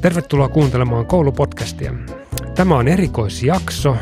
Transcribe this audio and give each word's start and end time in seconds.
Tervetuloa 0.00 0.48
kuuntelemaan 0.48 1.06
koulupodcastia. 1.06 1.92
Tämä 2.54 2.76
on 2.76 2.88
erikoisjakso, 2.88 3.96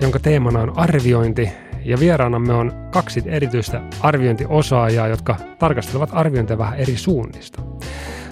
jonka 0.00 0.18
teemana 0.18 0.60
on 0.60 0.78
arviointi 0.78 1.48
ja 1.84 2.00
vieraanamme 2.00 2.54
on 2.54 2.72
kaksi 2.90 3.22
erityistä 3.26 3.82
arviointiosaajaa, 4.00 5.08
jotka 5.08 5.36
tarkastelevat 5.58 6.10
arviointia 6.12 6.58
vähän 6.58 6.78
eri 6.78 6.96
suunnista. 6.96 7.62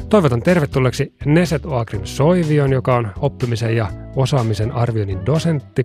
Toivotan 0.08 0.42
tervetulleeksi 0.42 1.14
Neset 1.24 1.66
Oakrin 1.66 2.06
Soivion, 2.06 2.72
joka 2.72 2.96
on 2.96 3.08
oppimisen 3.20 3.76
ja 3.76 3.86
osaamisen 4.16 4.72
arvioinnin 4.72 5.26
dosentti. 5.26 5.82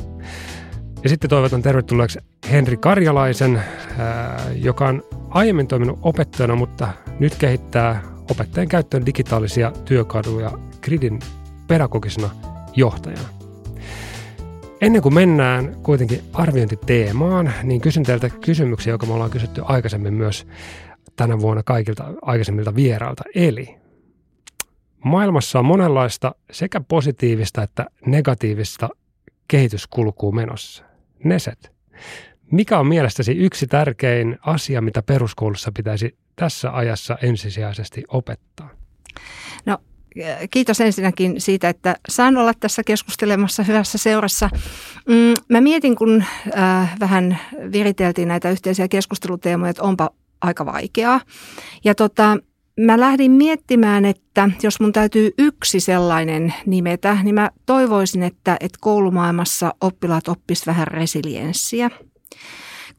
Ja 1.04 1.10
sitten 1.10 1.30
toivotan 1.30 1.62
tervetulleeksi 1.62 2.20
Henri 2.52 2.78
Karjalaisen, 2.78 3.64
joka 4.56 4.88
on 4.88 5.04
aiemmin 5.30 5.68
toiminut 5.68 6.00
opettajana, 6.02 6.56
mutta 6.56 6.88
nyt 7.20 7.36
kehittää 7.36 8.02
opettajan 8.32 8.68
käyttöön 8.68 9.06
digitaalisia 9.06 9.72
työkaluja 9.86 10.52
Gridin 10.84 11.20
pedagogisena 11.68 12.30
johtajana. 12.76 13.30
Ennen 14.82 15.02
kuin 15.02 15.14
mennään 15.14 15.76
kuitenkin 15.84 16.22
arviointiteemaan, 16.34 17.54
niin 17.64 17.82
kysyn 17.82 18.04
teiltä 18.04 18.30
kysymyksiä, 18.30 18.94
joka 18.94 19.06
me 19.06 19.14
ollaan 19.14 19.32
kysytty 19.32 19.62
aikaisemmin 19.66 20.14
myös 20.14 20.48
tänä 21.16 21.40
vuonna 21.40 21.64
kaikilta 21.64 22.14
aikaisemmilta 22.22 22.76
vierailta. 22.76 23.24
Eli 23.36 23.76
maailmassa 25.04 25.60
on 25.60 25.66
monenlaista 25.66 26.36
sekä 26.52 26.82
positiivista 26.82 27.64
että 27.64 27.86
negatiivista 28.06 28.90
kehityskulkua 29.48 30.32
menossa. 30.32 30.84
Neset. 31.24 31.72
Mikä 32.52 32.80
on 32.80 32.88
mielestäsi 32.88 33.32
yksi 33.32 33.68
tärkein 33.68 34.38
asia, 34.42 34.82
mitä 34.82 35.04
peruskoulussa 35.04 35.72
pitäisi 35.72 36.18
tässä 36.36 36.76
ajassa 36.76 37.18
ensisijaisesti 37.22 38.04
opettaa? 38.08 38.70
No 39.66 39.78
kiitos 40.52 40.82
ensinnäkin 40.82 41.42
siitä, 41.42 41.70
että 41.70 41.96
saan 42.10 42.38
olla 42.38 42.54
tässä 42.60 42.84
keskustelemassa 42.84 43.64
hyvässä 43.64 43.98
seurassa. 43.98 44.50
Mm, 45.10 45.34
mä 45.50 45.62
mietin, 45.62 45.96
kun 45.96 46.24
äh, 46.58 46.96
vähän 47.00 47.40
viriteltiin 47.72 48.28
näitä 48.28 48.50
yhteisiä 48.50 48.88
keskusteluteemoja, 48.88 49.70
että 49.70 49.84
onpa 49.84 50.10
aika 50.42 50.66
vaikeaa. 50.66 51.22
Ja 51.84 51.96
tota, 51.96 52.38
mä 52.80 53.00
lähdin 53.00 53.32
miettimään, 53.32 54.06
että 54.06 54.50
jos 54.64 54.80
mun 54.80 54.94
täytyy 54.94 55.32
yksi 55.38 55.80
sellainen 55.80 56.54
nimetä, 56.66 57.18
niin 57.24 57.36
mä 57.36 57.52
toivoisin, 57.66 58.24
että, 58.24 58.58
että 58.60 58.78
koulumaailmassa 58.82 59.74
oppilaat 59.82 60.28
oppis 60.28 60.68
vähän 60.68 60.88
resilienssiä– 60.88 61.90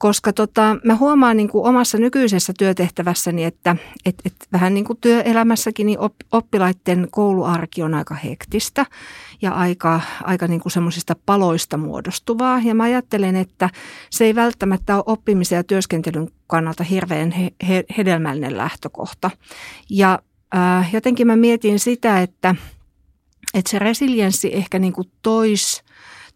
koska 0.05 0.33
tota, 0.33 0.77
mä 0.85 0.95
huomaan 0.95 1.37
niin 1.37 1.49
kuin 1.49 1.67
omassa 1.67 1.99
nykyisessä 1.99 2.53
työtehtävässäni, 2.59 3.45
että 3.45 3.77
et, 4.07 4.15
et 4.25 4.35
vähän 4.53 4.75
niin 4.75 4.85
kuin 4.85 4.99
työelämässäkin 5.01 5.87
niin 5.87 5.99
oppilaiden 6.33 7.09
kouluarki 7.11 7.83
on 7.83 7.95
aika 7.95 8.15
hektistä 8.15 8.87
ja 9.43 9.53
aika, 9.53 10.01
aika 10.23 10.47
niin 10.47 10.61
kuin 10.61 10.73
semmoisista 10.73 11.17
paloista 11.27 11.77
muodostuvaa. 11.77 12.61
Ja 12.65 12.75
mä 12.75 12.83
ajattelen, 12.83 13.37
että 13.37 13.71
se 14.11 14.25
ei 14.25 14.35
välttämättä 14.35 14.97
ole 14.97 15.05
oppimisen 15.07 15.57
ja 15.57 15.65
työskentelyn 15.65 16.29
kannalta 16.47 16.85
hirveän 16.85 17.31
he, 17.31 17.51
he, 17.69 17.85
hedelmällinen 17.99 18.57
lähtökohta. 18.57 19.31
Ja 19.91 20.19
äh, 20.57 20.95
jotenkin 20.95 21.27
mä 21.27 21.37
mietin 21.37 21.81
sitä, 21.81 22.23
että, 22.23 22.55
että 23.55 23.71
se 23.71 23.79
resilienssi 23.79 24.55
ehkä 24.55 24.79
niin 24.79 24.93
kuin 24.93 25.11
toisi 25.23 25.83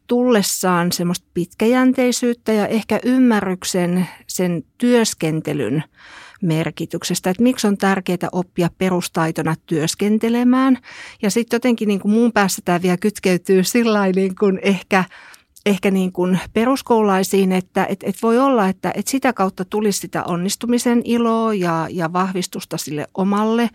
tullessaan 0.08 0.92
semmoista 0.92 1.26
pitkäjänteisyyttä 1.34 2.52
ja 2.52 2.66
ehkä 2.66 3.00
ymmärryksen 3.04 4.08
sen 4.26 4.62
työskentelyn 4.78 5.84
merkityksestä, 6.42 7.30
että 7.30 7.42
miksi 7.42 7.66
on 7.66 7.78
tärkeää 7.78 8.28
oppia 8.32 8.70
perustaitona 8.78 9.54
työskentelemään. 9.66 10.78
Ja 11.22 11.30
sitten 11.30 11.56
jotenkin 11.56 11.88
niin 11.88 12.00
kuin 12.00 12.12
mun 12.12 12.32
päässä 12.32 12.62
tämä 12.64 12.82
vielä 12.82 12.96
kytkeytyy 12.96 13.64
sillä 13.64 14.06
niin 14.06 14.34
kuin 14.34 14.58
ehkä, 14.62 15.04
ehkä 15.66 15.90
niin 15.90 16.12
kuin 16.12 16.40
peruskoulaisiin, 16.52 17.52
että 17.52 17.86
et, 17.88 18.02
et 18.02 18.16
voi 18.22 18.38
olla, 18.38 18.68
että 18.68 18.92
et 18.94 19.06
sitä 19.06 19.32
kautta 19.32 19.64
tulisi 19.64 19.98
sitä 19.98 20.24
onnistumisen 20.24 21.02
iloa 21.04 21.54
ja, 21.54 21.86
ja 21.90 22.12
vahvistusta 22.12 22.76
sille 22.76 23.06
omalle 23.14 23.70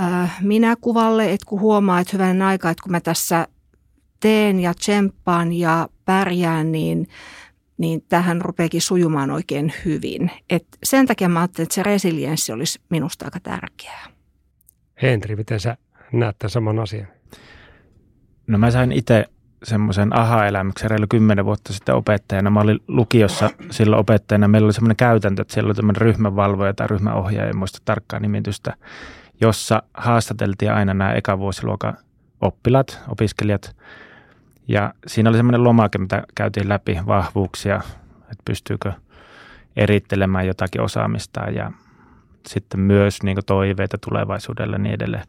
äh, 0.00 0.36
minäkuvalle, 0.40 1.32
että 1.32 1.46
kun 1.46 1.60
huomaa, 1.60 2.00
että 2.00 2.12
hyvän 2.12 2.42
aikaa, 2.42 2.70
että 2.70 2.82
kun 2.82 2.92
mä 2.92 3.00
tässä 3.00 3.48
teen 4.22 4.60
ja 4.60 4.74
tsemppaan 4.74 5.52
ja 5.52 5.88
pärjään, 6.04 6.72
niin, 6.72 7.08
niin 7.78 8.04
tähän 8.08 8.40
rupeekin 8.40 8.82
sujumaan 8.82 9.30
oikein 9.30 9.72
hyvin. 9.84 10.30
Et 10.50 10.66
sen 10.84 11.06
takia 11.06 11.28
mä 11.28 11.40
ajattelin, 11.40 11.66
että 11.66 11.74
se 11.74 11.82
resilienssi 11.82 12.52
olisi 12.52 12.80
minusta 12.90 13.24
aika 13.24 13.40
tärkeää. 13.40 14.06
Henri, 15.02 15.36
miten 15.36 15.60
sä 15.60 15.76
näet 16.12 16.38
tämän 16.38 16.50
saman 16.50 16.78
asian? 16.78 17.06
No 18.46 18.58
mä 18.58 18.70
sain 18.70 18.92
itse 18.92 19.26
semmoisen 19.62 20.16
aha-elämyksen 20.16 20.90
reilu 20.90 21.06
kymmenen 21.08 21.44
vuotta 21.44 21.72
sitten 21.72 21.94
opettajana. 21.94 22.50
Mä 22.50 22.60
olin 22.60 22.80
lukiossa 22.88 23.50
silloin 23.70 24.00
opettajana. 24.00 24.48
Meillä 24.48 24.66
oli 24.66 24.72
semmoinen 24.72 24.96
käytäntö, 24.96 25.42
että 25.42 25.54
siellä 25.54 25.68
oli 25.68 25.74
tämmöinen 25.74 26.00
ryhmävalvoja 26.00 26.74
tai 26.74 26.86
ryhmäohjaaja, 26.86 27.50
en 27.50 27.56
muista 27.56 27.78
tarkkaa 27.84 28.20
nimitystä, 28.20 28.74
jossa 29.40 29.82
haastateltiin 29.94 30.72
aina 30.72 30.94
nämä 30.94 31.12
ekavuosiluokan 31.12 31.96
oppilaat, 32.40 33.00
opiskelijat 33.08 33.76
ja 34.68 34.94
siinä 35.06 35.30
oli 35.30 35.36
semmoinen 35.36 35.64
lomake, 35.64 35.98
mitä 35.98 36.22
käytiin 36.34 36.68
läpi, 36.68 36.98
vahvuuksia, 37.06 37.80
että 38.20 38.42
pystyykö 38.44 38.92
erittelemään 39.76 40.46
jotakin 40.46 40.80
osaamista 40.80 41.40
ja 41.40 41.72
sitten 42.46 42.80
myös 42.80 43.22
niin 43.22 43.38
toiveita 43.46 43.98
tulevaisuudelle 43.98 44.74
ja 44.74 44.78
niin 44.78 44.94
edelleen. 44.94 45.24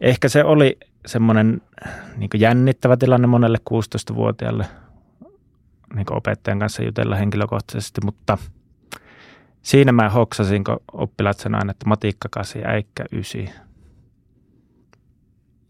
Ehkä 0.00 0.28
se 0.28 0.44
oli 0.44 0.78
semmoinen 1.06 1.62
niin 2.16 2.30
jännittävä 2.34 2.96
tilanne 2.96 3.26
monelle 3.26 3.58
16-vuotiaalle 3.70 4.66
niin 5.94 6.06
opettajan 6.10 6.58
kanssa 6.58 6.82
jutella 6.82 7.16
henkilökohtaisesti, 7.16 8.00
mutta 8.04 8.38
siinä 9.62 9.92
mä 9.92 10.10
hoksasin, 10.10 10.64
kun 10.64 10.80
oppilaat 10.92 11.38
sanoivat, 11.38 11.70
että 11.70 11.88
matikka 11.88 12.28
8 12.30 12.62
ja 12.62 12.68
äikkä 12.68 13.04
9. 13.12 13.42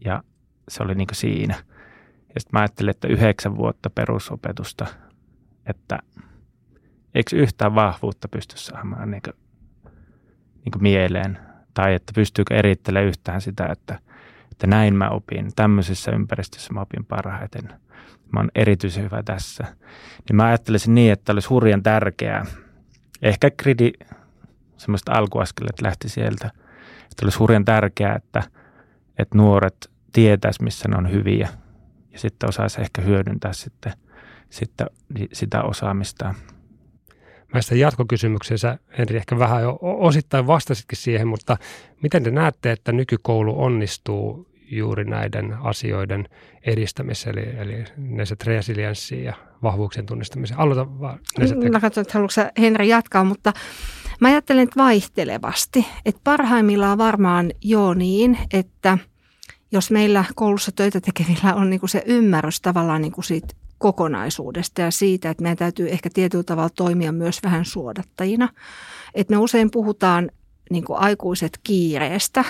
Ja 0.05 0.23
se 0.69 0.83
oli 0.83 0.95
niin 0.95 1.07
siinä– 1.13 1.55
ja 2.35 2.41
sitten 2.41 2.57
mä 2.57 2.59
ajattelin, 2.59 2.89
että 2.89 3.07
yhdeksän 3.07 3.57
vuotta 3.57 3.89
perusopetusta, 3.89 4.85
että 5.65 5.99
eikö 7.15 7.35
yhtään 7.35 7.75
vahvuutta 7.75 8.27
pysty 8.27 8.57
saamaan 8.57 9.11
niin 9.11 9.21
kuin, 9.21 9.33
niin 10.65 10.71
kuin 10.71 10.83
mieleen. 10.83 11.39
Tai 11.73 11.93
että 11.93 12.11
pystyykö 12.15 12.55
erittelemään 12.55 13.07
yhtään 13.07 13.41
sitä, 13.41 13.65
että, 13.65 13.99
että 14.51 14.67
näin 14.67 14.95
mä 14.95 15.09
opin, 15.09 15.51
tämmöisessä 15.55 16.11
ympäristössä 16.11 16.73
mä 16.73 16.81
opin 16.81 17.05
parhaiten. 17.05 17.69
Mä 18.31 18.39
oon 18.39 18.51
erityisen 18.55 19.03
hyvä 19.03 19.23
tässä. 19.23 19.63
Niin 20.29 20.35
mä 20.35 20.45
ajattelisin 20.45 20.95
niin, 20.95 21.11
että 21.11 21.31
olisi 21.31 21.49
hurjan 21.49 21.83
tärkeää. 21.83 22.45
Ehkä 23.21 23.51
kridi, 23.57 23.91
semmoista 24.77 25.13
alkuaskelet 25.13 25.81
lähti 25.81 26.09
sieltä. 26.09 26.51
Että 27.11 27.25
olisi 27.25 27.37
hurjan 27.39 27.65
tärkeää, 27.65 28.15
että, 28.15 28.43
että 29.17 29.37
nuoret 29.37 29.91
tietäisi, 30.13 30.63
missä 30.63 30.89
ne 30.89 30.97
on 30.97 31.11
hyviä– 31.11 31.49
ja 32.15 32.19
sitten 32.19 32.49
osaisi 32.49 32.81
ehkä 32.81 33.01
hyödyntää 33.01 33.53
sitten, 33.53 33.93
sitten 34.49 34.87
sitä 35.33 35.63
osaamista. 35.63 36.33
Mä 37.53 37.61
sitä 37.61 37.75
jatkokysymykseen 37.75 38.57
sä 38.57 38.79
Henri 38.97 39.17
ehkä 39.17 39.39
vähän 39.39 39.63
jo 39.63 39.79
osittain 39.81 40.47
vastasitkin 40.47 40.97
siihen, 40.97 41.27
mutta 41.27 41.57
miten 42.01 42.23
te 42.23 42.31
näette, 42.31 42.71
että 42.71 42.91
nykykoulu 42.91 43.63
onnistuu 43.63 44.47
juuri 44.71 45.03
näiden 45.03 45.57
asioiden 45.61 46.29
edistämisessä, 46.65 47.29
eli, 47.29 47.57
eli 47.57 47.83
neset 47.97 48.43
resilienssiin 48.43 49.23
ja 49.23 49.33
vahvuuksien 49.63 50.05
tunnistamiseen? 50.05 50.59
Aloita 50.59 50.99
vaan. 50.99 51.19
Mä 51.71 51.79
katson, 51.79 52.01
että 52.01 52.13
haluatko 52.13 52.61
Henri 52.61 52.87
jatkaa, 52.87 53.23
mutta 53.23 53.53
mä 54.19 54.27
ajattelen, 54.27 54.63
että 54.63 54.83
vaihtelevasti. 54.83 55.85
Että 56.05 56.21
parhaimmillaan 56.23 56.97
varmaan 56.97 57.51
joo 57.61 57.93
niin, 57.93 58.37
että– 58.53 58.97
jos 59.71 59.91
meillä 59.91 60.25
koulussa 60.35 60.71
töitä 60.71 61.01
tekevillä 61.01 61.55
on 61.55 61.69
niin 61.69 61.79
kuin 61.79 61.89
se 61.89 62.03
ymmärrys 62.05 62.61
tavallaan 62.61 63.01
niin 63.01 63.11
kuin 63.11 63.25
siitä 63.25 63.55
kokonaisuudesta 63.77 64.81
ja 64.81 64.91
siitä, 64.91 65.29
että 65.29 65.43
meidän 65.43 65.57
täytyy 65.57 65.89
ehkä 65.89 66.09
tietyllä 66.13 66.43
tavalla 66.43 66.69
toimia 66.69 67.11
myös 67.11 67.39
vähän 67.43 67.65
suodattajina. 67.65 68.49
Että 69.13 69.33
me 69.33 69.37
usein 69.37 69.71
puhutaan 69.71 70.31
niin 70.69 70.83
kuin 70.83 70.99
aikuiset 70.99 71.59
kiireestä. 71.63 72.45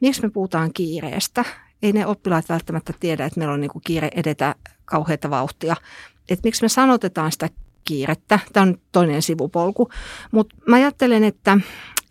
Miksi 0.00 0.22
me 0.22 0.30
puhutaan 0.30 0.72
kiireestä? 0.72 1.44
Ei 1.82 1.92
ne 1.92 2.06
oppilaat 2.06 2.48
välttämättä 2.48 2.92
tiedä, 3.00 3.24
että 3.24 3.38
meillä 3.40 3.54
on 3.54 3.60
niin 3.60 3.70
kuin 3.70 3.82
kiire 3.86 4.10
edetä 4.14 4.54
kauheita 4.84 5.30
vauhtia. 5.30 5.76
Että 6.28 6.46
miksi 6.46 6.62
me 6.62 6.68
sanotetaan 6.68 7.32
sitä 7.32 7.48
kiirettä. 7.84 8.38
Tämä 8.52 8.66
on 8.66 8.78
toinen 8.92 9.22
sivupolku. 9.22 9.88
Mutta 10.30 10.56
mä 10.66 10.76
ajattelen, 10.76 11.24
että 11.24 11.58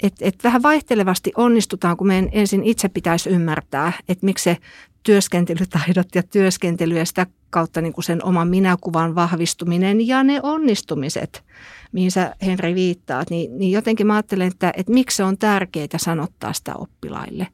et, 0.03 0.13
et 0.21 0.43
vähän 0.43 0.63
vaihtelevasti 0.63 1.31
onnistutaan, 1.35 1.97
kun 1.97 2.07
meidän 2.07 2.29
ensin 2.31 2.63
itse 2.63 2.89
pitäisi 2.89 3.29
ymmärtää, 3.29 3.93
että 4.09 4.25
miksi 4.25 4.43
se 4.43 4.57
työskentelytaidot 5.03 6.07
ja 6.15 6.23
työskentely 6.23 6.97
ja 6.97 7.05
sitä 7.05 7.27
kautta 7.49 7.81
niin 7.81 7.93
kuin 7.93 8.03
sen 8.03 8.23
oman 8.23 8.47
minäkuvan 8.47 9.15
vahvistuminen 9.15 10.07
ja 10.07 10.23
ne 10.23 10.39
onnistumiset, 10.43 11.43
mihin 11.91 12.11
sä 12.11 12.35
Henri 12.41 12.75
viittaat, 12.75 13.29
niin, 13.29 13.59
niin 13.59 13.71
jotenkin 13.71 14.07
mä 14.07 14.15
ajattelen, 14.15 14.47
että, 14.47 14.73
että 14.77 14.93
miksi 14.93 15.17
se 15.17 15.23
on 15.23 15.37
tärkeää 15.37 15.87
sanottaa 15.97 16.53
sitä 16.53 16.75
oppilaille. 16.75 17.47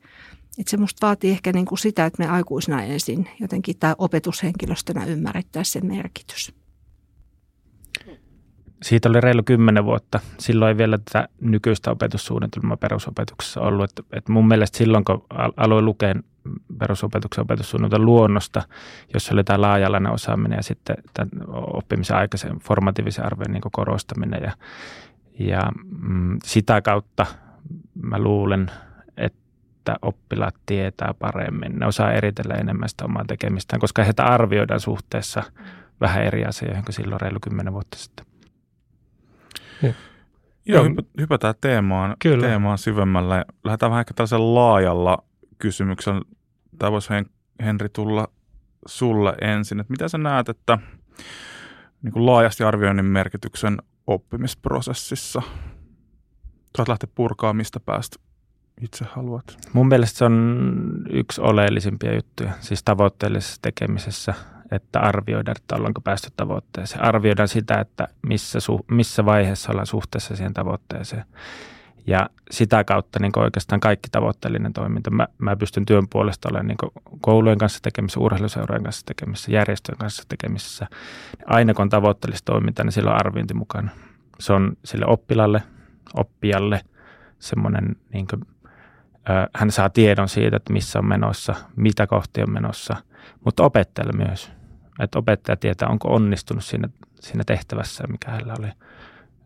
Et 0.59 0.67
se 0.67 0.77
musta 0.77 1.07
vaatii 1.07 1.31
ehkä 1.31 1.51
niin 1.51 1.65
kuin 1.65 1.79
sitä, 1.79 2.05
että 2.05 2.23
me 2.23 2.29
aikuisena 2.29 2.83
ensin 2.83 3.29
jotenkin 3.39 3.77
tai 3.79 3.95
opetushenkilöstönä 3.97 5.05
ymmärrettäisiin 5.05 5.81
sen 5.81 5.85
merkitys. 5.85 6.53
Siitä 8.83 9.09
oli 9.09 9.21
reilu 9.21 9.43
kymmenen 9.43 9.85
vuotta. 9.85 10.19
Silloin 10.39 10.69
ei 10.69 10.77
vielä 10.77 10.97
tätä 10.97 11.27
nykyistä 11.41 11.91
opetussuunnitelmaa 11.91 12.77
perusopetuksessa 12.77 13.61
ollut. 13.61 13.89
Et, 13.99 14.05
et 14.13 14.29
mun 14.29 14.47
mielestä 14.47 14.77
silloin, 14.77 15.05
kun 15.05 15.25
aloin 15.57 15.85
lukeen 15.85 16.23
perusopetuksen 16.79 17.41
opetussuunnitelman 17.41 18.05
luonnosta, 18.05 18.63
jossa 19.13 19.33
oli 19.33 19.43
tämä 19.43 19.61
laajalainen 19.61 20.11
osaaminen 20.11 20.57
ja 20.57 20.63
sitten 20.63 20.95
tämän 21.13 21.29
oppimisen 21.49 22.17
aikaisen 22.17 22.59
formatiivisen 22.59 23.25
arvion 23.25 23.51
niin 23.51 23.61
korostaminen. 23.71 24.43
Ja, 24.43 24.51
ja 25.39 25.61
mm, 25.99 26.37
sitä 26.43 26.81
kautta 26.81 27.25
mä 28.01 28.19
luulen, 28.19 28.71
että 29.17 29.95
oppilaat 30.01 30.55
tietää 30.65 31.13
paremmin. 31.19 31.79
Ne 31.79 31.85
osaa 31.85 32.13
eritellä 32.13 32.53
enemmän 32.53 32.89
sitä 32.89 33.05
omaa 33.05 33.25
tekemistään, 33.27 33.79
koska 33.79 34.03
heitä 34.03 34.23
arvioidaan 34.23 34.79
suhteessa 34.79 35.43
vähän 36.01 36.23
eri 36.23 36.45
asioihin 36.45 36.85
kuin 36.85 36.95
silloin 36.95 37.21
reilu 37.21 37.39
kymmenen 37.41 37.73
vuotta 37.73 37.97
sitten. 37.97 38.32
Joo, 40.65 40.85
hypätään 41.19 41.55
teemaan, 41.61 42.15
Kyllä. 42.19 42.47
teemaan 42.47 42.77
syvemmälle. 42.77 43.45
Lähdetään 43.63 43.89
vähän 43.89 44.01
ehkä 44.01 44.13
tällaisella 44.13 44.55
laajalla 44.55 45.23
kysymyksellä. 45.57 46.21
Tämä 46.79 46.91
voisi 46.91 47.13
Henri 47.63 47.89
tulla 47.89 48.27
sulle 48.87 49.35
ensin. 49.41 49.79
Että 49.79 49.91
mitä 49.91 50.07
sä 50.07 50.17
näet, 50.17 50.49
että 50.49 50.77
niin 52.01 52.11
kuin 52.13 52.25
laajasti 52.25 52.63
arvioinnin 52.63 53.05
merkityksen 53.05 53.77
oppimisprosessissa? 54.07 55.41
Saat 56.77 56.87
lähteä 56.87 57.09
purkaa 57.15 57.53
mistä 57.53 57.79
päästä 57.79 58.19
itse 58.81 59.05
haluat. 59.09 59.57
Mun 59.73 59.87
mielestä 59.87 60.17
se 60.17 60.25
on 60.25 61.05
yksi 61.09 61.41
oleellisimpia 61.41 62.15
juttuja, 62.15 62.51
siis 62.59 62.83
tavoitteellisessa 62.83 63.61
tekemisessä– 63.61 64.33
että 64.71 64.99
arvioidaan, 64.99 65.57
että 65.57 65.75
ollaanko 65.75 66.01
päästy 66.01 66.29
tavoitteeseen. 66.37 67.03
Arvioidaan 67.03 67.47
sitä, 67.47 67.79
että 67.79 68.07
missä, 68.21 68.59
su, 68.59 68.85
missä 68.91 69.25
vaiheessa 69.25 69.71
ollaan 69.71 69.87
suhteessa 69.87 70.35
siihen 70.35 70.53
tavoitteeseen. 70.53 71.25
Ja 72.07 72.29
sitä 72.51 72.83
kautta 72.83 73.19
niin 73.19 73.31
oikeastaan 73.35 73.79
kaikki 73.79 74.09
tavoitteellinen 74.11 74.73
toiminta. 74.73 75.11
Mä, 75.11 75.27
mä 75.37 75.55
pystyn 75.55 75.85
työn 75.85 76.07
puolesta 76.09 76.49
olemaan 76.49 76.67
niin 76.67 76.91
koulujen 77.21 77.57
kanssa 77.57 77.79
tekemissä, 77.81 78.19
urheiluseurojen 78.19 78.83
kanssa 78.83 79.05
tekemissä, 79.05 79.51
järjestöjen 79.51 79.97
kanssa 79.97 80.23
tekemissä. 80.27 80.87
Aina 81.45 81.73
kun 81.73 81.83
on 81.83 81.89
tavoitteellista 81.89 82.51
toimintaa, 82.51 82.85
niin 82.85 82.91
sillä 82.91 83.11
on 83.11 83.19
arviointi 83.19 83.53
mukana. 83.53 83.89
Se 84.39 84.53
on 84.53 84.77
sille 84.85 85.05
oppilalle, 85.05 85.63
oppijalle 86.13 86.81
semmoinen, 87.39 87.95
niin 88.13 88.27
kuin, 88.27 88.41
ö, 89.29 89.49
hän 89.55 89.71
saa 89.71 89.89
tiedon 89.89 90.29
siitä, 90.29 90.57
että 90.57 90.73
missä 90.73 90.99
on 90.99 91.07
menossa, 91.07 91.55
mitä 91.75 92.07
kohti 92.07 92.41
on 92.41 92.53
menossa, 92.53 92.95
mutta 93.45 93.63
opettajalle 93.63 94.13
myös– 94.27 94.51
että 94.99 95.19
opettaja 95.19 95.57
tietää, 95.57 95.89
onko 95.89 96.13
onnistunut 96.13 96.63
siinä, 96.63 96.89
siinä 97.19 97.43
tehtävässä, 97.43 98.03
mikä 98.07 98.31
hänellä 98.31 98.55
oli 98.59 98.67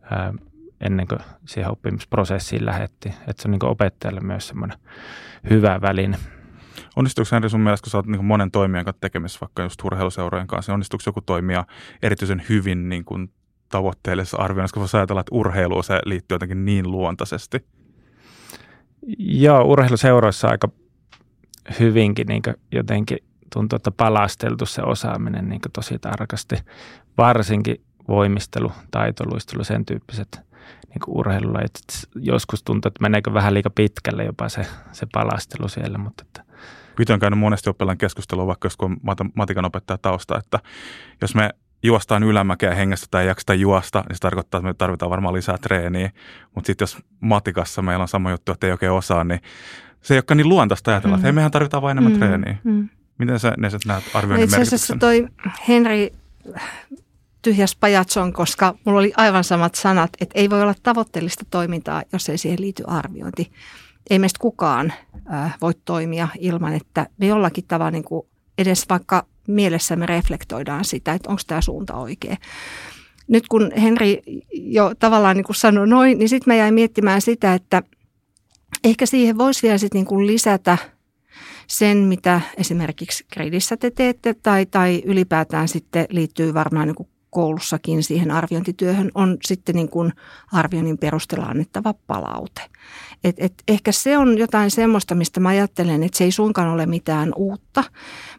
ää, 0.01 0.33
ennen 0.81 1.07
kuin 1.07 1.19
siihen 1.45 1.71
oppimisprosessiin 1.71 2.65
lähetti. 2.65 3.09
Että 3.27 3.41
se 3.41 3.47
on 3.47 3.51
niin 3.51 3.65
opettajalle 3.65 4.19
myös 4.19 4.47
semmoinen 4.47 4.77
hyvä 5.50 5.81
väline. 5.81 6.18
Onnistuuko 6.95 7.29
Henri 7.31 7.50
sun 7.50 7.59
mielestä, 7.59 7.83
kun 7.83 7.91
sä 7.91 7.97
oot 7.97 8.06
niin 8.06 8.25
monen 8.25 8.51
toimijan 8.51 8.85
kanssa 8.85 9.01
tekemisissä, 9.01 9.41
vaikka 9.41 9.63
just 9.63 9.83
urheiluseurojen 9.83 10.47
kanssa, 10.47 10.69
niin 10.69 10.73
onnistuuko 10.73 11.03
joku 11.06 11.21
toimija 11.21 11.65
erityisen 12.01 12.44
hyvin 12.50 12.89
niin 12.89 13.06
kuin 13.06 13.31
tavoitteellisessa 13.69 14.38
arvioinnissa, 14.38 14.73
kun 14.73 14.81
voisi 14.81 14.97
ajatella, 14.97 15.21
että 15.21 15.35
urheiluun 15.35 15.83
se 15.83 16.00
liittyy 16.06 16.35
jotenkin 16.35 16.65
niin 16.65 16.91
luontaisesti? 16.91 17.65
Joo, 19.18 19.63
urheiluseuroissa 19.63 20.47
aika 20.47 20.69
hyvinkin 21.80 22.27
niin 22.27 22.41
jotenkin 22.71 23.18
tuntuu, 23.53 23.75
että 23.75 23.91
palasteltu 23.91 24.65
se 24.65 24.81
osaaminen 24.81 25.49
niin 25.49 25.61
tosi 25.73 25.99
tarkasti. 25.99 26.55
Varsinkin 27.17 27.81
voimistelu, 28.07 28.71
taitoluistelu, 28.91 29.63
sen 29.63 29.85
tyyppiset 29.85 30.39
niin 30.89 31.01
urheilulajit. 31.07 31.73
Joskus 32.15 32.63
tuntuu, 32.63 32.89
että 32.89 33.01
meneekö 33.01 33.33
vähän 33.33 33.53
liika 33.53 33.69
pitkälle 33.69 34.23
jopa 34.23 34.49
se, 34.49 34.67
se 34.91 35.07
palastelu 35.13 35.67
siellä. 35.67 35.97
Mutta 35.97 36.23
että. 36.27 36.47
Itse 37.01 37.13
on 37.13 37.19
käynyt 37.19 37.39
monesti 37.39 37.69
oppilaan 37.69 37.97
keskustelua, 37.97 38.47
vaikka 38.47 38.65
jos 38.65 38.75
on 38.79 38.97
matikan 39.35 39.65
opettaja 39.65 39.97
tausta, 39.97 40.38
että 40.38 40.59
jos 41.21 41.35
me 41.35 41.49
juostaan 41.83 42.23
ylämäkeä 42.23 42.75
hengestä 42.75 43.07
tai 43.11 43.21
ei 43.21 43.27
jakseta 43.27 43.53
juosta, 43.53 44.03
niin 44.07 44.15
se 44.15 44.19
tarkoittaa, 44.19 44.57
että 44.57 44.67
me 44.67 44.73
tarvitaan 44.73 45.09
varmaan 45.09 45.33
lisää 45.33 45.57
treeniä. 45.57 46.11
Mutta 46.55 46.67
sitten 46.67 46.83
jos 46.83 46.97
matikassa 47.19 47.81
meillä 47.81 48.01
on 48.01 48.07
sama 48.07 48.31
juttu, 48.31 48.51
että 48.51 48.67
ei 48.67 48.71
oikein 48.71 48.91
osaa, 48.91 49.23
niin 49.23 49.39
se 50.01 50.13
ei 50.13 50.17
olekaan 50.17 50.38
niin 50.38 50.49
luontaista 50.49 50.91
ajatella, 50.91 51.15
mm. 51.15 51.19
että 51.19 51.25
hei, 51.25 51.31
mehän 51.31 51.51
tarvitaan 51.51 51.83
vain 51.83 51.97
enemmän 51.97 52.13
mm. 52.13 52.19
treeniä. 52.19 52.57
Mm. 52.63 52.89
Miten 53.17 53.39
sä 53.39 53.53
Neset 53.57 53.85
näet 53.85 54.03
arvioinnin 54.13 54.43
Itse 54.43 54.61
asiassa 54.61 54.95
toi 54.99 55.27
Henri 55.67 56.13
tyhjäs 57.41 57.75
pajatson, 57.75 58.33
koska 58.33 58.75
mulla 58.85 58.99
oli 58.99 59.13
aivan 59.17 59.43
samat 59.43 59.75
sanat, 59.75 60.09
että 60.21 60.39
ei 60.39 60.49
voi 60.49 60.61
olla 60.61 60.75
tavoitteellista 60.83 61.45
toimintaa, 61.49 62.03
jos 62.13 62.29
ei 62.29 62.37
siihen 62.37 62.61
liity 62.61 62.83
arviointi. 62.87 63.51
Ei 64.09 64.19
meistä 64.19 64.39
kukaan 64.39 64.93
äh, 65.33 65.57
voi 65.61 65.73
toimia 65.85 66.27
ilman, 66.39 66.73
että 66.73 67.07
me 67.17 67.27
jollakin 67.27 67.63
tavalla 67.67 67.91
niin 67.91 68.03
kuin 68.03 68.27
edes 68.57 68.85
vaikka 68.89 69.25
mielessämme 69.47 70.05
reflektoidaan 70.05 70.85
sitä, 70.85 71.13
että 71.13 71.29
onko 71.29 71.41
tämä 71.47 71.61
suunta 71.61 71.93
oikea. 71.93 72.35
Nyt 73.27 73.47
kun 73.47 73.71
Henri 73.81 74.21
jo 74.53 74.91
tavallaan 74.99 75.35
niin 75.35 75.45
kuin 75.45 75.55
sanoi 75.55 75.87
noin, 75.87 76.19
niin 76.19 76.29
sitten 76.29 76.53
mä 76.53 76.57
jäin 76.57 76.73
miettimään 76.73 77.21
sitä, 77.21 77.53
että 77.53 77.83
ehkä 78.83 79.05
siihen 79.05 79.37
voisi 79.37 79.63
vielä 79.63 79.77
sit 79.77 79.93
niin 79.93 80.05
kuin 80.05 80.27
lisätä– 80.27 80.77
sen, 81.67 81.97
mitä 81.97 82.41
esimerkiksi 82.57 83.25
gradissä 83.33 83.77
te 83.77 83.91
teette 83.91 84.33
tai, 84.33 84.65
tai 84.65 85.01
ylipäätään 85.05 85.67
sitten 85.67 86.05
liittyy 86.09 86.53
varmaan 86.53 86.87
niin 86.87 87.07
koulussakin 87.29 88.03
siihen 88.03 88.31
arviointityöhön, 88.31 89.11
on 89.15 89.37
sitten 89.45 89.75
niin 89.75 89.89
kuin 89.89 90.13
arvioinnin 90.51 90.97
perusteella 90.97 91.45
annettava 91.45 91.93
palaute. 92.07 92.61
Et, 93.23 93.35
et 93.39 93.53
ehkä 93.67 93.91
se 93.91 94.17
on 94.17 94.37
jotain 94.37 94.71
semmoista, 94.71 95.15
mistä 95.15 95.39
mä 95.39 95.49
ajattelen, 95.49 96.03
että 96.03 96.17
se 96.17 96.23
ei 96.23 96.31
suinkaan 96.31 96.69
ole 96.69 96.85
mitään 96.85 97.31
uutta, 97.35 97.83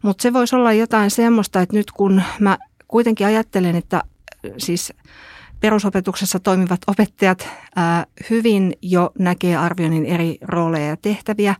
mutta 0.02 0.22
se 0.22 0.32
voisi 0.32 0.56
olla 0.56 0.72
jotain 0.72 1.10
semmoista, 1.10 1.60
että 1.60 1.76
nyt 1.76 1.90
kun 1.90 2.22
mä 2.40 2.58
kuitenkin 2.88 3.26
ajattelen, 3.26 3.76
että 3.76 4.02
siis 4.58 4.92
perusopetuksessa 5.60 6.40
toimivat 6.40 6.80
opettajat 6.86 7.48
ää, 7.76 8.06
hyvin 8.30 8.72
jo 8.82 9.10
näkee 9.18 9.56
arvioinnin 9.56 10.06
eri 10.06 10.38
rooleja 10.42 10.86
ja 10.86 10.96
tehtäviä, 10.96 11.54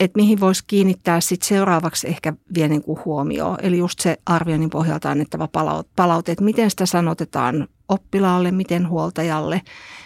että 0.00 0.16
mihin 0.16 0.40
voisi 0.40 0.64
kiinnittää 0.66 1.20
sit 1.20 1.42
seuraavaksi 1.42 2.08
ehkä 2.08 2.32
vielä 2.54 2.68
niin 2.68 2.82
kuin 2.82 2.98
huomioon. 3.04 3.58
Eli 3.62 3.78
just 3.78 4.00
se 4.00 4.18
arvioinnin 4.26 4.70
pohjalta 4.70 5.10
annettava 5.10 5.48
palaute, 5.96 6.32
että 6.32 6.44
miten 6.44 6.70
sitä 6.70 6.86
sanotetaan 6.86 7.68
oppilaalle, 7.88 8.50
miten 8.50 8.88
huoltajalle, 8.88 9.62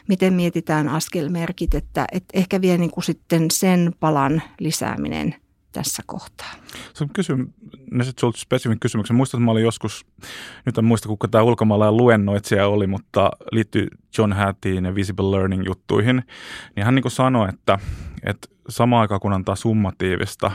miten 0.08 0.34
mietitään 0.34 0.88
askelmerkit, 0.88 1.74
että, 1.74 2.06
että 2.12 2.38
ehkä 2.38 2.60
vielä 2.60 2.78
niin 2.78 2.90
kuin 2.90 3.04
sitten 3.04 3.50
sen 3.50 3.92
palan 4.00 4.42
lisääminen 4.60 5.34
tässä 5.76 6.02
kohtaa. 6.06 6.52
Kysyn, 7.12 7.54
sitten 8.02 8.20
sulta 8.20 8.38
spesifin 8.38 8.80
kysymyksen. 8.80 9.16
Muistat, 9.16 9.38
että 9.38 9.44
mä 9.44 9.50
olin 9.50 9.64
joskus, 9.64 10.06
nyt 10.66 10.78
en 10.78 10.84
muista 10.84 11.08
kuka 11.08 11.28
tämä 11.28 11.44
ulkomaalainen 11.44 11.96
luennoitsija 11.96 12.66
oli, 12.68 12.86
mutta 12.86 13.30
liittyy 13.52 13.88
John 14.18 14.32
Hattyin 14.32 14.84
ja 14.84 14.94
Visible 14.94 15.30
Learning 15.30 15.66
juttuihin, 15.66 16.22
niin 16.76 16.84
hän 16.84 16.94
niin 16.94 17.10
sanoi, 17.10 17.48
että, 17.48 17.78
että 18.22 18.48
samaan 18.68 19.00
aikaan 19.00 19.20
kun 19.20 19.32
antaa 19.32 19.56
summatiivista 19.56 20.50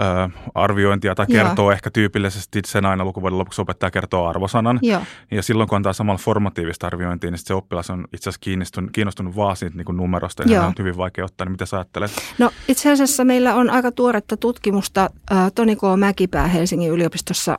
ö, 0.00 0.28
arviointia 0.54 1.14
tai 1.14 1.26
kertoo 1.26 1.64
Joo. 1.64 1.72
ehkä 1.72 1.90
tyypillisesti 1.90 2.60
sen 2.66 2.86
aina 2.86 3.04
lukuvuoden 3.04 3.38
lopuksi 3.38 3.60
opettaja 3.60 3.90
kertoo 3.90 4.26
arvosanan. 4.26 4.78
Joo. 4.82 5.02
Ja 5.30 5.42
silloin 5.42 5.68
kun 5.68 5.76
antaa 5.76 5.92
samalla 5.92 6.18
formatiivista 6.18 6.86
arviointia, 6.86 7.30
niin 7.30 7.38
se 7.38 7.54
oppilas 7.54 7.90
on 7.90 8.04
itse 8.12 8.30
asiassa 8.30 8.44
kiinnostunut, 8.44 8.90
kiinnostunut 8.90 9.36
vaan 9.36 9.56
siitä 9.56 9.76
niin 9.76 9.96
numerosta 9.96 10.42
ja 10.46 10.66
on 10.66 10.72
hyvin 10.78 10.96
vaikea 10.96 11.24
ottaa. 11.24 11.44
Niin 11.44 11.52
mitä 11.52 11.66
sä 11.66 11.76
ajattelet? 11.76 12.10
No 12.38 12.50
itse 12.68 12.92
asiassa 12.92 13.24
meillä 13.24 13.54
on 13.54 13.70
aika 13.70 13.92
tuoretta 13.92 14.36
tutkimusta. 14.36 15.10
Toni 15.54 15.76
K. 15.76 15.80
Mäkipää 15.96 16.48
Helsingin 16.48 16.90
yliopistossa 16.90 17.58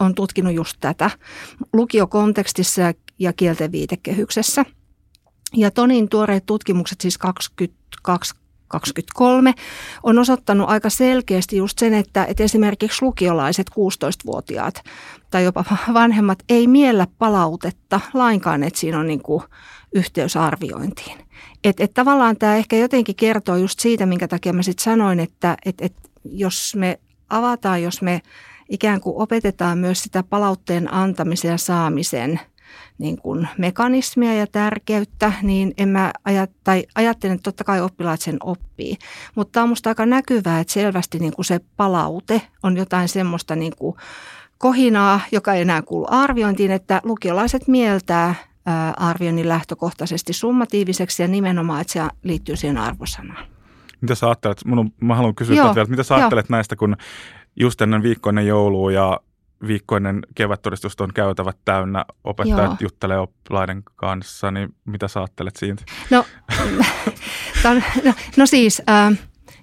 on 0.00 0.14
tutkinut 0.14 0.54
just 0.54 0.76
tätä 0.80 1.10
lukiokontekstissa 1.72 2.82
ja 3.18 3.32
kielten 3.32 3.72
viitekehyksessä. 3.72 4.64
Ja 5.56 5.70
Tonin 5.70 6.08
tuoreet 6.08 6.46
tutkimukset, 6.46 7.00
siis 7.00 7.18
20 7.18 7.80
2023 8.70 9.54
on 10.02 10.18
osoittanut 10.18 10.70
aika 10.70 10.90
selkeästi 10.90 11.56
just 11.56 11.78
sen, 11.78 11.94
että, 11.94 12.24
että 12.24 12.42
esimerkiksi 12.42 13.04
lukiolaiset 13.04 13.70
16-vuotiaat 13.70 14.82
tai 15.30 15.44
jopa 15.44 15.64
vanhemmat 15.94 16.38
ei 16.48 16.66
miellä 16.66 17.06
palautetta 17.18 18.00
lainkaan, 18.14 18.62
että 18.62 18.80
siinä 18.80 18.98
on 18.98 19.06
niin 19.06 19.22
kuin 19.22 19.42
yhteys 19.94 20.36
arviointiin. 20.36 21.18
Että 21.64 21.84
et 21.84 21.94
tavallaan 21.94 22.36
tämä 22.36 22.56
ehkä 22.56 22.76
jotenkin 22.76 23.16
kertoo 23.16 23.56
just 23.56 23.80
siitä, 23.80 24.06
minkä 24.06 24.28
takia 24.28 24.52
mä 24.52 24.62
sitten 24.62 24.84
sanoin, 24.84 25.20
että 25.20 25.56
et, 25.64 25.74
et 25.80 25.94
jos 26.24 26.76
me 26.76 27.00
avataan, 27.30 27.82
jos 27.82 28.02
me 28.02 28.22
ikään 28.68 29.00
kuin 29.00 29.22
opetetaan 29.22 29.78
myös 29.78 30.02
sitä 30.02 30.22
palautteen 30.22 30.94
antamisen 30.94 31.50
ja 31.50 31.58
saamisen 31.58 32.40
niin 33.00 33.16
kuin 33.18 33.48
mekanismia 33.58 34.34
ja 34.34 34.46
tärkeyttä, 34.46 35.32
niin 35.42 35.74
en 35.78 35.88
mä 35.88 36.12
ajat, 36.24 36.50
tai 36.64 36.84
ajattelen, 36.94 37.34
että 37.34 37.42
totta 37.42 37.64
kai 37.64 37.80
oppilaat 37.80 38.20
sen 38.20 38.36
oppii. 38.42 38.96
Mutta 39.34 39.52
tämä 39.52 39.62
on 39.62 39.68
musta 39.68 39.90
aika 39.90 40.06
näkyvää, 40.06 40.60
että 40.60 40.72
selvästi 40.72 41.18
niin 41.18 41.32
kuin 41.32 41.44
se 41.44 41.60
palaute 41.76 42.42
on 42.62 42.76
jotain 42.76 43.08
semmoista 43.08 43.56
niin 43.56 43.72
kuin 43.76 43.96
kohinaa, 44.58 45.20
joka 45.32 45.54
ei 45.54 45.62
enää 45.62 45.82
kuulu 45.82 46.06
arviointiin, 46.10 46.70
että 46.70 47.00
lukiolaiset 47.04 47.68
mieltää 47.68 48.34
arvioinnin 48.96 49.48
lähtökohtaisesti 49.48 50.32
summatiiviseksi 50.32 51.22
ja 51.22 51.28
nimenomaan, 51.28 51.80
että 51.80 51.92
se 51.92 52.02
liittyy 52.22 52.56
siihen 52.56 52.78
arvosanaan. 52.78 53.44
Mitä 54.00 54.14
sä 54.14 54.26
ajattelet, 54.26 54.64
mun, 54.64 54.92
mä 55.00 55.14
haluan 55.14 55.34
kysyä 55.34 55.56
Joo, 55.56 55.68
että 55.68 55.84
mitä 55.84 56.02
sä 56.02 56.14
ajattelet 56.14 56.46
jo. 56.48 56.56
näistä, 56.56 56.76
kun 56.76 56.96
just 57.56 57.80
ennen 57.80 58.02
viikkoinen 58.02 58.46
joulua 58.46 58.92
ja 58.92 59.20
viikkoinen 59.66 60.20
kevättodistus 60.34 61.00
on 61.00 61.12
käytävät 61.14 61.56
täynnä, 61.64 62.04
opettajat 62.24 62.70
Joo. 62.70 62.76
juttelee 62.80 63.18
oppilaiden 63.18 63.82
kanssa, 63.96 64.50
niin 64.50 64.74
mitä 64.84 65.08
sä 65.08 65.20
ajattelet 65.20 65.56
siitä? 65.56 65.82
No, 66.10 66.24
ton, 67.62 67.82
no, 68.04 68.12
no 68.36 68.46
siis, 68.46 68.82
äh, 68.90 69.18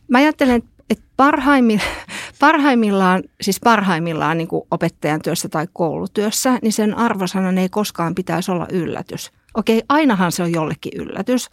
mä 0.08 0.18
ajattelen, 0.18 0.64
että 0.90 1.06
parhaimmillaan, 1.18 1.96
parhaimmillaan, 2.40 3.24
siis 3.42 3.60
parhaimmillaan 3.60 4.38
niin 4.38 4.48
kuin 4.48 4.68
opettajan 4.72 5.22
työssä 5.22 5.50
tai 5.50 5.68
koulutyössä, 5.74 6.60
niin 6.62 6.74
sen 6.74 6.98
arvosanan 6.98 7.58
ei 7.58 7.70
koskaan 7.70 8.16
pitäisi 8.16 8.52
olla 8.52 8.68
yllätys. 8.72 9.32
Okei, 9.58 9.84
ainahan 9.90 10.32
se 10.32 10.44
on 10.44 10.52
jollekin 10.52 10.92
yllätys, 10.96 11.50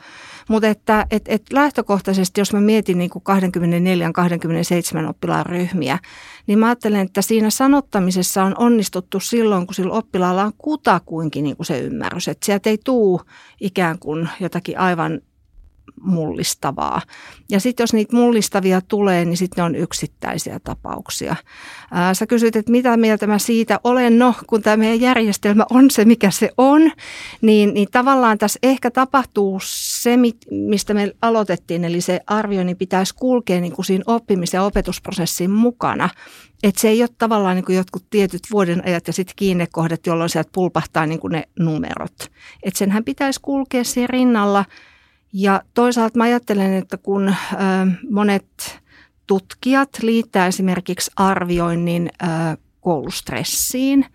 mutta 0.49 0.69
että 0.69 1.07
et, 1.11 1.23
et 1.29 1.43
lähtökohtaisesti, 1.53 2.41
jos 2.41 2.53
mä 2.53 2.61
mietin 2.61 2.99
niin 2.99 3.11
kuin 3.11 3.23
24-27 5.07 5.09
oppilaan 5.09 5.47
ryhmiä, 5.47 5.99
niin 6.47 6.59
mä 6.59 6.67
ajattelen, 6.67 7.01
että 7.01 7.23
siinä 7.23 7.51
sanottamisessa 7.51 8.45
on 8.45 8.55
onnistuttu 8.59 9.21
silloin, 9.21 9.67
kun 9.67 9.75
sillä 9.75 9.93
oppilaalla 9.93 10.45
on 10.45 10.53
kutakuinkin 10.59 11.45
niin 11.45 11.57
kuin 11.57 11.67
se 11.67 11.79
ymmärrys. 11.79 12.29
Että 12.29 12.47
sieltä 12.47 12.71
ei 12.71 12.79
tuu 12.85 13.21
ikään 13.61 13.99
kuin 13.99 14.29
jotakin 14.41 14.79
aivan 14.79 15.21
mullistavaa. 16.05 17.01
Ja 17.51 17.61
sitten 17.61 17.85
jos 17.85 17.93
niitä 17.93 18.17
mullistavia 18.17 18.81
tulee, 18.81 19.25
niin 19.25 19.37
sitten 19.37 19.63
ne 19.63 19.67
on 19.67 19.75
yksittäisiä 19.75 20.61
tapauksia. 20.65 21.37
Ää, 21.91 22.15
sä 22.15 22.27
kysyt, 22.27 22.57
että 22.57 22.73
mitä 22.73 22.97
mieltä 22.97 23.27
mä 23.27 23.39
siitä 23.39 23.81
olen. 23.85 24.19
No, 24.19 24.35
kun 24.47 24.63
tämä 24.63 24.77
meidän 24.77 25.01
järjestelmä 25.01 25.67
on 25.71 25.91
se, 25.91 26.05
mikä 26.05 26.31
se 26.31 26.51
on, 26.59 26.93
niin, 27.41 27.75
niin 27.75 27.89
tavallaan 27.93 28.39
tässä 28.39 28.59
ehkä 28.63 28.91
tapahtuu 28.91 29.61
se, 29.65 30.17
mistä 30.51 30.95
me 30.95 31.13
aloitettiin, 31.23 31.85
eli 31.85 32.01
se 32.01 32.21
arvioinnin 32.27 32.77
pitäisi 32.77 33.15
kulkea 33.15 33.61
niin 33.61 33.73
kuin 33.73 33.85
siinä 33.85 34.05
oppimis- 34.07 34.53
ja 34.53 34.63
opetusprosessin 34.63 35.51
mukana. 35.51 36.09
Että 36.63 36.81
se 36.81 36.89
ei 36.89 37.03
ole 37.03 37.09
tavallaan 37.19 37.57
niin 37.57 37.65
kuin 37.65 37.77
jotkut 37.77 38.11
tietyt 38.11 38.43
vuoden 38.53 38.83
ajat 38.87 39.07
ja 39.07 39.13
sitten 39.13 39.37
kiinnekohdat, 39.37 40.07
jolloin 40.07 40.31
sieltä 40.31 40.51
pulpahtaa 40.55 41.07
niin 41.07 41.21
kuin 41.21 41.33
ne 41.33 41.45
numerot. 41.59 42.31
Että 42.63 42.79
senhän 42.79 43.05
pitäisi 43.05 43.41
kulkea 43.43 43.85
siinä 43.85 44.07
rinnalla– 44.07 44.65
ja 45.37 45.63
toisaalta 45.75 46.19
mä 46.19 46.25
ajattelen, 46.25 46.75
että 46.75 46.97
kun 46.97 47.35
monet 48.11 48.81
tutkijat 49.27 49.89
liittää 50.03 50.47
esimerkiksi 50.47 51.11
arvioinnin 51.17 52.11
koulustressiin, 52.81 54.07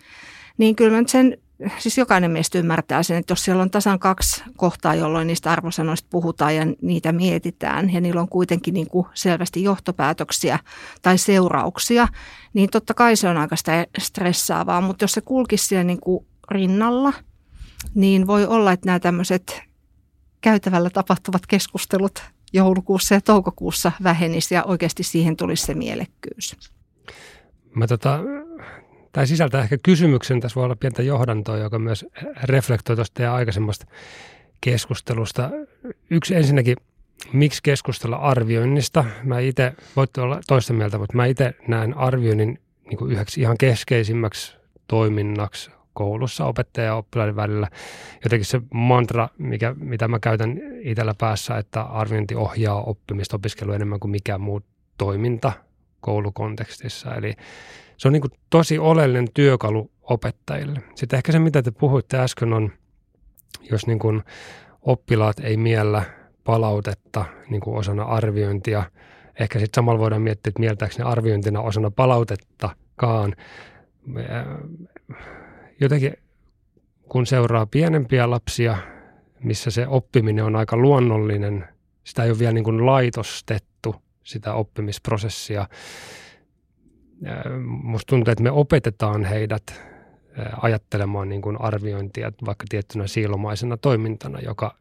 niin 0.58 0.76
kyllä 0.76 0.98
mä 0.98 1.04
sen, 1.08 1.38
siis 1.78 1.98
jokainen 1.98 2.32
meistä 2.32 2.60
ymmärtää 2.60 3.04
sen, 3.04 3.18
että 3.18 3.32
jos 3.32 3.44
siellä 3.46 3.62
on 3.62 3.70
tasan 3.70 4.00
kaksi 4.00 4.44
kohtaa, 4.58 4.96
jolloin 4.96 5.28
niistä 5.28 5.52
arvosanoista 5.52 6.08
puhutaan 6.12 6.56
ja 6.56 6.66
niitä 6.82 7.12
mietitään 7.12 7.94
ja 7.94 8.02
niillä 8.02 8.22
on 8.22 8.30
kuitenkin 8.30 8.74
niin 8.74 8.88
kuin 8.88 9.08
selvästi 9.14 9.64
johtopäätöksiä 9.64 10.60
tai 11.02 11.18
seurauksia, 11.18 12.08
niin 12.54 12.70
totta 12.70 12.94
kai 12.94 13.16
se 13.16 13.30
on 13.30 13.38
aika 13.38 13.56
stressaavaa, 14.00 14.82
mutta 14.82 15.04
jos 15.04 15.12
se 15.12 15.22
kulkisi 15.22 15.66
siellä 15.66 15.84
niin 15.84 16.00
kuin 16.02 16.26
rinnalla, 16.52 17.14
niin 17.96 18.28
voi 18.28 18.46
olla, 18.46 18.72
että 18.72 18.86
nämä 18.86 19.00
tämmöiset 19.00 19.69
käytävällä 20.42 20.90
tapahtuvat 20.90 21.42
keskustelut 21.48 22.24
joulukuussa 22.54 23.16
ja 23.16 23.22
toukokuussa 23.22 23.92
vähenisi 24.04 24.56
ja 24.56 24.64
oikeasti 24.64 25.04
siihen 25.04 25.38
tulisi 25.38 25.66
se 25.66 25.74
mielekkyys. 25.74 26.56
Mä 27.76 27.88
tota, 27.88 28.20
tai 29.12 29.28
sisältää 29.28 29.62
ehkä 29.62 29.78
kysymyksen, 29.84 30.40
tässä 30.40 30.56
voi 30.56 30.64
olla 30.64 30.76
pientä 30.76 31.04
johdantoa, 31.04 31.58
joka 31.58 31.80
myös 31.80 32.06
reflektoi 32.44 32.96
tuosta 32.96 33.14
teidän 33.14 33.34
aikaisemmasta 33.34 33.86
keskustelusta. 34.62 35.50
Yksi 36.10 36.36
ensinnäkin, 36.36 36.76
miksi 37.34 37.64
keskustella 37.64 38.16
arvioinnista? 38.16 39.06
Mä 39.24 39.40
itse, 39.40 39.74
voitte 39.96 40.22
olla 40.22 40.40
toista 40.48 40.74
mieltä, 40.74 40.98
mutta 40.98 41.18
mä 41.18 41.26
itse 41.26 41.54
näen 41.68 41.98
arvioinnin 41.98 42.60
niin 42.90 42.98
kuin 42.98 43.12
yhdeksi 43.12 43.42
ihan 43.42 43.58
keskeisimmäksi 43.58 44.56
toiminnaksi 44.88 45.72
koulussa 46.00 46.46
opettaja 46.46 46.86
ja 46.86 46.96
oppilaiden 46.96 47.36
välillä. 47.36 47.68
Jotenkin 48.24 48.46
se 48.46 48.62
mantra, 48.74 49.30
mikä, 49.38 49.76
mitä 49.80 50.08
mä 50.08 50.20
käytän 50.20 50.60
itsellä 50.82 51.14
päässä, 51.18 51.58
että 51.58 51.82
arviointi 51.82 52.36
ohjaa 52.36 52.82
oppimista 52.82 53.36
opiskelua 53.36 53.76
enemmän 53.76 54.00
kuin 54.00 54.12
mikään 54.12 54.42
muu 54.42 54.62
toiminta 54.98 55.52
koulukontekstissa. 56.00 57.16
Eli 57.16 57.34
se 57.98 58.08
on 58.08 58.14
niin 58.14 58.22
kuin 58.22 58.32
tosi 58.50 58.80
oleellinen 58.80 59.28
työkalu 59.34 59.92
opettajille. 60.02 60.80
Sitten 60.96 61.18
ehkä 61.18 61.32
se, 61.32 61.40
mitä 61.40 61.62
te 61.62 61.72
puhuitte 61.72 62.18
äsken, 62.18 62.54
on, 62.54 62.72
jos 63.72 63.88
niin 63.88 64.00
kuin 64.00 64.24
oppilaat 64.82 65.40
ei 65.40 65.58
miellä 65.58 66.04
palautetta 66.44 67.26
niin 67.50 67.62
kuin 67.62 67.78
osana 67.78 68.04
arviointia, 68.04 68.84
ehkä 69.40 69.60
sitten 69.60 69.76
samalla 69.76 70.00
voidaan 70.00 70.22
miettiä, 70.22 70.50
että 70.50 70.60
mieltääkö 70.60 70.96
ne 70.98 71.04
arviointina 71.04 71.62
osana 71.62 71.92
palautettakaan 71.92 73.36
jotenkin 75.82 76.14
kun 77.10 77.26
seuraa 77.26 77.66
pienempiä 77.66 78.30
lapsia, 78.30 78.78
missä 79.44 79.72
se 79.72 79.88
oppiminen 79.88 80.46
on 80.46 80.56
aika 80.56 80.78
luonnollinen, 80.78 81.68
sitä 82.04 82.24
ei 82.24 82.30
ole 82.30 82.40
vielä 82.40 82.54
niin 82.54 82.64
kuin 82.64 82.86
laitostettu, 82.86 83.96
sitä 84.24 84.54
oppimisprosessia. 84.54 85.68
Musta 87.66 88.10
tuntuu, 88.10 88.32
että 88.32 88.44
me 88.44 88.52
opetetaan 88.52 89.26
heidät 89.26 89.82
ajattelemaan 90.62 91.30
niin 91.30 91.42
kuin 91.42 91.62
arviointia 91.62 92.32
vaikka 92.46 92.66
tiettynä 92.70 93.08
siilomaisena 93.08 93.78
toimintana, 93.78 94.40
joka, 94.40 94.76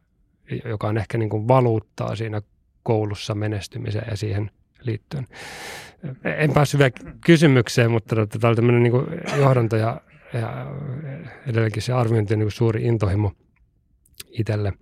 joka 0.65 0.87
on 0.87 0.97
ehkä 0.97 1.17
niin 1.17 1.29
kuin 1.29 1.47
valuuttaa 1.47 2.15
siinä 2.15 2.41
koulussa 2.83 3.35
menestymiseen 3.35 4.07
ja 4.09 4.17
siihen 4.17 4.51
liittyen. 4.83 5.27
En 6.23 6.53
päässyt 6.53 6.79
vielä 6.79 6.91
kysymykseen, 7.25 7.91
mutta 7.91 8.15
tota, 8.15 8.39
tämä 8.39 8.49
oli 8.49 8.55
tämmöinen 8.55 8.83
niin 8.83 9.39
johdanto 9.39 9.75
ja 9.75 10.01
ja 10.33 10.65
edelleenkin 11.47 11.81
se 11.81 11.93
arviointi 11.93 12.33
on 12.33 12.39
niin 12.39 12.51
suuri 12.51 12.83
intohimo 12.83 13.31
itselle. 14.29 14.73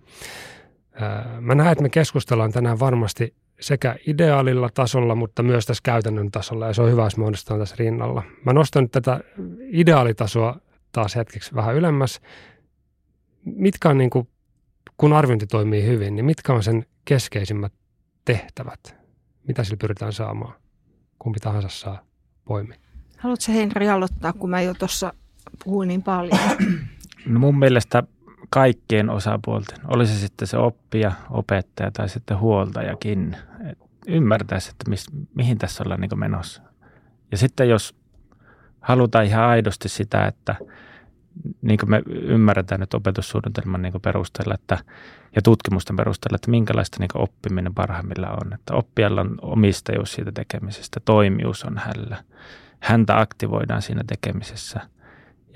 Mä 1.40 1.54
näen, 1.54 1.72
että 1.72 1.82
me 1.82 1.88
keskustellaan 1.88 2.52
tänään 2.52 2.80
varmasti 2.80 3.34
sekä 3.60 3.96
ideaalilla 4.06 4.68
tasolla, 4.74 5.14
mutta 5.14 5.42
myös 5.42 5.66
tässä 5.66 5.80
käytännön 5.84 6.30
tasolla, 6.30 6.66
ja 6.66 6.72
se 6.72 6.82
on 6.82 6.90
hyvä, 6.90 7.04
jos 7.04 7.16
me 7.16 7.24
onnistutaan 7.24 7.60
tässä 7.60 7.76
rinnalla. 7.78 8.22
Mä 8.44 8.52
nostan 8.52 8.82
nyt 8.82 8.92
tätä 8.92 9.20
ideaalitasoa 9.60 10.60
taas 10.92 11.16
hetkeksi 11.16 11.54
vähän 11.54 11.74
ylemmäs. 11.74 12.20
Mitkä 13.44 13.88
on, 13.88 13.98
niin 13.98 14.10
kuin, 14.10 14.28
kun 14.96 15.12
arviointi 15.12 15.46
toimii 15.46 15.86
hyvin, 15.86 16.16
niin 16.16 16.24
mitkä 16.24 16.52
on 16.52 16.62
sen 16.62 16.86
keskeisimmät 17.04 17.72
tehtävät? 18.24 18.96
Mitä 19.48 19.64
sillä 19.64 19.76
pyritään 19.80 20.12
saamaan? 20.12 20.54
Kumpi 21.18 21.40
tahansa 21.40 21.68
saa 21.68 22.04
poimia. 22.44 22.78
Haluatko 23.18 23.52
Henri 23.52 23.88
aloittaa, 23.88 24.32
kun 24.32 24.50
mä 24.50 24.60
jo 24.60 24.74
tuossa 24.74 25.12
puhuu 25.64 25.84
niin 25.84 26.02
paljon? 26.02 26.38
No 27.26 27.40
mun 27.40 27.58
mielestä 27.58 28.02
kaikkien 28.50 29.10
osapuolten, 29.10 29.78
oli 29.88 30.06
se 30.06 30.14
sitten 30.14 30.48
se 30.48 30.56
oppija, 30.56 31.12
opettaja 31.30 31.90
tai 31.90 32.08
sitten 32.08 32.38
huoltajakin, 32.38 33.36
ymmärtäisi, 34.06 34.70
että 34.70 34.90
mis, 34.90 35.06
mihin 35.34 35.58
tässä 35.58 35.82
ollaan 35.84 36.00
niin 36.00 36.18
menossa. 36.18 36.62
Ja 37.30 37.36
sitten 37.36 37.68
jos 37.68 37.94
halutaan 38.80 39.24
ihan 39.24 39.44
aidosti 39.44 39.88
sitä, 39.88 40.26
että 40.26 40.54
niin 41.62 41.78
kuin 41.78 41.90
me 41.90 42.02
ymmärretään 42.06 42.80
nyt 42.80 42.94
opetussuunnitelman 42.94 43.82
niin 43.82 43.92
perusteella 44.02 44.54
että, 44.54 44.78
ja 45.36 45.42
tutkimusten 45.42 45.96
perusteella, 45.96 46.36
että 46.36 46.50
minkälaista 46.50 46.96
niin 47.00 47.10
oppiminen 47.14 47.74
parhaimmillaan 47.74 48.46
on. 48.46 48.52
Että 48.52 48.74
oppijalla 48.74 49.20
on 49.20 49.38
omistajuus 49.42 50.12
siitä 50.12 50.32
tekemisestä, 50.32 51.00
toimijuus 51.04 51.64
on 51.64 51.78
hänellä. 51.78 52.24
Häntä 52.80 53.20
aktivoidaan 53.20 53.82
siinä 53.82 54.02
tekemisessä– 54.06 54.80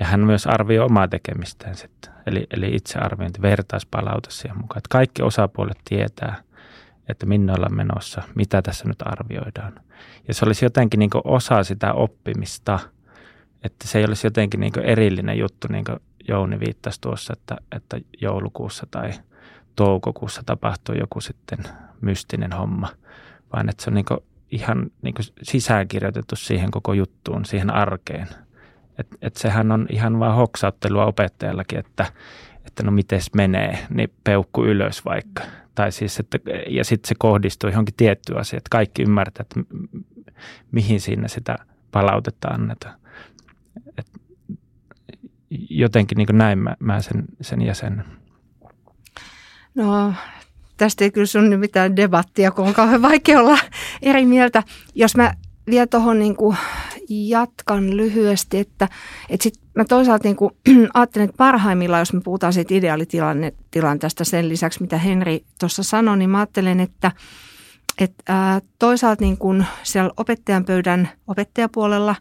ja 0.02 0.06
hän 0.06 0.20
myös 0.20 0.46
arvioi 0.46 0.84
omaa 0.84 1.08
tekemistään 1.08 1.74
sitten, 1.74 2.12
eli, 2.26 2.46
eli 2.50 2.74
itsearviointi, 2.74 3.42
vertaispalaute 3.42 4.30
siihen 4.30 4.58
mukaan. 4.58 4.78
Että 4.78 4.88
kaikki 4.90 5.22
osapuolet 5.22 5.78
tietää, 5.84 6.42
että 7.08 7.26
minne 7.26 7.52
ollaan 7.52 7.76
menossa, 7.76 8.22
mitä 8.34 8.62
tässä 8.62 8.88
nyt 8.88 9.02
arvioidaan. 9.04 9.72
Ja 10.28 10.34
se 10.34 10.44
olisi 10.44 10.64
jotenkin 10.64 10.98
niin 10.98 11.10
osa 11.24 11.64
sitä 11.64 11.92
oppimista, 11.92 12.78
että 13.64 13.88
se 13.88 13.98
ei 13.98 14.04
olisi 14.04 14.26
jotenkin 14.26 14.60
niin 14.60 14.78
erillinen 14.78 15.38
juttu, 15.38 15.68
niin 15.70 15.84
kuin 15.84 15.98
Jouni 16.28 16.60
viittasi 16.60 17.00
tuossa, 17.00 17.32
että, 17.32 17.56
että 17.76 18.00
joulukuussa 18.20 18.86
tai 18.90 19.10
toukokuussa 19.76 20.42
tapahtuu 20.46 20.94
joku 20.94 21.20
sitten 21.20 21.58
mystinen 22.00 22.52
homma, 22.52 22.88
vaan 23.52 23.68
että 23.68 23.84
se 23.84 23.90
on 23.90 23.94
niin 23.94 24.06
ihan 24.50 24.90
niin 25.02 25.14
sisäänkirjoitettu 25.42 26.36
siihen 26.36 26.70
koko 26.70 26.92
juttuun, 26.92 27.44
siihen 27.44 27.70
arkeen– 27.70 28.28
Et, 28.98 29.06
et 29.22 29.36
sehän 29.36 29.72
on 29.72 29.86
ihan 29.90 30.18
vaan 30.18 30.36
hoksauttelua 30.36 31.06
opettajallakin, 31.06 31.78
että, 31.78 32.06
että 32.66 32.82
no 32.82 32.90
mites 32.90 33.34
menee, 33.34 33.78
niin 33.90 34.12
peukku 34.24 34.64
ylös 34.64 35.04
vaikka. 35.04 35.42
Tai 35.74 35.92
siis, 35.92 36.20
että, 36.20 36.38
ja 36.68 36.84
sitten 36.84 37.08
se 37.08 37.14
kohdistuu 37.18 37.70
johonkin 37.70 37.94
tiettyyn 37.94 38.38
asiaan, 38.38 38.58
että 38.58 38.70
kaikki 38.70 39.02
ymmärtää, 39.02 39.44
että 39.50 39.76
mihin 40.72 41.00
siinä 41.00 41.28
sitä 41.28 41.58
palautetta 41.90 42.48
annetaan. 42.48 42.94
Et 43.98 44.06
jotenkin 45.70 46.16
niin 46.16 46.28
näin 46.32 46.58
mä, 46.58 46.76
mä 46.78 47.00
sen, 47.00 47.24
sen 47.40 47.62
jäsen. 47.62 48.04
No 49.74 50.14
tästä 50.76 51.04
ei 51.04 51.10
kyllä 51.10 51.26
sun 51.26 51.58
mitään 51.58 51.96
debattia, 51.96 52.50
kun 52.50 52.66
on 52.66 52.74
kauhean 52.74 53.02
vaikea 53.02 53.40
olla 53.40 53.58
eri 54.02 54.24
mieltä. 54.26 54.62
Jos 54.94 55.16
mä 55.16 55.34
vielä 55.66 55.86
tuohon 55.86 56.18
niin 56.18 56.36
jatkan 57.28 57.96
lyhyesti, 57.96 58.58
että, 58.58 58.88
että 59.28 59.42
sit 59.44 59.54
mä 59.74 59.84
toisaalta 59.84 60.24
niin 60.28 60.36
kuin, 60.36 60.50
ajattelen, 60.94 61.24
että 61.24 61.36
parhaimmillaan, 61.36 62.00
jos 62.00 62.12
me 62.12 62.20
puhutaan 62.20 62.52
siitä 62.52 62.74
ideaalitilanteesta 62.74 64.24
sen 64.24 64.48
lisäksi, 64.48 64.80
mitä 64.82 64.98
Henri 64.98 65.44
tuossa 65.60 65.82
sanoi, 65.82 66.18
niin 66.18 66.30
mä 66.30 66.38
ajattelen, 66.38 66.80
että, 66.80 67.12
että 67.98 68.22
ää, 68.28 68.60
toisaalta 68.78 69.24
niin 69.24 69.38
kuin 69.38 69.66
siellä 69.82 70.12
opettajan 70.16 70.64
pöydän 70.64 71.08
opettajapuolella 71.26 72.14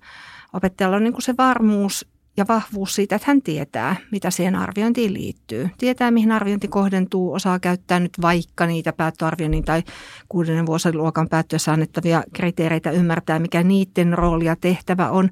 opettajalla 0.53 0.97
on 0.97 1.03
niin 1.03 1.13
kuin 1.13 1.21
se 1.21 1.33
varmuus 1.37 2.07
ja 2.37 2.45
vahvuus 2.47 2.95
siitä, 2.95 3.15
että 3.15 3.27
hän 3.27 3.41
tietää, 3.41 3.95
mitä 4.11 4.31
siihen 4.31 4.55
arviointiin 4.55 5.13
liittyy. 5.13 5.69
Tietää, 5.77 6.11
mihin 6.11 6.31
arviointi 6.31 6.67
kohdentuu, 6.67 7.33
osaa 7.33 7.59
käyttää 7.59 7.99
nyt 7.99 8.21
vaikka 8.21 8.65
niitä 8.65 8.93
päättöarvioinnin 8.93 9.63
tai 9.63 9.83
kuudennen 10.29 10.65
vuosiluokan 10.65 11.29
päättyessä 11.29 11.71
annettavia 11.71 12.23
kriteereitä, 12.33 12.91
ymmärtää, 12.91 13.39
mikä 13.39 13.63
niiden 13.63 14.13
rooli 14.13 14.45
ja 14.45 14.55
tehtävä 14.55 15.09
on. 15.09 15.29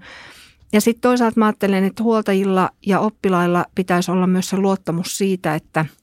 Ja 0.74 0.82
sitten 0.82 1.02
toisaalta 1.02 1.40
mä 1.40 1.46
ajattelen, 1.46 1.84
että 1.84 2.04
huoltajilla 2.04 2.70
ja 2.86 3.00
oppilailla 3.00 3.66
pitäisi 3.76 4.12
olla 4.12 4.28
myös 4.28 4.50
se 4.50 4.58
luottamus 4.58 5.18
siitä, 5.18 5.56
että– 5.56 5.86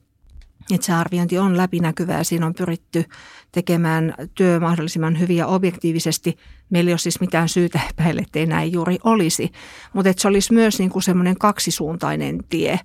että 0.75 0.85
se 0.85 0.93
arviointi 0.93 1.37
on 1.37 1.57
läpinäkyvää. 1.57 2.23
Siinä 2.23 2.45
on 2.45 2.53
pyritty 2.53 3.05
tekemään 3.51 4.13
työ 4.35 4.59
mahdollisimman 4.59 5.19
hyvin 5.19 5.37
ja 5.37 5.47
objektiivisesti. 5.47 6.37
Meillä 6.69 6.89
ei 6.89 6.93
ole 6.93 6.97
siis 6.97 7.19
mitään 7.19 7.49
syytä 7.49 7.79
epäillä, 7.89 8.21
ettei 8.21 8.45
näin 8.45 8.71
juuri 8.71 8.97
olisi. 9.03 9.51
Mutta 9.93 10.13
se 10.17 10.27
olisi 10.27 10.53
myös 10.53 10.79
niin 10.79 10.89
kuin 10.89 11.03
semmoinen 11.03 11.37
kaksisuuntainen 11.37 12.43
tie, 12.49 12.79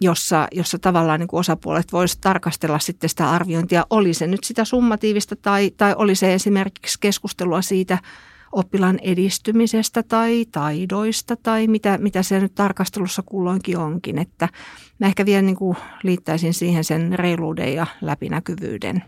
jossa, 0.00 0.48
jossa 0.52 0.78
tavallaan 0.78 1.20
niin 1.20 1.28
kuin 1.28 1.40
osapuolet 1.40 1.92
voisivat 1.92 2.20
tarkastella 2.20 2.78
sitten 2.78 3.10
sitä 3.10 3.30
arviointia. 3.30 3.86
Oli 3.90 4.14
se 4.14 4.26
nyt 4.26 4.44
sitä 4.44 4.64
summatiivista 4.64 5.36
tai, 5.36 5.70
tai 5.76 5.94
oli 5.98 6.14
se 6.14 6.34
esimerkiksi 6.34 6.98
keskustelua 7.00 7.62
siitä– 7.62 7.98
oppilaan 8.52 8.98
edistymisestä 9.02 10.02
tai 10.02 10.46
taidoista 10.52 11.36
tai 11.36 11.66
mitä, 11.66 11.98
mitä 11.98 12.22
se 12.22 12.40
nyt 12.40 12.54
tarkastelussa 12.54 13.22
kulloinkin 13.26 13.78
onkin. 13.78 14.18
Että 14.18 14.48
mä 14.98 15.06
ehkä 15.06 15.26
vielä 15.26 15.42
niin 15.42 15.56
kuin 15.56 15.76
liittäisin 16.02 16.54
siihen 16.54 16.84
sen 16.84 17.18
reiluuden 17.18 17.74
ja 17.74 17.86
läpinäkyvyyden. 18.00 19.04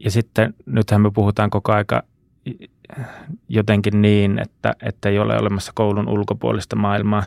Ja 0.00 0.10
sitten 0.10 0.54
nythän 0.66 1.00
me 1.00 1.10
puhutaan 1.10 1.50
koko 1.50 1.72
aika 1.72 2.02
jotenkin 3.48 4.02
niin, 4.02 4.38
että, 4.38 4.74
että 4.82 5.08
ei 5.08 5.18
ole 5.18 5.38
olemassa 5.38 5.72
koulun 5.74 6.08
ulkopuolista 6.08 6.76
maailmaa. 6.76 7.24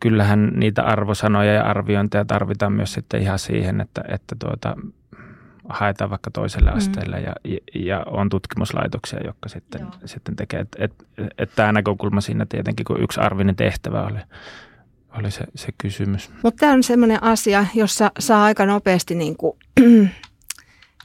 kyllähän 0.00 0.52
niitä 0.56 0.82
arvosanoja 0.82 1.52
ja 1.52 1.64
arviointeja 1.64 2.24
tarvitaan 2.24 2.72
myös 2.72 2.92
sitten 2.92 3.22
ihan 3.22 3.38
siihen, 3.38 3.80
että, 3.80 4.04
että 4.08 4.36
tuota, 4.38 4.76
haetaan 5.68 6.10
vaikka 6.10 6.30
toiselle 6.30 6.70
mm. 6.70 6.76
asteelle 6.76 7.16
mm. 7.16 7.24
ja, 7.24 7.58
ja 7.74 8.04
on 8.06 8.28
tutkimuslaitoksia, 8.28 9.20
jotka 9.24 9.48
sitten, 9.48 9.86
sitten 10.04 10.36
tekee. 10.36 10.60
Että 10.60 10.84
et, 10.84 10.92
et, 11.18 11.26
et 11.38 11.50
tämä 11.56 11.72
näkökulma 11.72 12.20
siinä 12.20 12.46
tietenkin, 12.46 12.84
kun 12.84 13.02
yksi 13.02 13.20
arvinen 13.20 13.56
tehtävä 13.56 14.02
oli, 14.02 14.18
oli 15.18 15.30
se, 15.30 15.44
se 15.54 15.68
kysymys. 15.78 16.30
Mutta 16.42 16.60
tämä 16.60 16.72
on 16.72 16.82
sellainen 16.82 17.22
asia, 17.22 17.66
jossa 17.74 18.10
saa 18.18 18.44
aika 18.44 18.66
nopeasti, 18.66 19.14
niin 19.14 19.36
kuin, 19.36 19.58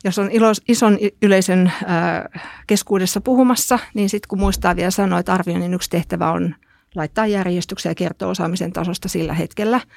jos 0.05 0.19
on 0.19 0.31
ilos, 0.31 0.61
ison 0.67 0.97
yleisön 1.21 1.67
äh, 1.67 2.43
keskuudessa 2.67 3.21
puhumassa, 3.21 3.79
niin 3.93 4.09
sitten 4.09 4.27
kun 4.27 4.39
muistaa 4.39 4.75
vielä 4.75 4.91
sanoa, 4.91 5.19
että 5.19 5.33
arvioinnin 5.33 5.73
yksi 5.73 5.89
tehtävä 5.89 6.31
on 6.31 6.55
laittaa 6.95 7.27
järjestyksiä 7.27 7.91
ja 7.91 7.95
kertoa 7.95 8.29
osaamisen 8.29 8.73
tasosta 8.73 9.09
sillä 9.09 9.33
hetkellä– 9.33 9.81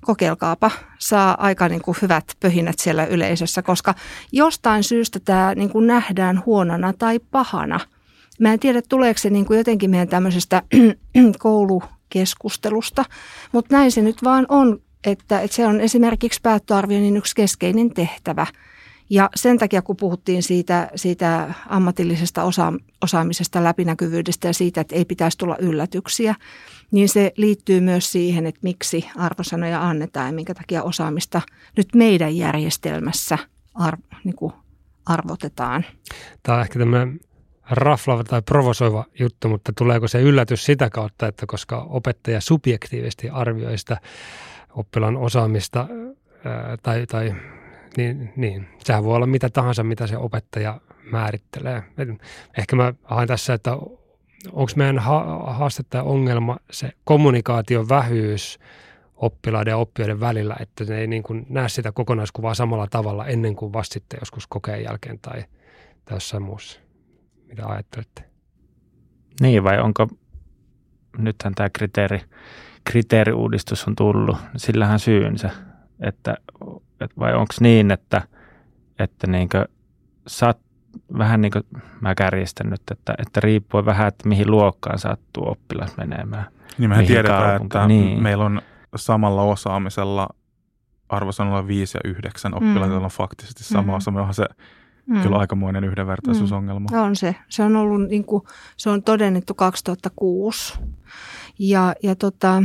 kokeilkaapa, 0.00 0.70
saa 0.98 1.36
aika 1.40 1.68
niin 1.68 1.82
kuin 1.82 1.96
hyvät 2.02 2.24
pöhinät 2.40 2.78
siellä 2.78 3.06
yleisössä, 3.06 3.62
koska 3.62 3.94
jostain 4.32 4.84
syystä 4.84 5.20
tämä 5.20 5.54
niin 5.54 5.70
kuin 5.70 5.86
nähdään 5.86 6.42
huonona 6.46 6.92
tai 6.92 7.18
pahana. 7.30 7.80
Mä 8.40 8.52
en 8.52 8.60
tiedä, 8.60 8.82
tuleeko 8.88 9.18
se 9.18 9.30
niin 9.30 9.46
kuin 9.46 9.58
jotenkin 9.58 9.90
meidän 9.90 10.08
tämmöisestä 10.08 10.62
koulukeskustelusta, 11.38 13.04
mutta 13.52 13.76
näin 13.76 13.92
se 13.92 14.02
nyt 14.02 14.24
vaan 14.24 14.46
on, 14.48 14.80
että, 15.04 15.40
että 15.40 15.56
se 15.56 15.66
on 15.66 15.80
esimerkiksi 15.80 16.40
päättöarvioinnin 16.42 17.16
yksi 17.16 17.34
keskeinen 17.34 17.90
tehtävä– 17.90 18.46
ja 19.10 19.30
sen 19.36 19.58
takia, 19.58 19.82
kun 19.82 19.96
puhuttiin 19.96 20.42
siitä, 20.42 20.90
siitä 20.94 21.54
ammatillisesta 21.66 22.42
osa, 22.42 22.72
osaamisesta, 23.02 23.64
läpinäkyvyydestä 23.64 24.48
ja 24.48 24.54
siitä, 24.54 24.80
että 24.80 24.96
ei 24.96 25.04
pitäisi 25.04 25.38
tulla 25.38 25.56
yllätyksiä, 25.58 26.34
niin 26.90 27.08
se 27.08 27.32
liittyy 27.36 27.80
myös 27.80 28.12
siihen, 28.12 28.46
että 28.46 28.60
miksi 28.62 29.08
arvosanoja 29.16 29.88
annetaan 29.88 30.26
ja 30.26 30.32
minkä 30.32 30.54
takia 30.54 30.82
osaamista 30.82 31.42
nyt 31.76 31.88
meidän 31.94 32.36
järjestelmässä 32.36 33.38
arv, 33.74 34.00
niin 34.24 34.36
kuin 34.36 34.52
arvotetaan. 35.06 35.84
Tämä 36.42 36.56
on 36.56 36.62
ehkä 36.62 36.78
tämmöinen 36.78 37.20
raflava 37.70 38.24
tai 38.24 38.42
provosoiva 38.42 39.04
juttu, 39.18 39.48
mutta 39.48 39.72
tuleeko 39.78 40.08
se 40.08 40.20
yllätys 40.20 40.64
sitä 40.64 40.90
kautta, 40.90 41.26
että 41.26 41.46
koska 41.46 41.86
opettaja 41.90 42.40
subjektiivisesti 42.40 43.30
arvioi 43.30 43.78
sitä 43.78 43.96
oppilaan 44.74 45.16
osaamista 45.16 45.88
tai, 46.82 47.06
tai 47.06 47.34
niin, 47.96 48.32
niin, 48.36 48.68
sehän 48.84 49.04
voi 49.04 49.16
olla 49.16 49.26
mitä 49.26 49.50
tahansa, 49.50 49.84
mitä 49.84 50.06
se 50.06 50.16
opettaja 50.16 50.80
määrittelee. 51.10 51.82
Ehkä 52.58 52.76
mä 52.76 52.94
haen 53.04 53.28
tässä, 53.28 53.54
että 53.54 53.76
onko 54.52 54.72
meidän 54.76 54.98
haaste 55.46 55.82
tai 55.90 56.02
ongelma 56.04 56.56
se 56.70 56.92
kommunikaation 57.04 57.88
vähyys 57.88 58.58
oppilaiden 59.16 59.70
ja 59.70 59.76
oppijoiden 59.76 60.20
välillä, 60.20 60.56
että 60.60 60.84
ne 60.84 60.98
ei 60.98 61.06
niin 61.06 61.22
kuin 61.22 61.46
näe 61.48 61.68
sitä 61.68 61.92
kokonaiskuvaa 61.92 62.54
samalla 62.54 62.86
tavalla 62.90 63.26
ennen 63.26 63.56
kuin 63.56 63.72
vasta 63.72 63.92
sitten 63.92 64.18
joskus 64.20 64.46
kokeen 64.46 64.84
jälkeen 64.84 65.18
tai, 65.18 65.44
jossain 66.10 66.42
muussa. 66.42 66.80
Mitä 67.46 67.66
ajattelette? 67.66 68.24
Niin 69.40 69.64
vai 69.64 69.80
onko, 69.80 70.08
nythän 71.18 71.54
tämä 71.54 71.70
kriteeri, 71.70 72.20
kriteeriuudistus 72.84 73.88
on 73.88 73.96
tullut, 73.96 74.36
sillähän 74.56 74.98
syynsä, 74.98 75.50
että 76.00 76.36
vai 77.18 77.34
onko 77.34 77.54
niin, 77.60 77.90
että, 77.90 78.22
että 78.98 79.26
niinkö 79.26 79.64
sat, 80.26 80.58
vähän 81.18 81.40
niin 81.40 81.52
kuin 81.52 81.64
mä 82.00 82.14
kärjistän 82.14 82.70
nyt, 82.70 82.82
että, 82.90 83.14
että 83.18 83.40
riippuu 83.40 83.84
vähän, 83.84 84.08
että 84.08 84.28
mihin 84.28 84.50
luokkaan 84.50 84.98
sattuu 84.98 85.48
oppilas 85.48 85.96
menemään. 85.96 86.46
Niin 86.78 86.90
mehän 86.90 87.06
tiedetään, 87.06 87.42
kaupunki. 87.42 87.76
että 87.76 87.88
niin. 87.88 88.22
meillä 88.22 88.44
on 88.44 88.62
samalla 88.96 89.42
osaamisella 89.42 90.28
arvosanalla 91.08 91.66
5 91.66 91.98
ja 92.04 92.10
9 92.10 92.54
oppilailla 92.54 92.98
mm. 92.98 93.04
on 93.04 93.10
faktisesti 93.10 93.64
sama 93.64 93.92
mm. 93.92 93.96
osaaminen. 93.96 94.20
Onhan 94.20 94.34
se 94.34 94.46
mm. 95.06 95.22
kyllä 95.22 95.36
aikamoinen 95.36 95.84
yhdenvertaisuusongelma. 95.84 96.88
Mm. 96.92 96.98
On 96.98 97.16
se. 97.16 97.34
Se 97.48 97.62
on 97.62 97.76
ollut, 97.76 98.08
niin 98.08 98.24
kuin, 98.24 98.42
se 98.76 98.90
on 98.90 99.02
todennettu 99.02 99.54
2006. 99.54 100.78
Ja, 101.58 101.94
ja 102.02 102.16
tota, 102.16 102.62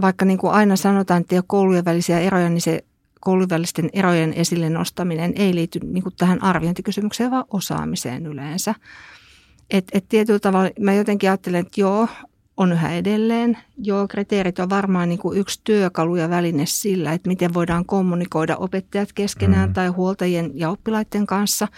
vaikka 0.00 0.24
niin 0.24 0.38
kuin 0.38 0.52
aina 0.52 0.76
sanotaan, 0.76 1.20
että 1.20 1.34
ei 1.34 1.38
ole 1.38 1.44
koulujen 1.46 1.84
välisiä 1.84 2.20
eroja, 2.20 2.48
niin 2.48 2.60
se 2.60 2.84
kouluvälisten 3.20 3.90
erojen 3.92 4.32
esille 4.32 4.70
nostaminen 4.70 5.32
ei 5.36 5.54
liity 5.54 5.80
niin 5.82 6.02
kuin 6.02 6.14
tähän 6.18 6.42
arviointikysymykseen, 6.42 7.30
vaan 7.30 7.44
osaamiseen 7.50 8.26
yleensä. 8.26 8.74
Et, 9.70 9.88
et 9.92 10.04
tietyllä 10.08 10.38
tavalla 10.38 10.70
mä 10.80 10.92
jotenkin 10.92 11.30
ajattelen, 11.30 11.60
että 11.60 11.80
joo, 11.80 12.08
on 12.56 12.72
yhä 12.72 12.94
edelleen. 12.94 13.58
Joo, 13.78 14.08
kriteerit 14.08 14.58
on 14.58 14.70
varmaan 14.70 15.08
niin 15.08 15.18
kuin 15.18 15.38
yksi 15.38 15.60
työkalu 15.64 16.16
ja 16.16 16.30
väline 16.30 16.66
sillä, 16.66 17.12
että 17.12 17.28
miten 17.28 17.54
voidaan 17.54 17.84
kommunikoida 17.84 18.56
opettajat 18.56 19.12
keskenään 19.12 19.68
mm. 19.68 19.72
tai 19.72 19.88
huoltajien 19.88 20.50
ja 20.54 20.70
oppilaiden 20.70 21.26
kanssa. 21.26 21.68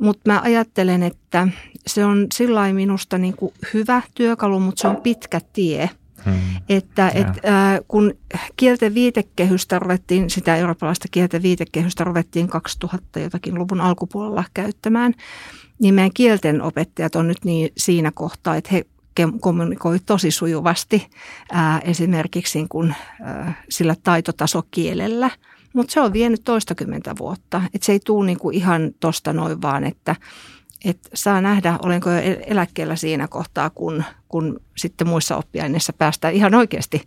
Mutta 0.00 0.30
mä 0.32 0.40
ajattelen, 0.44 1.02
että 1.02 1.48
se 1.86 2.04
on 2.04 2.26
sillä 2.34 2.72
minusta 2.72 3.18
niin 3.18 3.36
kuin 3.36 3.54
hyvä 3.74 4.02
työkalu, 4.14 4.60
mutta 4.60 4.80
se 4.80 4.88
on 4.88 4.96
pitkä 4.96 5.40
tie– 5.52 5.90
Hmm. 6.24 6.32
Että 6.68 7.08
et, 7.08 7.26
äh, 7.26 7.80
kun 7.88 8.14
kielten 8.56 8.94
viitekehystä 8.94 9.78
ruvettiin, 9.78 10.30
sitä 10.30 10.56
eurooppalaista 10.56 11.08
kielten 11.10 11.42
viitekehystä 11.42 12.04
ruvettiin 12.04 12.48
2000 12.48 13.20
jotakin 13.20 13.54
luvun 13.54 13.80
alkupuolella 13.80 14.44
käyttämään, 14.54 15.14
niin 15.80 15.94
meidän 15.94 16.12
kielten 16.14 16.62
opettajat 16.62 17.16
on 17.16 17.28
nyt 17.28 17.44
niin 17.44 17.72
siinä 17.76 18.12
kohtaa, 18.14 18.56
että 18.56 18.70
he 18.72 18.84
kommunikoi 19.40 19.98
tosi 20.06 20.30
sujuvasti 20.30 21.06
ää, 21.52 21.80
esimerkiksi 21.84 22.58
niin 22.58 22.68
kun, 22.68 22.94
ää, 23.22 23.62
sillä 23.68 23.96
taitotasokielellä. 24.02 25.30
Mutta 25.72 25.92
se 25.92 26.00
on 26.00 26.12
vienyt 26.12 26.44
toistakymmentä 26.44 27.14
vuotta. 27.18 27.62
Et 27.74 27.82
se 27.82 27.92
ei 27.92 28.00
tule 28.00 28.26
niinku 28.26 28.50
ihan 28.50 28.90
tuosta 29.00 29.32
noin 29.32 29.62
vaan, 29.62 29.84
että 29.84 30.16
että 30.84 31.08
saa 31.14 31.40
nähdä, 31.40 31.78
olenko 31.82 32.10
jo 32.10 32.18
eläkkeellä 32.46 32.96
siinä 32.96 33.28
kohtaa, 33.28 33.70
kun, 33.70 34.04
kun 34.28 34.60
sitten 34.76 35.08
muissa 35.08 35.36
oppiaineissa 35.36 35.92
päästään 35.92 36.34
ihan 36.34 36.54
oikeasti. 36.54 37.02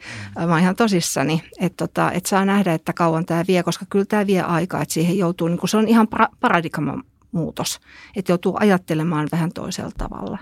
Mä 0.48 0.60
ihan 0.60 0.76
tosissani, 0.76 1.44
että 1.60 1.88
tota, 1.88 2.12
et 2.12 2.26
saa 2.26 2.46
nähdä, 2.46 2.74
että 2.74 2.94
kauan 2.94 3.26
tämä 3.26 3.44
vie, 3.48 3.64
koska 3.64 3.86
kyllä 3.90 4.06
tämä 4.06 4.28
vie 4.28 4.42
aikaa, 4.42 4.82
että 4.82 4.94
siihen 4.94 5.18
joutuu, 5.18 5.48
niin 5.48 5.60
se 5.66 5.78
on 5.78 5.88
ihan 5.88 6.08
paradigman 6.40 7.04
muutos, 7.32 7.80
että 8.16 8.32
joutuu 8.32 8.58
ajattelemaan 8.60 9.28
vähän 9.32 9.52
toisella 9.54 9.92
tavalla. 9.98 10.38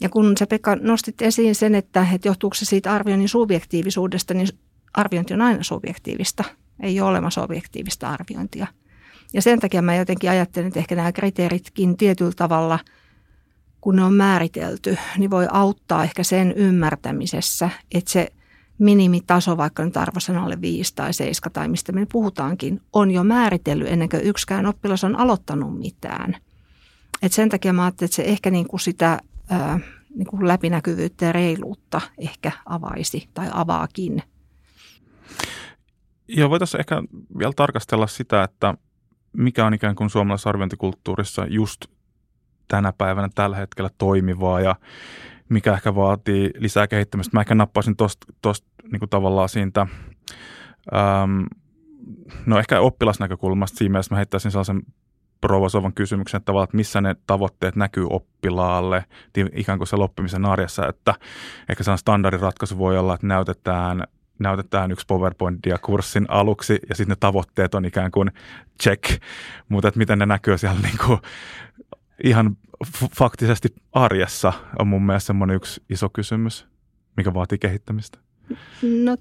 Ja 0.00 0.08
kun 0.08 0.36
sä 0.38 0.46
Pekka 0.46 0.76
nostit 0.76 1.22
esiin 1.22 1.54
sen, 1.54 1.74
että, 1.74 2.06
että 2.14 2.28
johtuuko 2.28 2.54
se 2.54 2.64
siitä 2.64 2.92
arvioinnin 2.92 3.28
subjektiivisuudesta, 3.28 4.34
niin 4.34 4.48
arviointi 4.94 5.34
on 5.34 5.42
aina 5.42 5.62
subjektiivista. 5.62 6.44
Ei 6.82 7.00
ole 7.00 7.10
olemassa 7.10 7.42
objektiivista 7.42 8.08
arviointia– 8.08 8.66
ja 9.32 9.42
sen 9.42 9.60
takia 9.60 9.82
mä 9.82 9.94
jotenkin 9.94 10.30
ajattelen, 10.30 10.68
että 10.68 10.80
ehkä 10.80 10.94
nämä 10.94 11.12
kriteeritkin 11.12 11.96
tietyllä 11.96 12.32
tavalla, 12.36 12.78
kun 13.80 13.96
ne 13.96 14.04
on 14.04 14.14
määritelty, 14.14 14.98
niin 15.18 15.30
voi 15.30 15.46
auttaa 15.50 16.04
ehkä 16.04 16.22
sen 16.22 16.52
ymmärtämisessä, 16.52 17.70
että 17.94 18.10
se 18.10 18.28
minimitaso, 18.78 19.56
vaikka 19.56 19.84
nyt 19.84 19.96
arvosanalle 19.96 20.60
5 20.60 20.94
tai 20.94 21.12
7 21.12 21.52
tai 21.52 21.68
mistä 21.68 21.92
me 21.92 22.06
puhutaankin, 22.12 22.80
on 22.92 23.10
jo 23.10 23.24
määritellyt 23.24 23.88
ennen 23.88 24.08
kuin 24.08 24.22
yksikään 24.22 24.66
oppilas 24.66 25.04
on 25.04 25.16
aloittanut 25.16 25.78
mitään. 25.78 26.36
Et 27.22 27.32
sen 27.32 27.48
takia 27.48 27.72
mä 27.72 27.84
ajattelin, 27.84 28.08
että 28.08 28.16
se 28.16 28.22
ehkä 28.22 28.50
niin 28.50 28.68
kuin 28.68 28.80
sitä 28.80 29.18
ää, 29.50 29.80
niin 30.14 30.26
kuin 30.26 30.48
läpinäkyvyyttä 30.48 31.24
ja 31.24 31.32
reiluutta 31.32 32.00
ehkä 32.18 32.52
avaisi 32.66 33.28
tai 33.34 33.48
avaakin. 33.52 34.22
Ja 36.28 36.50
voitaisiin 36.50 36.80
ehkä 36.80 37.02
vielä 37.38 37.52
tarkastella 37.56 38.06
sitä, 38.06 38.42
että 38.42 38.74
mikä 39.38 39.66
on 39.66 39.74
ikään 39.74 39.94
kuin 39.94 40.10
suomalaisessa 40.10 40.50
arviointikulttuurissa 40.50 41.46
just 41.46 41.84
tänä 42.68 42.92
päivänä 42.92 43.28
tällä 43.34 43.56
hetkellä 43.56 43.90
toimivaa 43.98 44.60
ja 44.60 44.76
mikä 45.48 45.72
ehkä 45.72 45.94
vaatii 45.94 46.50
lisää 46.58 46.86
kehittämistä. 46.86 47.36
Mä 47.36 47.40
ehkä 47.40 47.54
nappaisin 47.54 47.96
tuosta 47.96 48.66
niin 48.92 49.10
tavallaan 49.10 49.48
siitä, 49.48 49.80
äm, 49.80 51.46
no 52.46 52.58
ehkä 52.58 52.80
oppilasnäkökulmasta 52.80 53.78
siinä 53.78 53.92
mielessä 53.92 54.14
mä 54.14 54.16
heittäisin 54.16 54.50
sellaisen 54.50 54.82
provosoivan 55.40 55.92
kysymyksen, 55.92 56.38
että, 56.38 56.52
että 56.64 56.76
missä 56.76 57.00
ne 57.00 57.16
tavoitteet 57.26 57.76
näkyy 57.76 58.06
oppilaalle 58.10 59.04
ikään 59.52 59.78
kuin 59.78 59.88
se 59.88 59.96
loppimisen 59.96 60.44
arjessa, 60.44 60.88
että 60.88 61.14
ehkä 61.68 61.84
sellainen 61.84 61.98
standardiratkaisu 61.98 62.78
voi 62.78 62.98
olla, 62.98 63.14
että 63.14 63.26
näytetään 63.26 64.04
näytetään 64.38 64.90
yksi 64.90 65.06
PowerPointia 65.06 65.78
kurssin 65.78 66.26
aluksi 66.28 66.78
ja 66.88 66.94
sitten 66.94 67.12
ne 67.12 67.16
tavoitteet 67.20 67.74
on 67.74 67.84
ikään 67.84 68.10
kuin 68.10 68.30
check, 68.82 69.22
mutta 69.68 69.88
että 69.88 69.98
miten 69.98 70.18
ne 70.18 70.26
näkyy 70.26 70.58
siellä 70.58 70.80
niin 70.80 70.98
kuin 71.06 71.18
ihan 72.24 72.56
faktisesti 73.16 73.68
arjessa 73.92 74.52
on 74.78 74.88
mun 74.88 75.02
mielestä 75.06 75.26
semmoinen 75.26 75.56
yksi 75.56 75.82
iso 75.90 76.08
kysymys, 76.08 76.66
mikä 77.16 77.34
vaatii 77.34 77.58
kehittämistä. 77.58 78.18
No, 78.82 79.16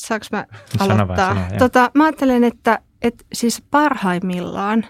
saanko 0.00 0.26
mä 0.32 0.46
aloittaa? 0.80 0.96
Sano 0.96 1.08
vai, 1.08 1.16
sano, 1.16 1.58
tota, 1.58 1.90
mä 1.94 2.04
ajattelen, 2.04 2.44
että, 2.44 2.78
että 3.02 3.24
siis 3.32 3.62
parhaimmillaan 3.70 4.86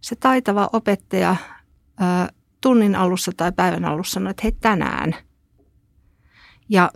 se 0.00 0.16
taitava 0.16 0.70
opettaja 0.72 1.36
ää, 2.00 2.28
tunnin 2.60 2.96
alussa 2.96 3.32
tai 3.36 3.52
päivän 3.52 3.84
alussa 3.84 4.14
sanoo, 4.14 4.30
että 4.30 4.42
hei 4.42 4.52
tänään. 4.52 5.14
Ja 6.68 6.90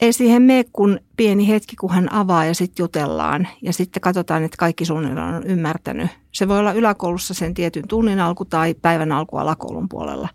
ei 0.00 0.12
siihen 0.12 0.42
mene 0.42 0.64
kuin 0.72 1.00
pieni 1.16 1.48
hetki, 1.48 1.76
kun 1.76 1.90
hän 1.90 2.12
avaa 2.12 2.44
ja 2.44 2.54
sitten 2.54 2.82
jutellaan 2.82 3.48
ja 3.62 3.72
sitten 3.72 4.00
katsotaan, 4.00 4.44
että 4.44 4.56
kaikki 4.56 4.84
suunnilleen 4.84 5.34
on 5.34 5.46
ymmärtänyt. 5.46 6.10
Se 6.32 6.48
voi 6.48 6.58
olla 6.58 6.72
yläkoulussa 6.72 7.34
sen 7.34 7.54
tietyn 7.54 7.88
tunnin 7.88 8.20
alku 8.20 8.44
tai 8.44 8.74
päivän 8.74 9.12
alku 9.12 9.36
alakoulun 9.36 9.88
puolella. 9.88 10.28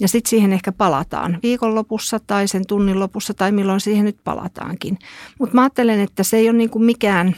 Ja 0.00 0.08
sitten 0.08 0.30
siihen 0.30 0.52
ehkä 0.52 0.72
palataan 0.72 1.38
viikonlopussa 1.42 2.20
tai 2.26 2.48
sen 2.48 2.66
tunnin 2.66 3.00
lopussa 3.00 3.34
tai 3.34 3.52
milloin 3.52 3.80
siihen 3.80 4.04
nyt 4.04 4.18
palataankin. 4.24 4.98
Mutta 5.38 5.54
mä 5.54 5.62
ajattelen, 5.62 6.00
että 6.00 6.22
se 6.22 6.36
ei 6.36 6.48
ole 6.48 6.58
niin 6.58 6.70
kuin 6.70 6.84
mikään 6.84 7.36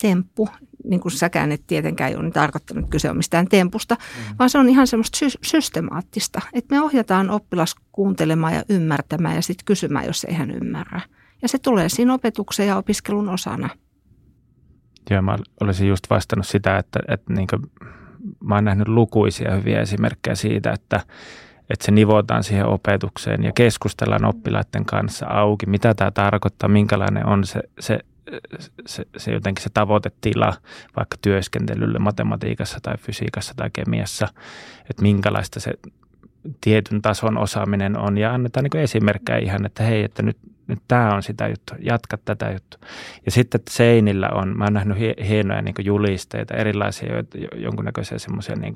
temppu, 0.00 0.48
niin 0.84 1.00
kuin 1.00 1.12
säkään 1.12 1.52
et 1.52 1.62
tietenkään 1.66 2.18
ole 2.18 2.30
tarkoittanut, 2.30 2.84
että 2.84 2.92
kyse 2.92 3.10
on 3.10 3.16
mistään 3.16 3.48
tempusta, 3.48 3.94
mm. 3.94 4.36
vaan 4.38 4.50
se 4.50 4.58
on 4.58 4.68
ihan 4.68 4.86
semmoista 4.86 5.18
sy- 5.18 5.38
systemaattista, 5.42 6.40
että 6.52 6.74
me 6.74 6.82
ohjataan 6.82 7.30
oppilas 7.30 7.74
kuuntelemaan 7.92 8.54
ja 8.54 8.64
ymmärtämään 8.68 9.36
ja 9.36 9.42
sitten 9.42 9.64
kysymään, 9.64 10.06
jos 10.06 10.24
ei 10.24 10.34
hän 10.34 10.50
ymmärrä. 10.50 11.00
Ja 11.42 11.48
se 11.48 11.58
tulee 11.58 11.88
siinä 11.88 12.14
opetuksen 12.14 12.66
ja 12.66 12.76
opiskelun 12.76 13.28
osana. 13.28 13.68
Joo, 15.10 15.22
mä 15.22 15.36
olisin 15.60 15.88
just 15.88 16.10
vastannut 16.10 16.46
sitä, 16.46 16.78
että, 16.78 17.00
että 17.08 17.32
niin 17.32 17.46
kuin, 17.46 17.62
mä 18.44 18.54
oon 18.54 18.64
nähnyt 18.64 18.88
lukuisia 18.88 19.54
hyviä 19.54 19.80
esimerkkejä 19.80 20.34
siitä, 20.34 20.72
että, 20.72 21.00
että 21.70 21.84
se 21.84 21.90
nivotaan 21.90 22.44
siihen 22.44 22.66
opetukseen 22.66 23.44
ja 23.44 23.52
keskustellaan 23.52 24.24
oppilaiden 24.24 24.84
kanssa 24.84 25.26
auki, 25.26 25.66
mitä 25.66 25.94
tämä 25.94 26.10
tarkoittaa, 26.10 26.68
minkälainen 26.68 27.26
on 27.26 27.44
se, 27.44 27.60
se 27.80 27.98
se, 28.86 29.04
se 29.16 29.32
jotenkin 29.32 29.62
se 29.62 29.70
tavoitetila 29.74 30.52
vaikka 30.96 31.16
työskentelylle 31.22 31.98
matematiikassa 31.98 32.78
tai 32.82 32.96
fysiikassa 32.98 33.54
tai 33.56 33.70
kemiassa, 33.72 34.28
että 34.90 35.02
minkälaista 35.02 35.60
se 35.60 35.72
tietyn 36.60 37.02
tason 37.02 37.38
osaaminen 37.38 37.98
on 37.98 38.18
ja 38.18 38.34
annetaan 38.34 38.64
niin 38.64 38.82
esimerkkejä 38.82 39.38
ihan, 39.38 39.66
että 39.66 39.82
hei, 39.82 40.04
että 40.04 40.22
nyt, 40.22 40.36
nyt 40.66 40.78
tämä 40.88 41.14
on 41.14 41.22
sitä 41.22 41.48
juttua, 41.48 41.76
jatka 41.80 42.16
tätä 42.24 42.50
juttua. 42.50 42.88
Ja 43.26 43.30
sitten 43.30 43.58
että 43.58 43.72
seinillä 43.72 44.28
on, 44.28 44.58
mä 44.58 44.64
oon 44.64 44.72
nähnyt 44.72 44.98
hienoja 45.28 45.62
niin 45.62 45.74
julisteita, 45.84 46.54
erilaisia 46.54 47.12
jonkunnäköisiä 47.54 48.18
semmoisia 48.18 48.56
niin 48.56 48.72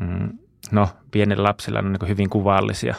mm, 0.00 0.38
no 0.70 0.88
pienillä 1.10 1.42
lapsilla 1.42 1.78
on 1.78 1.92
niin 1.92 2.08
hyvin 2.08 2.30
kuvallisia, 2.30 2.94